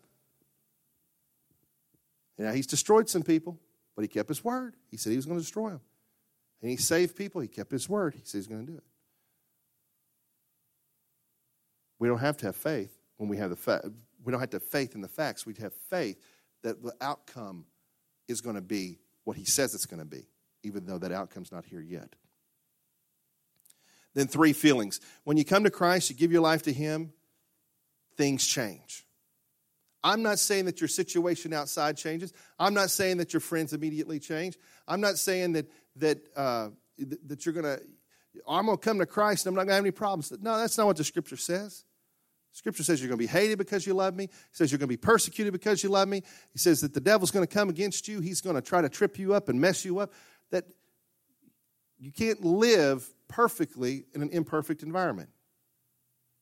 Now, 2.38 2.54
He's 2.54 2.66
destroyed 2.66 3.10
some 3.10 3.24
people, 3.24 3.60
but 3.94 4.04
He 4.04 4.08
kept 4.08 4.30
His 4.30 4.42
word. 4.42 4.76
He 4.90 4.96
said 4.96 5.10
He 5.10 5.18
was 5.18 5.26
going 5.26 5.38
to 5.38 5.44
destroy 5.44 5.72
them. 5.72 5.82
And 6.62 6.72
He 6.72 6.78
saved 6.78 7.18
people, 7.18 7.42
He 7.42 7.50
kept 7.50 7.72
His 7.72 7.90
word. 7.90 8.14
He 8.14 8.22
said 8.24 8.38
He's 8.38 8.48
going 8.48 8.66
to 8.66 8.72
do 8.72 8.78
it. 8.78 8.84
We 12.00 12.08
don't 12.08 12.20
have 12.20 12.38
to 12.38 12.46
have 12.46 12.56
faith 12.56 12.98
when 13.18 13.28
we 13.28 13.36
have 13.36 13.50
the 13.50 13.58
fact. 13.58 13.86
We 14.24 14.32
don't 14.32 14.40
have 14.40 14.52
to 14.52 14.56
have 14.60 14.64
faith 14.64 14.96
in 14.96 15.02
the 15.02 15.10
facts. 15.10 15.46
We 15.46 15.56
have 15.56 15.74
faith 15.74 16.24
that 16.64 16.82
the 16.82 16.94
outcome 17.02 17.66
is 18.30 18.40
going 18.40 18.56
to 18.56 18.62
be 18.62 19.00
what 19.26 19.36
he 19.36 19.44
says 19.44 19.76
it's 19.76 19.86
going 19.86 20.00
to 20.00 20.06
be, 20.06 20.30
even 20.64 20.86
though 20.86 21.00
that 21.00 21.12
outcome's 21.12 21.52
not 21.52 21.66
here 21.66 21.82
yet. 21.82 22.16
Then, 24.16 24.28
three 24.28 24.54
feelings. 24.54 25.00
When 25.24 25.38
you 25.38 25.46
come 25.46 25.64
to 25.64 25.72
Christ, 25.72 26.10
you 26.10 26.16
give 26.16 26.32
your 26.32 26.42
life 26.42 26.64
to 26.64 26.74
him, 26.74 27.14
things 28.18 28.46
change. 28.46 29.06
I'm 30.04 30.22
not 30.24 30.40
saying 30.40 30.66
that 30.66 30.82
your 30.82 30.88
situation 30.88 31.54
outside 31.54 31.98
changes. 31.98 32.34
I'm 32.58 32.74
not 32.74 32.90
saying 32.90 33.18
that 33.18 33.34
your 33.34 33.42
friends 33.42 33.74
immediately 33.74 34.20
change. 34.20 34.58
I'm 34.88 35.02
not 35.02 35.18
saying 35.18 35.54
that 35.54 35.68
that 35.98 36.20
uh, 36.36 36.70
that 37.26 37.46
you're 37.46 37.54
gonna. 37.54 37.80
I'm 38.48 38.66
gonna 38.66 38.78
come 38.78 39.00
to 39.00 39.06
Christ 39.06 39.46
and 39.46 39.52
I'm 39.52 39.56
not 39.56 39.64
gonna 39.64 39.76
have 39.76 39.84
any 39.84 39.92
problems. 39.92 40.32
No, 40.42 40.58
that's 40.58 40.78
not 40.78 40.88
what 40.88 40.98
the 40.98 41.04
Scripture 41.04 41.38
says. 41.38 41.84
Scripture 42.52 42.84
says 42.84 43.02
you're 43.02 43.12
to 43.12 43.18
be 43.18 43.28
hated 43.28 43.58
because 43.58 43.86
you 43.86 43.94
love 43.94 44.16
me. 44.16 44.24
He 44.26 44.32
says 44.52 44.72
you're 44.72 44.80
to 44.80 44.88
be 44.88 44.98
persecuted 44.98 45.54
because 45.54 45.84
you 45.84 45.90
love 45.90 46.08
me. 46.08 46.24
He 46.52 46.60
says 46.60 46.82
that 46.82 46.94
the 46.94 47.02
devil's 47.02 47.32
to 47.32 47.54
come 47.54 47.70
against 47.70 48.08
you. 48.08 48.22
He's 48.22 48.42
to 48.42 48.62
try 48.62 48.82
to 48.82 48.90
trip 48.90 49.20
you 49.20 49.34
up 49.34 49.50
and 49.50 49.62
mess 49.62 49.86
you 49.86 50.00
up. 50.00 50.14
That 50.52 50.66
you 52.00 52.12
can't 52.12 52.44
live 52.44 53.08
perfectly 53.28 54.06
in 54.14 54.22
an 54.22 54.30
imperfect 54.30 54.84
environment. 54.84 55.30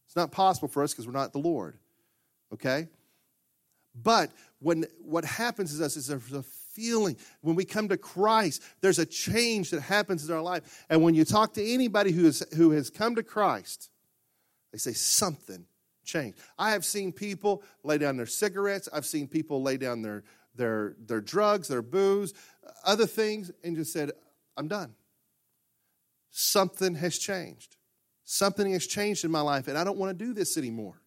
It's 0.08 0.16
not 0.16 0.32
possible 0.32 0.68
for 0.68 0.84
us 0.84 0.94
because 0.94 1.06
we're 1.06 1.14
not 1.14 1.34
the 1.34 1.40
Lord. 1.40 1.78
Okay? 2.54 2.88
But 3.96 4.32
when 4.60 4.86
what 5.02 5.26
happens 5.26 5.74
is 5.74 5.82
us 5.82 5.98
is 5.98 6.08
there's 6.08 6.34
a 6.34 6.44
feeling 6.44 7.18
when 7.42 7.56
we 7.56 7.66
come 7.66 7.90
to 7.90 7.98
Christ, 7.98 8.62
there's 8.82 9.00
a 9.00 9.06
change 9.06 9.72
that 9.72 9.82
happens 9.82 10.28
in 10.28 10.34
our 10.34 10.42
life. 10.42 10.86
And 10.90 11.02
when 11.02 11.16
you 11.16 11.26
talk 11.26 11.56
to 11.56 11.74
anybody 11.74 12.12
who, 12.12 12.28
is, 12.28 12.46
who 12.56 12.72
has 12.72 12.90
come 12.90 13.16
to 13.16 13.24
Christ, 13.24 13.90
they 14.72 14.78
say 14.78 14.94
something 14.94 15.66
change. 16.06 16.36
I 16.58 16.72
have 16.72 16.86
seen 16.86 17.12
people 17.12 17.64
lay 17.84 17.98
down 17.98 18.16
their 18.16 18.28
cigarettes. 18.28 18.88
I've 18.94 19.06
seen 19.06 19.28
people 19.28 19.62
lay 19.62 19.78
down 19.78 20.04
their, 20.04 20.24
their, 20.56 20.96
their 21.06 21.22
drugs, 21.22 21.68
their 21.68 21.82
booze, 21.82 22.34
other 22.86 23.08
things, 23.08 23.52
and 23.64 23.76
just 23.76 23.92
said, 23.92 24.12
I'm 24.56 24.68
done. 24.68 24.94
Something 26.40 26.94
has 26.94 27.18
changed. 27.18 27.78
Something 28.24 28.72
has 28.74 28.86
changed 28.86 29.26
in 29.26 29.32
my 29.32 29.42
life, 29.42 29.68
and 29.68 29.76
I 29.76 29.84
don't 29.84 29.98
want 29.98 30.16
to 30.16 30.26
do 30.26 30.36
this 30.36 30.56
anymore. 30.56 31.02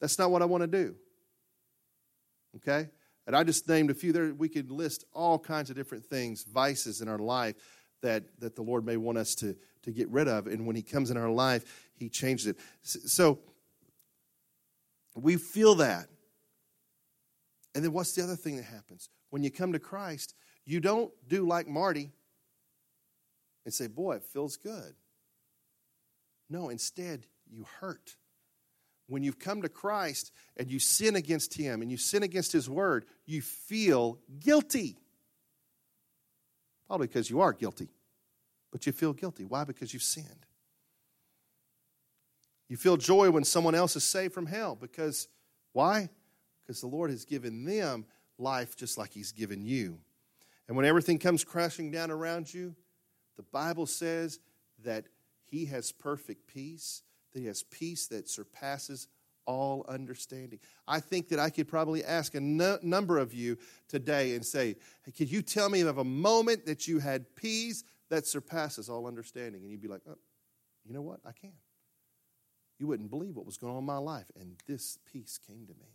That's 0.00 0.18
not 0.18 0.30
what 0.30 0.40
I 0.40 0.46
want 0.46 0.62
to 0.62 0.66
do. 0.66 0.94
Okay? 2.56 2.88
And 3.26 3.36
I 3.36 3.44
just 3.44 3.68
named 3.68 3.90
a 3.90 3.94
few 3.94 4.10
there. 4.10 4.32
We 4.32 4.48
could 4.48 4.70
list 4.70 5.04
all 5.12 5.38
kinds 5.38 5.68
of 5.68 5.76
different 5.76 6.06
things, 6.06 6.44
vices 6.44 7.02
in 7.02 7.10
our 7.10 7.18
life 7.18 7.56
that, 8.00 8.24
that 8.38 8.56
the 8.56 8.62
Lord 8.62 8.86
may 8.86 8.96
want 8.96 9.18
us 9.18 9.34
to, 9.34 9.54
to 9.82 9.92
get 9.92 10.08
rid 10.08 10.28
of. 10.28 10.46
And 10.46 10.66
when 10.66 10.76
He 10.76 10.82
comes 10.82 11.10
in 11.10 11.18
our 11.18 11.28
life, 11.28 11.90
He 11.94 12.08
changes 12.08 12.46
it. 12.46 12.56
So 12.80 13.38
we 15.14 15.36
feel 15.36 15.74
that. 15.74 16.06
And 17.74 17.84
then 17.84 17.92
what's 17.92 18.14
the 18.14 18.22
other 18.22 18.36
thing 18.36 18.56
that 18.56 18.64
happens? 18.64 19.10
When 19.28 19.42
you 19.42 19.50
come 19.50 19.74
to 19.74 19.78
Christ, 19.78 20.34
you 20.64 20.80
don't 20.80 21.12
do 21.28 21.46
like 21.46 21.68
Marty 21.68 22.12
and 23.64 23.72
say, 23.72 23.86
Boy, 23.86 24.16
it 24.16 24.24
feels 24.24 24.56
good. 24.56 24.94
No, 26.48 26.68
instead, 26.68 27.26
you 27.50 27.66
hurt. 27.80 28.16
When 29.08 29.22
you've 29.22 29.38
come 29.38 29.62
to 29.62 29.68
Christ 29.68 30.32
and 30.56 30.70
you 30.70 30.78
sin 30.78 31.16
against 31.16 31.54
Him 31.54 31.82
and 31.82 31.90
you 31.90 31.96
sin 31.96 32.22
against 32.22 32.52
His 32.52 32.68
Word, 32.68 33.04
you 33.26 33.42
feel 33.42 34.18
guilty. 34.40 34.96
Probably 36.86 37.06
because 37.06 37.30
you 37.30 37.40
are 37.40 37.52
guilty, 37.52 37.88
but 38.70 38.86
you 38.86 38.92
feel 38.92 39.12
guilty. 39.12 39.44
Why? 39.44 39.64
Because 39.64 39.92
you've 39.92 40.02
sinned. 40.02 40.46
You 42.68 42.76
feel 42.76 42.96
joy 42.96 43.30
when 43.30 43.44
someone 43.44 43.74
else 43.74 43.96
is 43.96 44.04
saved 44.04 44.32
from 44.32 44.46
hell 44.46 44.76
because 44.76 45.28
why? 45.72 46.08
Because 46.62 46.80
the 46.80 46.86
Lord 46.86 47.10
has 47.10 47.24
given 47.24 47.64
them 47.64 48.06
life 48.38 48.76
just 48.76 48.96
like 48.96 49.12
He's 49.12 49.32
given 49.32 49.62
you. 49.62 49.98
And 50.68 50.76
when 50.76 50.86
everything 50.86 51.18
comes 51.18 51.44
crashing 51.44 51.90
down 51.90 52.10
around 52.10 52.52
you, 52.52 52.74
the 53.36 53.42
Bible 53.42 53.86
says 53.86 54.38
that 54.84 55.06
He 55.44 55.66
has 55.66 55.92
perfect 55.92 56.46
peace, 56.46 57.02
that 57.32 57.40
He 57.40 57.46
has 57.46 57.62
peace 57.62 58.06
that 58.08 58.28
surpasses 58.28 59.08
all 59.44 59.84
understanding. 59.88 60.60
I 60.86 61.00
think 61.00 61.28
that 61.28 61.38
I 61.38 61.50
could 61.50 61.66
probably 61.66 62.04
ask 62.04 62.34
a 62.34 62.40
number 62.40 63.18
of 63.18 63.34
you 63.34 63.58
today 63.88 64.34
and 64.34 64.44
say, 64.44 64.76
hey, 65.04 65.12
Could 65.12 65.30
you 65.30 65.42
tell 65.42 65.68
me 65.68 65.80
of 65.80 65.98
a 65.98 66.04
moment 66.04 66.66
that 66.66 66.86
you 66.86 66.98
had 66.98 67.34
peace 67.36 67.84
that 68.08 68.26
surpasses 68.26 68.88
all 68.88 69.06
understanding? 69.06 69.62
And 69.62 69.70
you'd 69.70 69.82
be 69.82 69.88
like, 69.88 70.02
oh, 70.08 70.18
You 70.84 70.94
know 70.94 71.02
what? 71.02 71.20
I 71.24 71.32
can. 71.32 71.52
You 72.78 72.86
wouldn't 72.88 73.10
believe 73.10 73.36
what 73.36 73.46
was 73.46 73.56
going 73.56 73.74
on 73.74 73.80
in 73.80 73.84
my 73.84 73.98
life. 73.98 74.26
And 74.38 74.56
this 74.66 74.98
peace 75.12 75.38
came 75.46 75.66
to 75.66 75.74
me. 75.74 75.86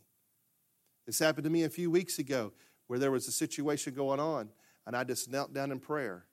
This 1.06 1.18
happened 1.18 1.44
to 1.44 1.50
me 1.50 1.64
a 1.64 1.70
few 1.70 1.90
weeks 1.90 2.18
ago 2.18 2.52
where 2.86 2.98
there 2.98 3.10
was 3.10 3.28
a 3.28 3.32
situation 3.32 3.94
going 3.94 4.20
on, 4.20 4.48
and 4.86 4.96
I 4.96 5.04
just 5.04 5.30
knelt 5.30 5.52
down 5.52 5.70
in 5.70 5.80
prayer. 5.80 6.24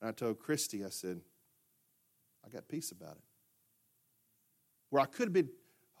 And 0.00 0.08
I 0.08 0.12
told 0.12 0.38
Christy, 0.38 0.84
I 0.84 0.90
said, 0.90 1.20
I 2.44 2.48
got 2.48 2.68
peace 2.68 2.92
about 2.92 3.16
it. 3.16 3.24
where 4.90 5.02
I 5.02 5.06
could 5.06 5.26
have 5.26 5.32
been, 5.32 5.50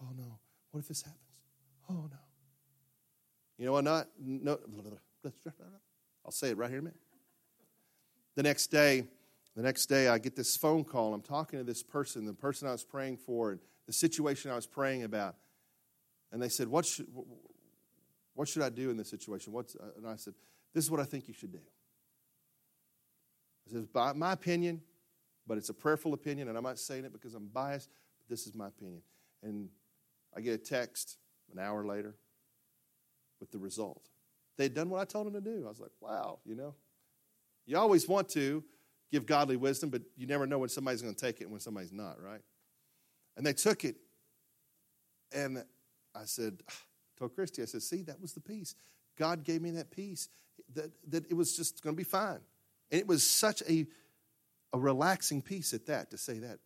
oh 0.00 0.08
no, 0.16 0.38
what 0.70 0.80
if 0.80 0.88
this 0.88 1.02
happens? 1.02 1.22
Oh 1.90 2.08
no. 2.10 2.18
You 3.58 3.66
know 3.66 3.72
what? 3.72 3.84
Not, 3.84 4.08
no, 4.18 4.58
I'll 6.24 6.30
say 6.30 6.50
it 6.50 6.56
right 6.56 6.70
here 6.70 6.78
in 6.78 6.84
a 6.84 6.88
minute. 6.88 7.00
The 8.36 8.44
next 8.44 8.68
day, 8.68 9.04
the 9.56 9.62
next 9.62 9.86
day, 9.86 10.06
I 10.06 10.18
get 10.18 10.36
this 10.36 10.56
phone 10.56 10.84
call. 10.84 11.12
I'm 11.12 11.22
talking 11.22 11.58
to 11.58 11.64
this 11.64 11.82
person, 11.82 12.24
the 12.24 12.32
person 12.32 12.68
I 12.68 12.72
was 12.72 12.84
praying 12.84 13.16
for, 13.16 13.50
and 13.50 13.60
the 13.86 13.92
situation 13.92 14.52
I 14.52 14.54
was 14.54 14.68
praying 14.68 15.02
about. 15.02 15.34
And 16.30 16.40
they 16.40 16.48
said, 16.48 16.68
What 16.68 16.86
should, 16.86 17.08
what 18.34 18.46
should 18.46 18.62
I 18.62 18.68
do 18.68 18.90
in 18.90 18.96
this 18.96 19.10
situation? 19.10 19.52
What's, 19.52 19.76
and 19.96 20.06
I 20.06 20.14
said, 20.14 20.34
This 20.72 20.84
is 20.84 20.90
what 20.90 21.00
I 21.00 21.04
think 21.04 21.26
you 21.26 21.34
should 21.34 21.50
do. 21.50 21.58
I 23.68 23.72
said, 23.72 23.92
By 23.92 24.12
my 24.12 24.32
opinion, 24.32 24.80
but 25.46 25.58
it's 25.58 25.68
a 25.68 25.74
prayerful 25.74 26.14
opinion, 26.14 26.48
and 26.48 26.56
I'm 26.56 26.64
not 26.64 26.78
saying 26.78 27.04
it 27.04 27.12
because 27.12 27.34
I'm 27.34 27.48
biased, 27.48 27.90
but 28.18 28.28
this 28.28 28.46
is 28.46 28.54
my 28.54 28.68
opinion. 28.68 29.02
And 29.42 29.68
I 30.36 30.40
get 30.40 30.54
a 30.54 30.58
text 30.58 31.16
an 31.52 31.58
hour 31.58 31.84
later 31.84 32.14
with 33.40 33.50
the 33.50 33.58
result. 33.58 34.08
They'd 34.56 34.74
done 34.74 34.90
what 34.90 35.00
I 35.00 35.04
told 35.04 35.26
them 35.26 35.34
to 35.34 35.40
do. 35.40 35.64
I 35.64 35.68
was 35.68 35.80
like, 35.80 35.92
wow, 36.00 36.40
you 36.44 36.54
know. 36.54 36.74
You 37.66 37.78
always 37.78 38.08
want 38.08 38.28
to, 38.30 38.64
give 39.10 39.26
godly 39.26 39.56
wisdom, 39.56 39.90
but 39.90 40.02
you 40.16 40.26
never 40.26 40.46
know 40.46 40.58
when 40.58 40.68
somebody's 40.68 41.02
going 41.02 41.14
to 41.14 41.20
take 41.20 41.40
it 41.40 41.44
and 41.44 41.52
when 41.52 41.60
somebody's 41.60 41.92
not, 41.92 42.22
right? 42.22 42.40
And 43.36 43.46
they 43.46 43.52
took 43.52 43.84
it. 43.84 43.96
And 45.32 45.64
I 46.14 46.24
said, 46.24 46.58
told 47.18 47.34
Christy, 47.34 47.62
I 47.62 47.64
said, 47.64 47.82
see, 47.82 48.02
that 48.02 48.20
was 48.20 48.32
the 48.32 48.40
peace. 48.40 48.74
God 49.16 49.44
gave 49.44 49.62
me 49.62 49.70
that 49.72 49.90
peace, 49.90 50.28
that, 50.74 50.90
that 51.08 51.30
it 51.30 51.34
was 51.34 51.56
just 51.56 51.82
going 51.82 51.94
to 51.94 51.96
be 51.96 52.04
fine. 52.04 52.40
And 52.90 53.00
it 53.00 53.06
was 53.06 53.28
such 53.28 53.62
a, 53.68 53.86
a 54.72 54.78
relaxing 54.78 55.42
peace 55.42 55.74
at 55.74 55.86
that, 55.86 56.10
to 56.10 56.18
say 56.18 56.38
that. 56.38 56.58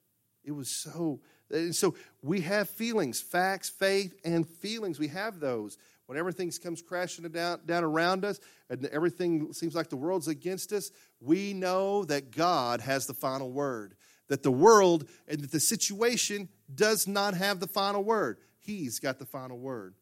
It 0.45 0.53
was 0.53 0.69
so, 0.69 1.21
and 1.51 1.75
so 1.75 1.95
we 2.23 2.41
have 2.41 2.69
feelings, 2.69 3.21
facts, 3.21 3.69
faith, 3.69 4.15
and 4.25 4.49
feelings. 4.49 4.99
We 4.99 5.09
have 5.09 5.41
those. 5.41 5.79
When 6.07 6.19
everything 6.19 6.51
comes 6.63 6.83
crashing 6.83 7.29
down, 7.29 7.61
down 7.65 7.85
around 7.85 8.25
us 8.25 8.41
and 8.69 8.85
everything 8.87 9.53
seems 9.53 9.75
like 9.75 9.89
the 9.89 9.97
world's 9.97 10.29
against 10.29 10.73
us, 10.73 10.91
we 11.21 11.55
know 11.55 12.05
that 12.05 12.31
God 12.31 12.81
has 12.81 13.07
the 13.07 13.15
final 13.15 13.51
word. 13.51 13.95
That 14.29 14.43
the 14.43 14.51
world 14.51 15.09
and 15.29 15.41
that 15.41 15.53
the 15.53 15.61
situation 15.61 16.49
does 16.75 17.07
not 17.07 17.35
have 17.35 17.61
the 17.61 17.67
final 17.67 18.03
word. 18.03 18.39
He's 18.59 18.99
got 18.99 19.19
the 19.19 19.27
final 19.27 19.59
word. 19.59 19.95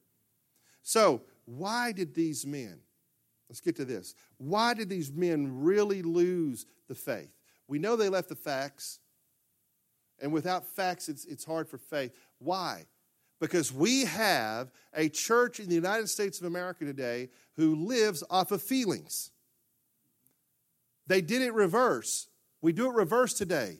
So, 0.82 1.22
why 1.44 1.92
did 1.92 2.14
these 2.14 2.46
men, 2.46 2.80
let's 3.50 3.60
get 3.60 3.76
to 3.76 3.84
this, 3.84 4.14
why 4.38 4.72
did 4.72 4.88
these 4.88 5.12
men 5.12 5.60
really 5.62 6.00
lose 6.00 6.64
the 6.88 6.94
faith? 6.94 7.36
We 7.68 7.78
know 7.78 7.96
they 7.96 8.08
left 8.08 8.30
the 8.30 8.34
facts, 8.34 9.00
and 10.22 10.32
without 10.32 10.64
facts, 10.64 11.10
it's, 11.10 11.26
it's 11.26 11.44
hard 11.44 11.68
for 11.68 11.76
faith. 11.76 12.14
Why? 12.38 12.86
because 13.40 13.72
we 13.72 14.04
have 14.04 14.70
a 14.94 15.08
church 15.08 15.58
in 15.58 15.68
the 15.68 15.74
United 15.74 16.08
States 16.08 16.38
of 16.38 16.46
America 16.46 16.84
today 16.84 17.30
who 17.56 17.74
lives 17.74 18.22
off 18.30 18.52
of 18.52 18.62
feelings. 18.62 19.30
They 21.06 21.22
did 21.22 21.42
it 21.42 21.54
reverse. 21.54 22.28
We 22.60 22.72
do 22.72 22.86
it 22.86 22.94
reverse 22.94 23.32
today. 23.32 23.78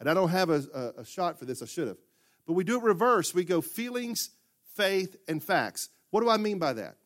And 0.00 0.08
I 0.08 0.14
don't 0.14 0.30
have 0.30 0.50
a, 0.50 0.64
a, 0.74 1.00
a 1.02 1.04
shot 1.04 1.38
for 1.38 1.44
this, 1.44 1.62
I 1.62 1.66
should 1.66 1.86
have. 1.86 1.98
But 2.46 2.54
we 2.54 2.64
do 2.64 2.78
it 2.78 2.82
reverse. 2.82 3.32
We 3.32 3.44
go 3.44 3.60
feelings, 3.60 4.30
faith, 4.74 5.16
and 5.28 5.40
facts. 5.42 5.90
What 6.10 6.22
do 6.22 6.30
I 6.30 6.38
mean 6.38 6.58
by 6.58 6.72
that? 6.72 6.96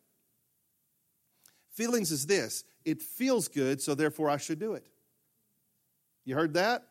Feelings 1.76 2.10
is 2.10 2.26
this 2.26 2.64
it 2.84 3.02
feels 3.02 3.48
good, 3.48 3.82
so 3.82 3.94
therefore 3.94 4.30
I 4.30 4.38
should 4.38 4.58
do 4.58 4.72
it. 4.72 4.86
You 6.24 6.34
heard 6.34 6.54
that? 6.54 6.82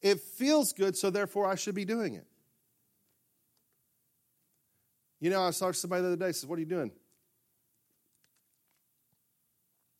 It 0.00 0.20
feels 0.20 0.72
good, 0.72 0.96
so 0.96 1.10
therefore 1.10 1.46
I 1.46 1.56
should 1.56 1.74
be 1.74 1.84
doing 1.84 2.14
it. 2.14 2.26
You 5.20 5.30
know, 5.30 5.42
I 5.42 5.50
saw 5.50 5.72
somebody 5.72 6.02
the 6.02 6.08
other 6.08 6.16
day 6.16 6.32
says, 6.32 6.46
What 6.46 6.56
are 6.56 6.60
you 6.60 6.66
doing? 6.66 6.92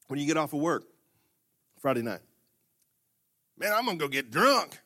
When 0.06 0.20
you 0.20 0.26
get 0.26 0.36
off 0.36 0.52
of 0.52 0.60
work 0.60 0.84
Friday 1.80 2.02
night. 2.02 2.20
Man, 3.58 3.72
I'm 3.72 3.84
gonna 3.84 3.98
go 3.98 4.08
get 4.08 4.30
drunk. 4.30 4.78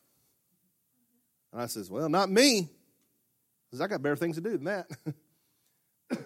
And 1.52 1.60
I 1.60 1.66
says, 1.66 1.90
Well, 1.90 2.08
not 2.08 2.30
me. 2.30 2.70
Because 3.66 3.82
I 3.82 3.86
got 3.86 4.02
better 4.02 4.16
things 4.16 4.36
to 4.36 4.42
do 4.42 4.56
than 4.56 4.64
that. 4.64 4.86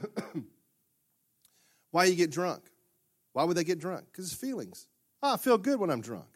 Why 1.90 2.04
you 2.04 2.14
get 2.14 2.30
drunk? 2.30 2.69
Why 3.32 3.44
would 3.44 3.56
they 3.56 3.64
get 3.64 3.78
drunk? 3.78 4.06
Because 4.10 4.26
it's 4.26 4.40
feelings. 4.40 4.86
Oh, 5.22 5.34
I 5.34 5.36
feel 5.36 5.58
good 5.58 5.78
when 5.78 5.90
I'm 5.90 6.00
drunk. 6.00 6.26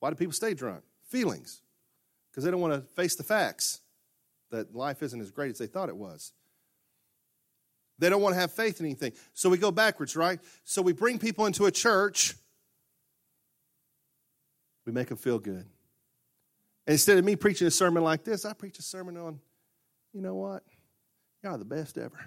Why 0.00 0.10
do 0.10 0.16
people 0.16 0.32
stay 0.32 0.54
drunk? 0.54 0.82
Feelings. 1.08 1.62
Because 2.30 2.44
they 2.44 2.50
don't 2.50 2.60
want 2.60 2.74
to 2.74 2.80
face 2.80 3.16
the 3.16 3.22
facts 3.22 3.80
that 4.50 4.74
life 4.74 5.02
isn't 5.02 5.20
as 5.20 5.30
great 5.30 5.50
as 5.50 5.58
they 5.58 5.66
thought 5.66 5.88
it 5.88 5.96
was. 5.96 6.32
They 7.98 8.10
don't 8.10 8.20
want 8.20 8.34
to 8.34 8.40
have 8.40 8.52
faith 8.52 8.80
in 8.80 8.86
anything. 8.86 9.12
So 9.32 9.48
we 9.48 9.58
go 9.58 9.70
backwards, 9.70 10.16
right? 10.16 10.38
So 10.64 10.82
we 10.82 10.92
bring 10.92 11.18
people 11.18 11.46
into 11.46 11.64
a 11.64 11.70
church, 11.70 12.34
we 14.84 14.92
make 14.92 15.08
them 15.08 15.16
feel 15.16 15.38
good. 15.38 15.66
And 16.86 16.92
instead 16.92 17.18
of 17.18 17.24
me 17.24 17.34
preaching 17.34 17.66
a 17.66 17.70
sermon 17.70 18.04
like 18.04 18.22
this, 18.22 18.44
I 18.44 18.52
preach 18.52 18.78
a 18.78 18.82
sermon 18.82 19.16
on, 19.16 19.40
you 20.12 20.20
know 20.20 20.34
what? 20.34 20.62
Y'all 21.42 21.54
are 21.54 21.58
the 21.58 21.64
best 21.64 21.98
ever. 21.98 22.18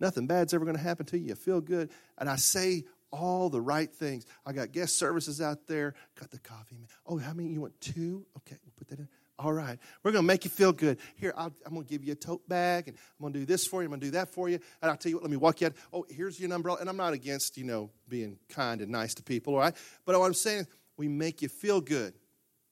Nothing 0.00 0.26
bad's 0.26 0.52
ever 0.52 0.64
going 0.64 0.76
to 0.76 0.82
happen 0.82 1.06
to 1.06 1.18
you. 1.18 1.28
You 1.28 1.34
feel 1.34 1.60
good. 1.60 1.90
And 2.18 2.28
I 2.28 2.36
say 2.36 2.84
all 3.12 3.50
the 3.50 3.60
right 3.60 3.92
things. 3.92 4.26
I 4.46 4.52
got 4.52 4.72
guest 4.72 4.98
services 4.98 5.40
out 5.40 5.66
there, 5.66 5.94
got 6.18 6.30
the 6.30 6.38
coffee. 6.38 6.76
Oh, 7.06 7.18
how 7.18 7.32
many? 7.32 7.48
You 7.50 7.62
want 7.62 7.80
two? 7.80 8.26
Okay, 8.38 8.56
we'll 8.64 8.72
put 8.76 8.88
that 8.88 8.98
in. 8.98 9.08
All 9.38 9.52
right. 9.52 9.78
We're 10.02 10.12
going 10.12 10.22
to 10.22 10.26
make 10.26 10.44
you 10.44 10.50
feel 10.50 10.72
good. 10.72 10.98
Here, 11.16 11.32
i 11.34 11.46
am 11.46 11.52
going 11.70 11.84
to 11.84 11.90
give 11.90 12.04
you 12.04 12.12
a 12.12 12.16
tote 12.16 12.46
bag, 12.46 12.88
and 12.88 12.96
I'm 12.98 13.22
going 13.22 13.32
to 13.32 13.38
do 13.38 13.46
this 13.46 13.66
for 13.66 13.80
you. 13.80 13.86
I'm 13.86 13.90
going 13.90 14.00
to 14.00 14.06
do 14.06 14.10
that 14.12 14.28
for 14.28 14.50
you. 14.50 14.58
And 14.82 14.90
I'll 14.90 14.98
tell 14.98 15.08
you 15.08 15.16
what, 15.16 15.22
let 15.22 15.30
me 15.30 15.38
walk 15.38 15.62
you 15.62 15.68
out. 15.68 15.72
Oh, 15.94 16.04
here's 16.10 16.38
your 16.38 16.52
umbrella. 16.52 16.78
And 16.78 16.90
I'm 16.90 16.96
not 16.98 17.14
against, 17.14 17.56
you 17.56 17.64
know, 17.64 17.90
being 18.06 18.36
kind 18.50 18.82
and 18.82 18.92
nice 18.92 19.14
to 19.14 19.22
people, 19.22 19.54
all 19.54 19.60
right? 19.60 19.74
But 20.04 20.18
what 20.18 20.26
I'm 20.26 20.34
saying, 20.34 20.60
is, 20.60 20.66
we 20.98 21.08
make 21.08 21.40
you 21.40 21.48
feel 21.48 21.80
good 21.80 22.12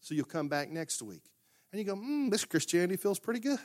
so 0.01 0.15
you'll 0.15 0.27
come 0.27 0.49
back 0.49 0.71
next 0.71 1.01
week. 1.01 1.23
And 1.73 1.79
you 1.79 1.87
go, 1.87 1.97
hmm, 1.97 2.29
this 2.29 2.45
Christianity 2.45 2.97
feels 2.97 3.19
pretty 3.19 3.41
good. 3.41 3.59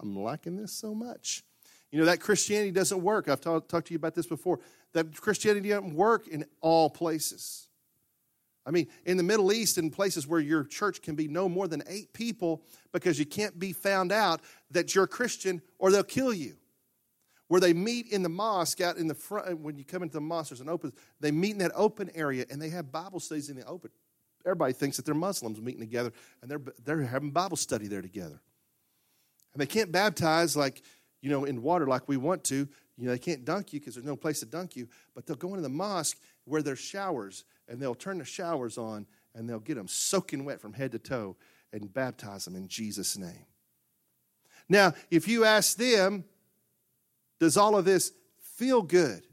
I'm 0.00 0.18
liking 0.18 0.56
this 0.56 0.72
so 0.72 0.94
much. 0.94 1.44
You 1.92 1.98
know, 1.98 2.06
that 2.06 2.20
Christianity 2.20 2.72
doesn't 2.72 3.02
work. 3.02 3.28
I've 3.28 3.40
talked 3.40 3.68
to 3.68 3.92
you 3.92 3.96
about 3.96 4.14
this 4.14 4.26
before. 4.26 4.58
That 4.94 5.14
Christianity 5.20 5.68
doesn't 5.68 5.94
work 5.94 6.26
in 6.26 6.46
all 6.62 6.88
places. 6.88 7.68
I 8.64 8.70
mean, 8.70 8.86
in 9.04 9.16
the 9.16 9.22
Middle 9.22 9.52
East, 9.52 9.76
in 9.76 9.90
places 9.90 10.26
where 10.26 10.40
your 10.40 10.64
church 10.64 11.02
can 11.02 11.16
be 11.16 11.28
no 11.28 11.48
more 11.48 11.68
than 11.68 11.82
eight 11.86 12.12
people 12.14 12.62
because 12.92 13.18
you 13.18 13.26
can't 13.26 13.58
be 13.58 13.72
found 13.72 14.10
out 14.10 14.40
that 14.70 14.94
you're 14.94 15.04
a 15.04 15.08
Christian 15.08 15.60
or 15.78 15.90
they'll 15.90 16.02
kill 16.02 16.32
you. 16.32 16.56
Where 17.48 17.60
they 17.60 17.74
meet 17.74 18.06
in 18.08 18.22
the 18.22 18.30
mosque 18.30 18.80
out 18.80 18.96
in 18.96 19.08
the 19.08 19.14
front, 19.14 19.58
when 19.58 19.76
you 19.76 19.84
come 19.84 20.02
into 20.02 20.14
the 20.14 20.22
mosque, 20.22 20.50
there's 20.50 20.62
an 20.62 20.70
open, 20.70 20.92
they 21.20 21.30
meet 21.30 21.50
in 21.50 21.58
that 21.58 21.72
open 21.74 22.10
area 22.14 22.46
and 22.48 22.62
they 22.62 22.70
have 22.70 22.90
Bible 22.90 23.20
studies 23.20 23.50
in 23.50 23.56
the 23.56 23.66
open. 23.66 23.90
Everybody 24.46 24.72
thinks 24.72 24.96
that 24.96 25.04
they're 25.04 25.14
Muslims 25.14 25.60
meeting 25.60 25.80
together 25.80 26.12
and 26.40 26.50
they're, 26.50 26.62
they're 26.84 27.02
having 27.02 27.32
Bible 27.32 27.58
study 27.58 27.88
there 27.88 28.00
together. 28.00 28.40
And 29.52 29.60
they 29.60 29.66
can't 29.66 29.92
baptize 29.92 30.56
like, 30.56 30.82
you 31.22 31.30
know, 31.30 31.44
in 31.44 31.62
water 31.62 31.86
like 31.86 32.08
we 32.08 32.18
want 32.18 32.44
to. 32.44 32.68
You 32.98 33.06
know, 33.06 33.12
they 33.12 33.18
can't 33.18 33.44
dunk 33.44 33.72
you 33.72 33.80
because 33.80 33.94
there's 33.94 34.06
no 34.06 34.16
place 34.16 34.40
to 34.40 34.46
dunk 34.46 34.76
you, 34.76 34.88
but 35.14 35.26
they'll 35.26 35.36
go 35.36 35.48
into 35.48 35.62
the 35.62 35.68
mosque 35.70 36.18
where 36.44 36.62
there's 36.62 36.78
showers 36.78 37.44
and 37.68 37.80
they'll 37.80 37.94
turn 37.94 38.18
the 38.18 38.24
showers 38.24 38.76
on 38.76 39.06
and 39.34 39.48
they'll 39.48 39.60
get 39.60 39.76
them 39.76 39.88
soaking 39.88 40.44
wet 40.44 40.60
from 40.60 40.74
head 40.74 40.92
to 40.92 40.98
toe 40.98 41.36
and 41.72 41.92
baptize 41.92 42.44
them 42.44 42.54
in 42.54 42.68
Jesus' 42.68 43.16
name. 43.16 43.46
Now, 44.68 44.92
if 45.10 45.26
you 45.26 45.44
ask 45.44 45.76
them, 45.76 46.24
does 47.40 47.56
all 47.56 47.76
of 47.76 47.84
this 47.84 48.12
feel 48.56 48.82
good? 48.82 49.26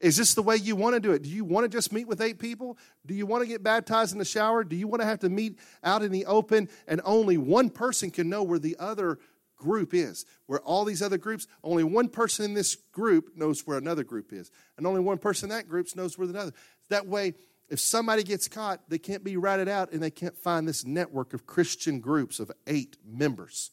Is 0.00 0.16
this 0.16 0.34
the 0.34 0.42
way 0.42 0.56
you 0.56 0.76
want 0.76 0.94
to 0.94 1.00
do 1.00 1.12
it? 1.12 1.22
Do 1.22 1.30
you 1.30 1.44
want 1.44 1.64
to 1.64 1.68
just 1.68 1.92
meet 1.92 2.06
with 2.06 2.20
eight 2.20 2.38
people? 2.38 2.76
Do 3.06 3.14
you 3.14 3.24
want 3.24 3.42
to 3.42 3.48
get 3.48 3.62
baptized 3.62 4.12
in 4.12 4.18
the 4.18 4.26
shower? 4.26 4.62
Do 4.62 4.76
you 4.76 4.86
want 4.86 5.00
to 5.00 5.06
have 5.06 5.20
to 5.20 5.30
meet 5.30 5.58
out 5.82 6.02
in 6.02 6.12
the 6.12 6.26
open 6.26 6.68
and 6.86 7.00
only 7.04 7.38
one 7.38 7.70
person 7.70 8.10
can 8.10 8.28
know 8.28 8.42
where 8.42 8.58
the 8.58 8.76
other 8.78 9.18
group 9.56 9.94
is? 9.94 10.24
Where 10.46 10.60
all 10.60 10.84
these 10.84 11.02
other 11.02 11.18
groups, 11.18 11.46
only 11.64 11.84
one 11.84 12.08
person 12.08 12.44
in 12.44 12.54
this 12.54 12.76
group 12.92 13.36
knows 13.36 13.66
where 13.66 13.78
another 13.78 14.04
group 14.04 14.32
is, 14.32 14.50
and 14.76 14.86
only 14.86 15.00
one 15.00 15.18
person 15.18 15.50
in 15.50 15.56
that 15.56 15.68
group 15.68 15.88
knows 15.96 16.16
where 16.16 16.28
another. 16.28 16.52
That 16.88 17.06
way, 17.06 17.34
if 17.68 17.80
somebody 17.80 18.22
gets 18.22 18.48
caught, 18.48 18.88
they 18.88 18.98
can't 18.98 19.24
be 19.24 19.36
ratted 19.36 19.68
out 19.68 19.92
and 19.92 20.02
they 20.02 20.10
can't 20.10 20.36
find 20.36 20.68
this 20.68 20.84
network 20.84 21.34
of 21.34 21.46
Christian 21.46 22.00
groups 22.00 22.38
of 22.38 22.52
eight 22.66 22.96
members, 23.04 23.72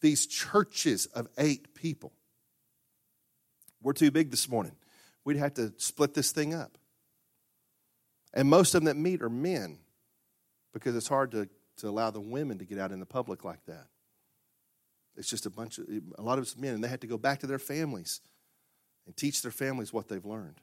these 0.00 0.26
churches 0.26 1.06
of 1.06 1.28
eight 1.36 1.74
people. 1.74 2.12
We're 3.82 3.92
too 3.92 4.10
big 4.10 4.30
this 4.30 4.48
morning. 4.48 4.72
We'd 5.24 5.36
have 5.36 5.54
to 5.54 5.72
split 5.76 6.14
this 6.14 6.32
thing 6.32 6.54
up. 6.54 6.78
And 8.32 8.48
most 8.48 8.74
of 8.74 8.80
them 8.80 8.86
that 8.86 9.00
meet 9.00 9.22
are 9.22 9.30
men 9.30 9.78
because 10.72 10.94
it's 10.94 11.08
hard 11.08 11.32
to, 11.32 11.48
to 11.78 11.88
allow 11.88 12.10
the 12.10 12.20
women 12.20 12.58
to 12.58 12.64
get 12.64 12.78
out 12.78 12.92
in 12.92 13.00
the 13.00 13.06
public 13.06 13.44
like 13.44 13.64
that. 13.66 13.86
It's 15.16 15.28
just 15.28 15.46
a 15.46 15.50
bunch 15.50 15.78
of, 15.78 15.86
a 16.16 16.22
lot 16.22 16.38
of 16.38 16.42
us 16.42 16.56
men, 16.56 16.74
and 16.74 16.84
they 16.84 16.88
had 16.88 17.00
to 17.02 17.06
go 17.06 17.18
back 17.18 17.40
to 17.40 17.46
their 17.46 17.58
families 17.58 18.20
and 19.06 19.16
teach 19.16 19.42
their 19.42 19.50
families 19.50 19.92
what 19.92 20.08
they've 20.08 20.24
learned. 20.24 20.60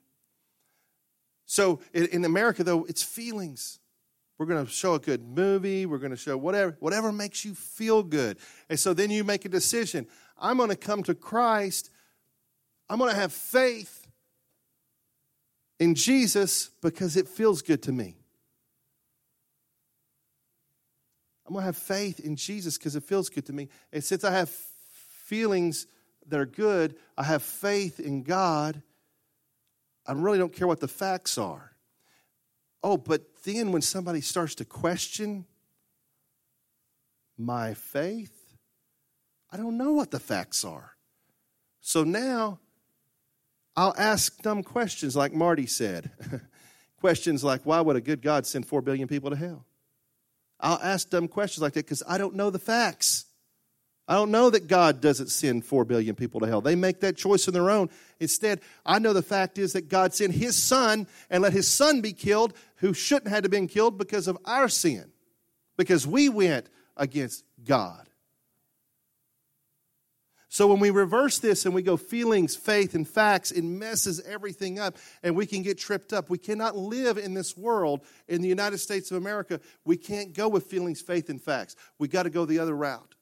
So 1.46 1.80
in 1.94 2.26
America, 2.26 2.64
though, 2.64 2.84
it's 2.86 3.04
feelings. 3.04 3.80
We're 4.38 4.46
going 4.46 4.66
to 4.66 4.72
show 4.72 4.96
a 4.96 5.00
good 5.00 5.24
movie. 5.24 5.86
We're 5.86 5.98
going 5.98 6.12
to 6.12 6.18
show 6.18 6.38
whatever, 6.38 6.76
whatever 6.80 7.12
makes 7.12 7.46
you 7.46 7.56
feel 7.56 8.04
good. 8.04 8.38
And 8.70 8.80
so 8.80 8.94
then 8.94 9.10
you 9.12 9.24
make 9.24 9.46
a 9.46 9.50
decision. 9.50 10.08
I'm 10.38 10.58
going 10.58 10.70
to 10.70 10.76
come 10.76 11.04
to 11.04 11.16
Christ. 11.16 11.90
I'm 12.90 13.00
going 13.00 13.12
to 13.12 13.20
have 13.20 13.34
faith 13.34 14.08
in 15.80 15.96
Jesus 15.96 16.70
because 16.82 17.16
it 17.18 17.28
feels 17.28 17.62
good 17.62 17.82
to 17.84 17.92
me. 17.92 18.18
I'm 21.48 21.54
going 21.54 21.62
to 21.62 21.68
have 21.68 21.78
faith 21.78 22.20
in 22.20 22.36
Jesus 22.36 22.78
because 22.78 22.98
it 22.98 23.04
feels 23.04 23.30
good 23.30 23.46
to 23.46 23.54
me. 23.54 23.70
And 23.94 24.04
since 24.04 24.26
I 24.26 24.32
have 24.32 24.50
feelings 24.50 25.88
that 26.28 26.40
are 26.40 26.46
good, 26.46 26.96
I 27.18 27.24
have 27.24 27.42
faith 27.42 28.02
in 28.02 28.24
God. 28.24 28.82
I 30.06 30.12
really 30.12 30.38
don't 30.38 30.54
care 30.54 30.68
what 30.68 30.82
the 30.82 30.90
facts 30.90 31.38
are. 31.38 31.72
Oh, 32.84 32.98
but 32.98 33.22
then 33.46 33.72
when 33.72 33.82
somebody 33.82 34.20
starts 34.20 34.56
to 34.56 34.66
question 34.66 35.46
my 37.38 37.74
faith, 37.74 38.56
I 39.50 39.56
don't 39.56 39.78
know 39.78 39.94
what 39.94 40.12
the 40.12 40.20
facts 40.20 40.66
are. 40.66 40.98
So 41.80 42.04
now 42.04 42.60
I'll 43.78 43.96
ask 43.98 44.42
dumb 44.42 44.64
questions 44.64 45.16
like 45.16 45.34
Marty 45.34 45.66
said. 45.66 46.12
questions 47.00 47.44
like, 47.44 47.62
why 47.64 47.80
would 47.80 47.96
a 47.96 48.02
good 48.02 48.22
God 48.22 48.46
send 48.46 48.66
4 48.66 48.82
billion 48.82 49.08
people 49.08 49.30
to 49.30 49.36
hell? 49.38 49.67
I'll 50.60 50.80
ask 50.82 51.10
dumb 51.10 51.28
questions 51.28 51.62
like 51.62 51.74
that 51.74 51.86
because 51.86 52.04
I 52.08 52.18
don't 52.18 52.36
know 52.36 52.50
the 52.50 52.60
facts. 52.60 53.26
I 54.08 54.16
don't 54.16 54.32
know 54.32 54.50
that 54.50 54.68
God 54.68 55.02
doesn't 55.02 55.30
send 55.30 55.66
4 55.66 55.84
billion 55.84 56.16
people 56.16 56.40
to 56.40 56.48
hell. 56.48 56.62
They 56.62 56.76
make 56.76 57.02
that 57.02 57.18
choice 57.18 57.48
on 57.48 57.54
their 57.54 57.70
own. 57.70 57.90
Instead, 58.20 58.62
I 58.86 59.00
know 59.00 59.12
the 59.12 59.22
fact 59.22 59.58
is 59.58 59.74
that 59.74 59.90
God 59.90 60.14
sent 60.14 60.34
his 60.34 60.56
son 60.56 61.08
and 61.30 61.44
let 61.44 61.52
his 61.52 61.68
son 61.68 62.00
be 62.00 62.14
killed 62.14 62.54
who 62.78 62.94
shouldn't 62.94 63.34
have 63.34 63.44
been 63.52 63.68
killed 63.68 63.98
because 63.98 64.28
of 64.28 64.38
our 64.46 64.70
sin, 64.70 65.12
because 65.76 66.08
we 66.08 66.30
went 66.30 66.70
against 66.96 67.44
God. 67.66 68.08
So 70.58 70.66
when 70.66 70.80
we 70.80 70.90
reverse 70.90 71.38
this 71.38 71.68
and 71.68 71.76
we 71.76 71.84
go 71.84 71.98
feelings, 71.98 72.56
faith, 72.56 72.96
and 72.96 73.08
facts, 73.08 73.52
it 73.52 73.64
messes 73.64 74.20
everything 74.22 74.80
up 74.80 74.98
and 75.22 75.36
we 75.36 75.46
can 75.46 75.62
get 75.62 75.78
tripped 75.78 76.14
up. 76.14 76.32
We 76.32 76.40
cannot 76.40 76.76
live 76.76 77.20
in 77.20 77.36
this 77.36 77.56
world 77.56 78.02
in 78.28 78.42
the 78.42 78.48
United 78.48 78.80
States 78.80 79.12
of 79.12 79.18
America. 79.18 79.60
We 79.86 79.98
can't 79.98 80.34
go 80.34 80.48
with 80.48 80.64
feelings, 80.64 81.00
faith, 81.00 81.30
and 81.30 81.40
facts. 81.40 81.76
We 82.00 82.08
got 82.08 82.24
to 82.24 82.32
go 82.32 82.46
the 82.46 82.58
other 82.58 82.76
route. 82.76 83.14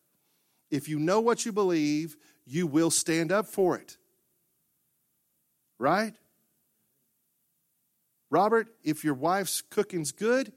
If 0.72 0.88
you 0.88 0.98
know 0.98 1.20
what 1.20 1.46
you 1.46 1.52
believe, 1.52 2.16
you 2.46 2.68
will 2.68 2.90
stand 2.90 3.34
up 3.34 3.48
for 3.48 3.76
it. 3.76 3.98
Right? 5.78 6.14
Robert, 8.30 8.70
if 8.82 9.04
your 9.04 9.14
wife's 9.14 9.62
cooking's 9.62 10.14
good, 10.14 10.54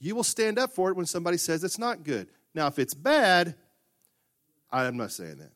you 0.00 0.16
will 0.16 0.24
stand 0.24 0.58
up 0.58 0.72
for 0.72 0.90
it 0.90 0.96
when 0.96 1.06
somebody 1.06 1.36
says 1.36 1.62
it's 1.62 1.78
not 1.78 2.02
good. 2.02 2.26
Now, 2.52 2.66
if 2.66 2.80
it's 2.80 2.94
bad, 2.94 3.54
I'm 4.72 4.96
not 4.96 5.12
saying 5.12 5.36
that. 5.38 5.52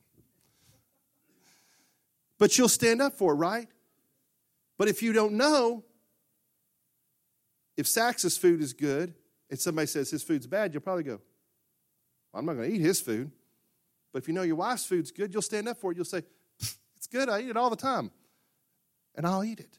But 2.40 2.58
you'll 2.58 2.68
stand 2.68 3.00
up 3.00 3.14
for 3.16 3.34
it, 3.34 3.36
right? 3.36 3.68
But 4.78 4.88
if 4.88 5.02
you 5.02 5.12
don't 5.12 5.34
know, 5.34 5.84
if 7.76 7.86
Sax's 7.86 8.36
food 8.36 8.62
is 8.62 8.72
good 8.72 9.14
and 9.50 9.60
somebody 9.60 9.86
says 9.86 10.10
his 10.10 10.22
food's 10.22 10.46
bad, 10.46 10.72
you'll 10.72 10.80
probably 10.80 11.04
go, 11.04 11.20
well, 12.32 12.40
I'm 12.40 12.46
not 12.46 12.54
going 12.54 12.70
to 12.70 12.74
eat 12.74 12.80
his 12.80 13.00
food. 13.00 13.30
But 14.12 14.22
if 14.22 14.28
you 14.28 14.34
know 14.34 14.42
your 14.42 14.56
wife's 14.56 14.86
food's 14.86 15.12
good, 15.12 15.32
you'll 15.32 15.42
stand 15.42 15.68
up 15.68 15.78
for 15.78 15.92
it. 15.92 15.96
You'll 15.96 16.04
say, 16.04 16.22
It's 16.96 17.06
good. 17.06 17.28
I 17.28 17.40
eat 17.40 17.50
it 17.50 17.56
all 17.56 17.70
the 17.70 17.76
time. 17.76 18.10
And 19.14 19.26
I'll 19.26 19.44
eat 19.44 19.60
it. 19.60 19.78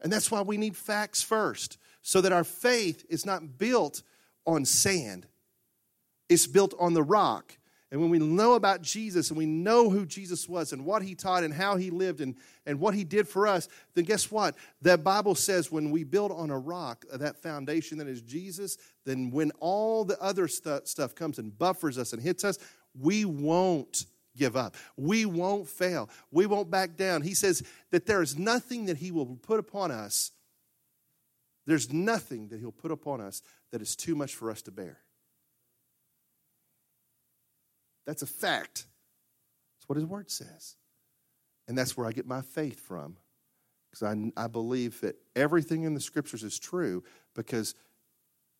And 0.00 0.12
that's 0.12 0.30
why 0.30 0.42
we 0.42 0.56
need 0.56 0.76
facts 0.76 1.22
first, 1.22 1.78
so 2.02 2.20
that 2.20 2.32
our 2.32 2.44
faith 2.44 3.04
is 3.08 3.24
not 3.24 3.58
built 3.58 4.02
on 4.46 4.64
sand, 4.64 5.26
it's 6.28 6.46
built 6.46 6.74
on 6.78 6.94
the 6.94 7.02
rock. 7.02 7.57
And 7.90 8.00
when 8.02 8.10
we 8.10 8.18
know 8.18 8.52
about 8.52 8.82
Jesus 8.82 9.30
and 9.30 9.38
we 9.38 9.46
know 9.46 9.88
who 9.88 10.04
Jesus 10.04 10.46
was 10.46 10.72
and 10.72 10.84
what 10.84 11.02
he 11.02 11.14
taught 11.14 11.42
and 11.42 11.54
how 11.54 11.76
he 11.76 11.88
lived 11.90 12.20
and, 12.20 12.36
and 12.66 12.78
what 12.78 12.94
he 12.94 13.02
did 13.02 13.26
for 13.26 13.46
us, 13.46 13.66
then 13.94 14.04
guess 14.04 14.30
what? 14.30 14.56
That 14.82 15.02
Bible 15.02 15.34
says 15.34 15.72
when 15.72 15.90
we 15.90 16.04
build 16.04 16.30
on 16.30 16.50
a 16.50 16.58
rock, 16.58 17.06
uh, 17.10 17.16
that 17.16 17.38
foundation 17.38 17.96
that 17.98 18.06
is 18.06 18.20
Jesus, 18.20 18.76
then 19.06 19.30
when 19.30 19.52
all 19.58 20.04
the 20.04 20.20
other 20.20 20.48
stu- 20.48 20.82
stuff 20.84 21.14
comes 21.14 21.38
and 21.38 21.56
buffers 21.56 21.96
us 21.96 22.12
and 22.12 22.20
hits 22.20 22.44
us, 22.44 22.58
we 22.94 23.24
won't 23.24 24.04
give 24.36 24.54
up. 24.54 24.76
We 24.98 25.24
won't 25.24 25.66
fail. 25.66 26.10
We 26.30 26.44
won't 26.44 26.70
back 26.70 26.96
down. 26.96 27.22
He 27.22 27.34
says 27.34 27.62
that 27.90 28.04
there 28.04 28.20
is 28.20 28.38
nothing 28.38 28.86
that 28.86 28.98
he 28.98 29.10
will 29.10 29.26
put 29.36 29.58
upon 29.58 29.90
us. 29.90 30.32
There's 31.66 31.90
nothing 31.90 32.48
that 32.48 32.60
he'll 32.60 32.70
put 32.70 32.90
upon 32.90 33.22
us 33.22 33.42
that 33.72 33.80
is 33.80 33.96
too 33.96 34.14
much 34.14 34.34
for 34.34 34.50
us 34.50 34.60
to 34.62 34.70
bear. 34.70 34.98
That's 38.08 38.22
a 38.22 38.26
fact. 38.26 38.86
That's 39.76 39.86
what 39.86 39.96
his 39.96 40.06
word 40.06 40.30
says. 40.30 40.76
And 41.68 41.76
that's 41.76 41.94
where 41.94 42.06
I 42.06 42.12
get 42.12 42.26
my 42.26 42.40
faith 42.40 42.80
from. 42.80 43.18
Because 43.90 44.02
I, 44.02 44.44
I 44.44 44.46
believe 44.46 45.02
that 45.02 45.16
everything 45.36 45.82
in 45.82 45.92
the 45.92 46.00
scriptures 46.00 46.42
is 46.42 46.58
true 46.58 47.04
because 47.34 47.74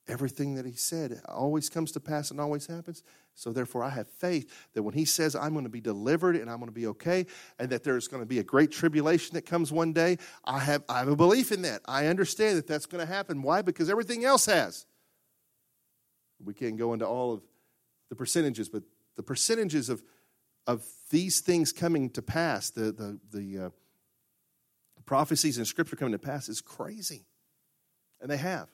everything 0.07 0.57
that 0.57 0.67
he 0.67 0.73
said 0.73 1.23
always 1.27 1.71
comes 1.71 1.93
to 1.93 2.01
pass 2.01 2.31
and 2.31 2.39
always 2.39 2.67
happens. 2.67 3.03
So 3.35 3.51
therefore, 3.51 3.83
I 3.83 3.89
have 3.89 4.07
faith 4.07 4.69
that 4.75 4.83
when 4.83 4.93
he 4.93 5.07
says 5.07 5.35
I'm 5.35 5.55
going 5.55 5.65
to 5.65 5.71
be 5.71 5.81
delivered 5.81 6.37
and 6.37 6.51
I'm 6.51 6.59
going 6.59 6.69
to 6.69 6.73
be 6.73 6.89
okay, 6.89 7.25
and 7.59 7.71
that 7.71 7.85
there's 7.85 8.07
going 8.07 8.23
to 8.23 8.27
be 8.27 8.41
a 8.41 8.45
great 8.45 8.71
tribulation 8.71 9.33
that 9.33 9.47
comes 9.47 9.73
one 9.73 9.95
day, 9.95 10.19
I 10.45 10.59
have, 10.59 10.85
I 10.91 10.99
have 10.99 11.09
a 11.09 11.17
belief 11.17 11.53
in 11.53 11.63
that. 11.63 11.81
I 11.87 12.09
understand 12.09 12.59
that 12.59 12.67
that's 12.67 12.85
going 12.85 13.01
to 13.01 13.11
happen. 13.11 13.41
Why? 13.41 13.63
Because 13.63 13.89
everything 13.89 14.27
else 14.27 14.45
has. 14.45 14.85
We 16.45 16.53
can't 16.53 16.77
go 16.77 16.93
into 16.93 17.07
all 17.07 17.33
of 17.33 17.41
the 18.11 18.15
percentages, 18.15 18.69
but 18.69 18.83
the 19.19 19.23
percentages 19.25 19.89
of, 19.89 20.01
of 20.69 20.87
these 21.11 21.41
things 21.41 21.73
coming 21.73 22.09
to 22.11 22.23
pass, 22.23 22.71
the, 22.71 22.93
the, 22.93 23.19
the 23.33 23.65
uh, 23.67 23.71
prophecies 25.07 25.59
in 25.59 25.65
Scripture 25.65 25.97
coming 25.97 26.13
to 26.13 26.21
pass, 26.21 26.49
is 26.49 26.61
crazy. 26.61 27.27
And 28.21 28.31
they 28.31 28.37
have. 28.37 28.69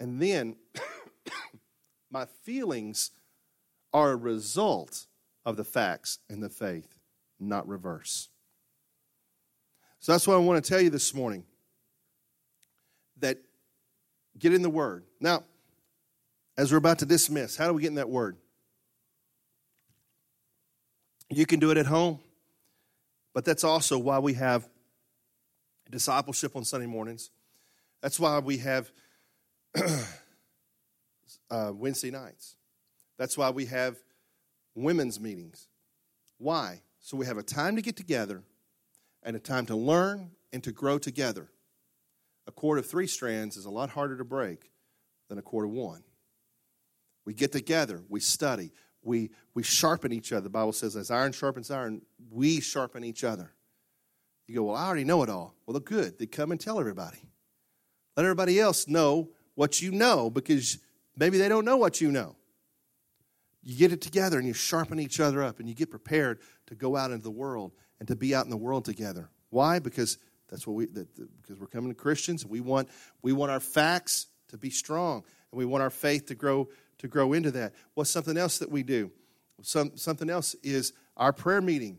And 0.00 0.18
then 0.18 0.56
my 2.10 2.24
feelings 2.44 3.10
are 3.92 4.12
a 4.12 4.16
result 4.16 5.06
of 5.44 5.58
the 5.58 5.64
facts 5.64 6.18
and 6.30 6.42
the 6.42 6.48
faith, 6.48 6.98
not 7.38 7.68
reverse. 7.68 8.30
So 10.00 10.12
that's 10.12 10.26
what 10.26 10.36
I 10.36 10.38
want 10.38 10.64
to 10.64 10.66
tell 10.66 10.80
you 10.80 10.88
this 10.88 11.12
morning. 11.12 11.44
That 13.18 13.36
get 14.38 14.54
in 14.54 14.62
the 14.62 14.70
Word. 14.70 15.04
Now, 15.20 15.44
as 16.56 16.72
we're 16.72 16.78
about 16.78 17.00
to 17.00 17.06
dismiss, 17.06 17.58
how 17.58 17.66
do 17.66 17.74
we 17.74 17.82
get 17.82 17.88
in 17.88 17.96
that 17.96 18.08
Word? 18.08 18.38
You 21.30 21.46
can 21.46 21.58
do 21.58 21.70
it 21.70 21.76
at 21.76 21.86
home, 21.86 22.20
but 23.34 23.44
that's 23.44 23.64
also 23.64 23.98
why 23.98 24.18
we 24.18 24.34
have 24.34 24.68
discipleship 25.90 26.54
on 26.56 26.64
Sunday 26.64 26.86
mornings. 26.86 27.30
That's 28.00 28.20
why 28.20 28.38
we 28.38 28.58
have 28.58 28.90
uh, 31.50 31.72
Wednesday 31.74 32.10
nights. 32.10 32.56
That's 33.18 33.36
why 33.36 33.50
we 33.50 33.66
have 33.66 33.96
women's 34.74 35.18
meetings. 35.18 35.68
Why? 36.38 36.82
So 37.00 37.16
we 37.16 37.26
have 37.26 37.38
a 37.38 37.42
time 37.42 37.76
to 37.76 37.82
get 37.82 37.96
together 37.96 38.42
and 39.22 39.36
a 39.36 39.40
time 39.40 39.66
to 39.66 39.76
learn 39.76 40.30
and 40.52 40.62
to 40.64 40.72
grow 40.72 40.98
together. 40.98 41.48
A 42.46 42.52
cord 42.52 42.78
of 42.78 42.86
three 42.86 43.06
strands 43.06 43.56
is 43.56 43.64
a 43.64 43.70
lot 43.70 43.90
harder 43.90 44.16
to 44.16 44.24
break 44.24 44.70
than 45.28 45.38
a 45.38 45.42
cord 45.42 45.64
of 45.64 45.72
one. 45.72 46.02
We 47.24 47.34
get 47.34 47.50
together, 47.50 48.02
we 48.08 48.20
study, 48.20 48.70
we, 49.06 49.30
we 49.54 49.62
sharpen 49.62 50.12
each 50.12 50.32
other. 50.32 50.42
The 50.42 50.50
Bible 50.50 50.72
says, 50.72 50.96
as 50.96 51.10
iron 51.10 51.32
sharpens 51.32 51.70
iron, 51.70 52.02
we 52.30 52.60
sharpen 52.60 53.04
each 53.04 53.24
other. 53.24 53.52
You 54.46 54.56
go, 54.56 54.64
well, 54.64 54.76
I 54.76 54.86
already 54.86 55.04
know 55.04 55.22
it 55.22 55.30
all. 55.30 55.54
Well, 55.66 55.78
good. 55.80 56.18
They 56.18 56.26
come 56.26 56.50
and 56.50 56.60
tell 56.60 56.78
everybody. 56.78 57.30
Let 58.16 58.24
everybody 58.24 58.58
else 58.60 58.88
know 58.88 59.30
what 59.54 59.80
you 59.80 59.92
know 59.92 60.30
because 60.30 60.78
maybe 61.16 61.38
they 61.38 61.48
don't 61.48 61.64
know 61.64 61.76
what 61.76 62.00
you 62.00 62.10
know. 62.10 62.36
You 63.62 63.76
get 63.76 63.92
it 63.92 64.00
together 64.00 64.38
and 64.38 64.46
you 64.46 64.54
sharpen 64.54 65.00
each 65.00 65.18
other 65.18 65.42
up 65.42 65.58
and 65.58 65.68
you 65.68 65.74
get 65.74 65.90
prepared 65.90 66.40
to 66.66 66.74
go 66.74 66.96
out 66.96 67.10
into 67.10 67.24
the 67.24 67.30
world 67.30 67.72
and 67.98 68.06
to 68.08 68.16
be 68.16 68.34
out 68.34 68.44
in 68.44 68.50
the 68.50 68.56
world 68.56 68.84
together. 68.84 69.30
Why? 69.50 69.78
Because 69.78 70.18
that's 70.48 70.66
what 70.66 70.74
we 70.74 70.86
that, 70.86 71.08
because 71.42 71.58
we're 71.58 71.66
coming 71.66 71.90
to 71.90 71.94
Christians. 71.94 72.46
We 72.46 72.60
want 72.60 72.88
we 73.22 73.32
want 73.32 73.50
our 73.50 73.60
facts 73.60 74.26
to 74.48 74.58
be 74.58 74.70
strong 74.70 75.24
and 75.50 75.58
we 75.58 75.64
want 75.64 75.82
our 75.82 75.90
faith 75.90 76.26
to 76.26 76.36
grow 76.36 76.68
to 76.98 77.08
grow 77.08 77.32
into 77.32 77.50
that. 77.52 77.74
What's 77.94 78.10
something 78.10 78.36
else 78.36 78.58
that 78.58 78.70
we 78.70 78.82
do? 78.82 79.10
Some, 79.62 79.96
something 79.96 80.30
else 80.30 80.54
is 80.62 80.92
our 81.16 81.32
prayer 81.32 81.60
meeting. 81.60 81.98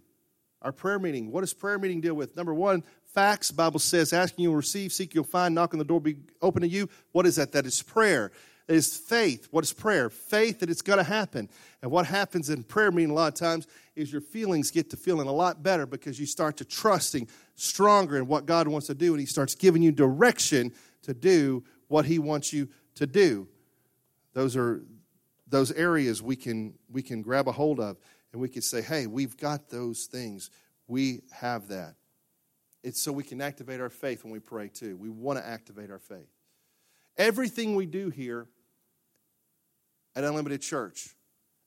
Our 0.62 0.72
prayer 0.72 1.00
meeting. 1.00 1.32
What 1.32 1.42
does 1.42 1.54
prayer 1.54 1.80
meeting 1.80 2.02
deal 2.02 2.16
with? 2.16 2.36
Number 2.36 2.54
one, 2.54 2.84
facts. 3.14 3.52
Bible 3.52 3.80
says, 3.80 4.14
asking 4.14 4.44
you'll 4.44 4.56
receive, 4.56 4.92
seek 4.92 5.14
you'll 5.14 5.24
find, 5.24 5.54
knock 5.56 5.74
on 5.74 5.80
the 5.80 5.86
door 5.86 6.00
be 6.00 6.18
open 6.42 6.62
to 6.62 6.68
you. 6.68 6.90
What 7.12 7.26
is 7.26 7.36
that? 7.36 7.52
That 7.52 7.66
is 7.66 7.82
prayer. 7.82 8.32
It 8.68 8.76
is 8.76 8.98
faith. 8.98 9.48
What 9.52 9.64
is 9.64 9.72
prayer? 9.72 10.10
Faith 10.10 10.60
that 10.60 10.70
it's 10.70 10.82
going 10.82 10.98
to 10.98 11.04
happen. 11.04 11.50
And 11.82 11.90
what 11.90 12.06
happens 12.06 12.50
in 12.50 12.64
prayer 12.64 12.92
meeting 12.92 13.12
a 13.12 13.14
lot 13.14 13.30
of 13.30 13.40
times 13.40 13.66
is 13.96 14.12
your 14.12 14.22
feelings 14.22 14.72
get 14.72 14.90
to 14.90 14.98
feeling 14.98 15.28
a 15.28 15.32
lot 15.32 15.64
better 15.64 15.86
because 15.86 16.20
you 16.20 16.26
start 16.26 16.58
to 16.58 16.66
trusting 16.66 17.30
stronger 17.56 18.18
in 18.18 18.28
what 18.28 18.46
God 18.46 18.68
wants 18.68 18.88
to 18.88 18.94
do, 18.94 19.14
and 19.14 19.20
He 19.20 19.26
starts 19.26 19.56
giving 19.56 19.82
you 19.82 19.92
direction 19.92 20.74
to 21.04 21.14
do 21.14 21.64
what 21.88 22.06
He 22.06 22.20
wants 22.20 22.52
you 22.52 22.68
to 22.96 23.08
do. 23.08 23.48
Those 24.38 24.56
are 24.56 24.84
those 25.48 25.72
areas 25.72 26.22
we 26.22 26.36
can 26.36 26.76
we 26.92 27.02
can 27.02 27.24
grab 27.24 27.48
a 27.48 27.52
hold 27.52 27.80
of 27.80 27.98
and 28.32 28.40
we 28.40 28.48
can 28.48 28.62
say, 28.62 28.84
hey, 28.84 29.08
we've 29.08 29.36
got 29.36 29.70
those 29.70 30.06
things. 30.06 30.52
We 30.88 31.22
have 31.32 31.70
that. 31.70 31.96
It's 32.84 33.02
so 33.02 33.12
we 33.12 33.24
can 33.24 33.42
activate 33.42 33.82
our 33.82 33.90
faith 33.90 34.24
when 34.24 34.32
we 34.32 34.38
pray 34.38 34.68
too. 34.68 34.96
We 34.96 35.10
want 35.10 35.40
to 35.40 35.48
activate 35.48 35.90
our 35.90 35.98
faith. 35.98 36.30
Everything 37.18 37.74
we 37.74 37.88
do 37.88 38.12
here 38.12 38.48
at 40.16 40.24
Unlimited 40.24 40.62
Church 40.62 41.16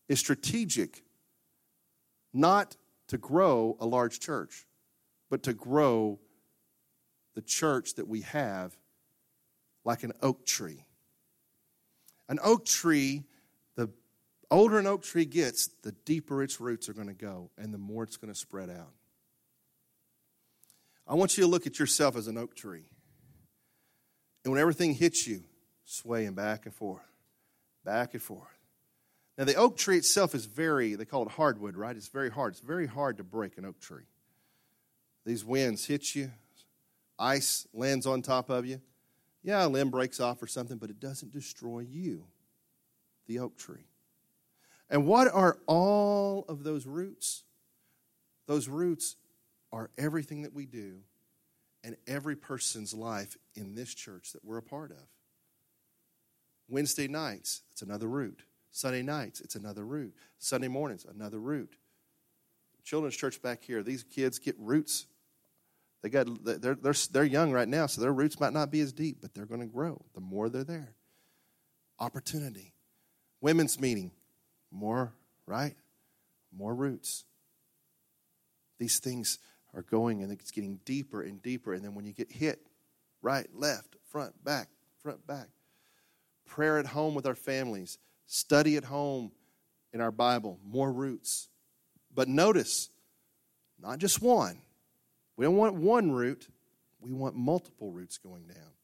is 0.09 0.21
strategic, 0.21 1.03
not 2.33 2.77
to 3.09 3.19
grow 3.19 3.77
a 3.81 3.85
large 3.85 4.21
church, 4.21 4.65
but 5.29 5.43
to 5.43 5.55
grow 5.55 6.21
the 7.35 7.43
church 7.43 7.95
that 7.97 8.07
we 8.07 8.21
have 8.21 8.77
like 9.85 10.05
an 10.05 10.13
oak 10.23 10.47
tree. 10.47 10.85
An 12.31 12.39
oak 12.45 12.65
tree, 12.65 13.25
the 13.75 13.91
older 14.53 14.79
an 14.79 14.87
oak 14.87 15.03
tree 15.03 15.25
gets, 15.25 15.67
the 15.83 15.91
deeper 15.91 16.45
its 16.45 16.61
roots 16.61 16.89
are 16.89 16.95
going 16.95 17.09
to 17.09 17.13
go 17.13 17.51
and 17.59 17.75
the 17.75 17.79
more 17.79 18.05
it's 18.05 18.17
going 18.17 18.33
to 18.33 18.39
spread 18.39 18.71
out. 18.71 18.93
I 21.09 21.15
want 21.15 21.37
you 21.37 21.43
to 21.43 21.51
look 21.51 21.67
at 21.67 21.81
yourself 21.81 22.17
as 22.17 22.29
an 22.29 22.39
oak 22.39 22.55
tree. 22.55 22.85
And 24.45 24.53
when 24.53 24.61
everything 24.61 24.95
hits 24.95 25.27
you, 25.27 25.43
swaying 25.85 26.35
back 26.35 26.67
and 26.67 26.75
forth, 26.75 27.03
back 27.85 28.15
and 28.15 28.23
forth. 28.23 28.47
Now, 29.37 29.45
the 29.45 29.57
oak 29.57 29.77
tree 29.77 29.97
itself 29.97 30.33
is 30.33 30.47
very, 30.47 30.95
they 30.95 31.05
call 31.05 31.25
it 31.27 31.33
hardwood, 31.33 31.77
right? 31.77 31.97
It's 31.97 32.09
very 32.09 32.31
hard. 32.31 32.53
It's 32.53 32.61
very 32.61 32.87
hard 32.87 33.17
to 33.17 33.25
break 33.25 33.59
an 33.59 33.65
oak 33.65 33.81
tree. 33.81 34.05
These 35.27 35.45
winds 35.45 35.85
hit 35.85 36.15
you, 36.15 36.31
ice 37.19 37.67
lands 37.75 38.07
on 38.07 38.23
top 38.23 38.51
of 38.51 38.67
you. 38.67 38.81
Yeah, 39.43 39.67
a 39.67 39.69
limb 39.69 39.91
breaks 39.91 40.21
off 40.21 40.43
or 40.43 40.47
something, 40.47 40.77
but 40.77 40.91
it 40.91 41.01
doesn't 41.01 41.33
destroy 41.33 41.81
you, 41.81 42.25
the 43.27 43.39
oak 43.39 43.57
tree. 43.57 43.87
And 44.91 45.07
what 45.07 45.29
are 45.33 45.59
all 45.67 46.45
of 46.49 46.65
those 46.65 46.87
roots? 46.87 47.45
Those 48.47 48.69
roots 48.69 49.17
are 49.73 49.91
everything 49.97 50.43
that 50.43 50.53
we 50.53 50.67
do 50.67 50.99
and 51.85 51.97
every 52.07 52.37
person's 52.37 52.93
life 52.93 53.37
in 53.55 53.75
this 53.75 53.95
church 53.95 54.33
that 54.33 54.45
we're 54.45 54.59
a 54.59 54.63
part 54.63 54.91
of. 54.91 55.07
Wednesday 56.69 57.09
nights, 57.09 57.63
it's 57.71 57.83
another 57.83 58.09
root. 58.09 58.43
Sunday 58.71 59.03
nights, 59.03 59.41
it's 59.41 59.57
another 59.57 59.85
root. 59.85 60.15
Sunday 60.39 60.69
mornings, 60.69 61.05
another 61.05 61.39
root. 61.39 61.77
Children's 62.85 63.17
church 63.17 63.41
back 63.43 63.63
here, 63.63 63.83
these 63.83 64.03
kids 64.03 64.39
get 64.39 64.57
roots. 64.59 65.07
They 66.03 66.09
got 66.09 66.27
they're, 66.45 66.75
they're, 66.75 66.95
they're 67.11 67.25
young 67.25 67.53
right 67.53 67.69
now, 67.69 67.87
so 67.87 68.01
their 68.01 68.13
roots 68.13 68.41
might 68.41 68.53
not 68.53 68.71
be 68.71 68.81
as 68.81 68.93
deep, 68.93 69.19
but 69.21 69.35
they're 69.35 69.47
going 69.47 69.61
to 69.61 69.67
grow 69.67 70.03
the 70.15 70.21
more 70.21 70.49
they're 70.49 70.65
there. 70.65 70.95
Opportunity. 71.99 72.73
Women's 73.41 73.79
meeting, 73.81 74.11
more, 74.71 75.13
right? 75.47 75.75
More 76.57 76.75
roots. 76.75 77.25
These 78.79 78.99
things 78.99 79.39
are 79.75 79.83
going 79.83 80.23
and 80.23 80.33
it's 80.33 80.51
getting 80.51 80.81
deeper 80.85 81.23
and 81.23 81.43
deeper. 81.43 81.75
And 81.75 81.85
then 81.85 81.95
when 81.95 82.07
you 82.07 82.13
get 82.13 82.33
hit, 82.33 82.61
right, 83.23 83.47
left, 83.55 83.97
front, 84.11 84.43
back, 84.43 84.69
front, 85.03 85.27
back. 85.27 85.49
Prayer 86.47 86.79
at 86.79 86.87
home 86.87 87.15
with 87.15 87.27
our 87.27 87.35
families, 87.35 87.99
study 88.27 88.77
at 88.77 88.85
home 88.85 89.33
in 89.93 90.01
our 90.01 90.11
Bible, 90.11 90.59
more 90.65 90.91
roots. 90.91 91.49
But 92.13 92.29
notice, 92.29 92.91
not 93.81 93.99
just 93.99 94.21
one. 94.21 94.59
We 95.41 95.47
don't 95.47 95.57
want 95.57 95.75
one 95.75 96.13
root, 96.13 96.49
we 97.01 97.13
want 97.13 97.35
multiple 97.35 97.91
roots 97.91 98.19
going 98.19 98.43
down. 98.43 98.75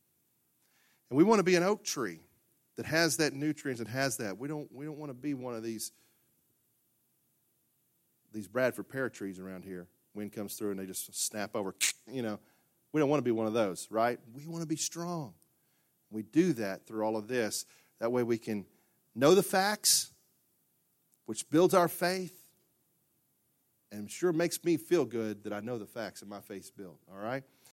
And 1.10 1.18
we 1.18 1.22
want 1.22 1.38
to 1.38 1.42
be 1.42 1.54
an 1.54 1.62
oak 1.62 1.84
tree 1.84 2.20
that 2.78 2.86
has 2.86 3.18
that 3.18 3.34
nutrients 3.34 3.78
and 3.78 3.86
has 3.90 4.16
that. 4.16 4.38
We 4.38 4.48
don't, 4.48 4.66
we 4.72 4.86
don't 4.86 4.96
want 4.96 5.10
to 5.10 5.14
be 5.14 5.34
one 5.34 5.54
of 5.54 5.62
these, 5.62 5.92
these 8.32 8.48
Bradford 8.48 8.88
pear 8.88 9.10
trees 9.10 9.38
around 9.38 9.64
here 9.64 9.86
wind 10.14 10.32
comes 10.32 10.54
through 10.54 10.70
and 10.70 10.80
they 10.80 10.86
just 10.86 11.14
snap 11.14 11.54
over. 11.54 11.74
You 12.10 12.22
know, 12.22 12.38
we 12.92 13.00
don't 13.00 13.10
want 13.10 13.18
to 13.18 13.24
be 13.24 13.32
one 13.32 13.46
of 13.46 13.52
those, 13.52 13.86
right? 13.90 14.18
We 14.32 14.46
want 14.46 14.62
to 14.62 14.66
be 14.66 14.76
strong. 14.76 15.34
We 16.10 16.22
do 16.22 16.54
that 16.54 16.86
through 16.86 17.04
all 17.04 17.18
of 17.18 17.28
this. 17.28 17.66
That 18.00 18.12
way 18.12 18.22
we 18.22 18.38
can 18.38 18.64
know 19.14 19.34
the 19.34 19.42
facts, 19.42 20.10
which 21.26 21.50
builds 21.50 21.74
our 21.74 21.88
faith, 21.88 22.35
and 23.96 24.10
sure 24.10 24.32
makes 24.32 24.62
me 24.62 24.76
feel 24.76 25.04
good 25.04 25.42
that 25.44 25.52
I 25.52 25.60
know 25.60 25.78
the 25.78 25.86
facts 25.86 26.20
and 26.20 26.30
my 26.30 26.40
faith's 26.40 26.70
built, 26.70 26.98
all 27.10 27.18
right? 27.18 27.42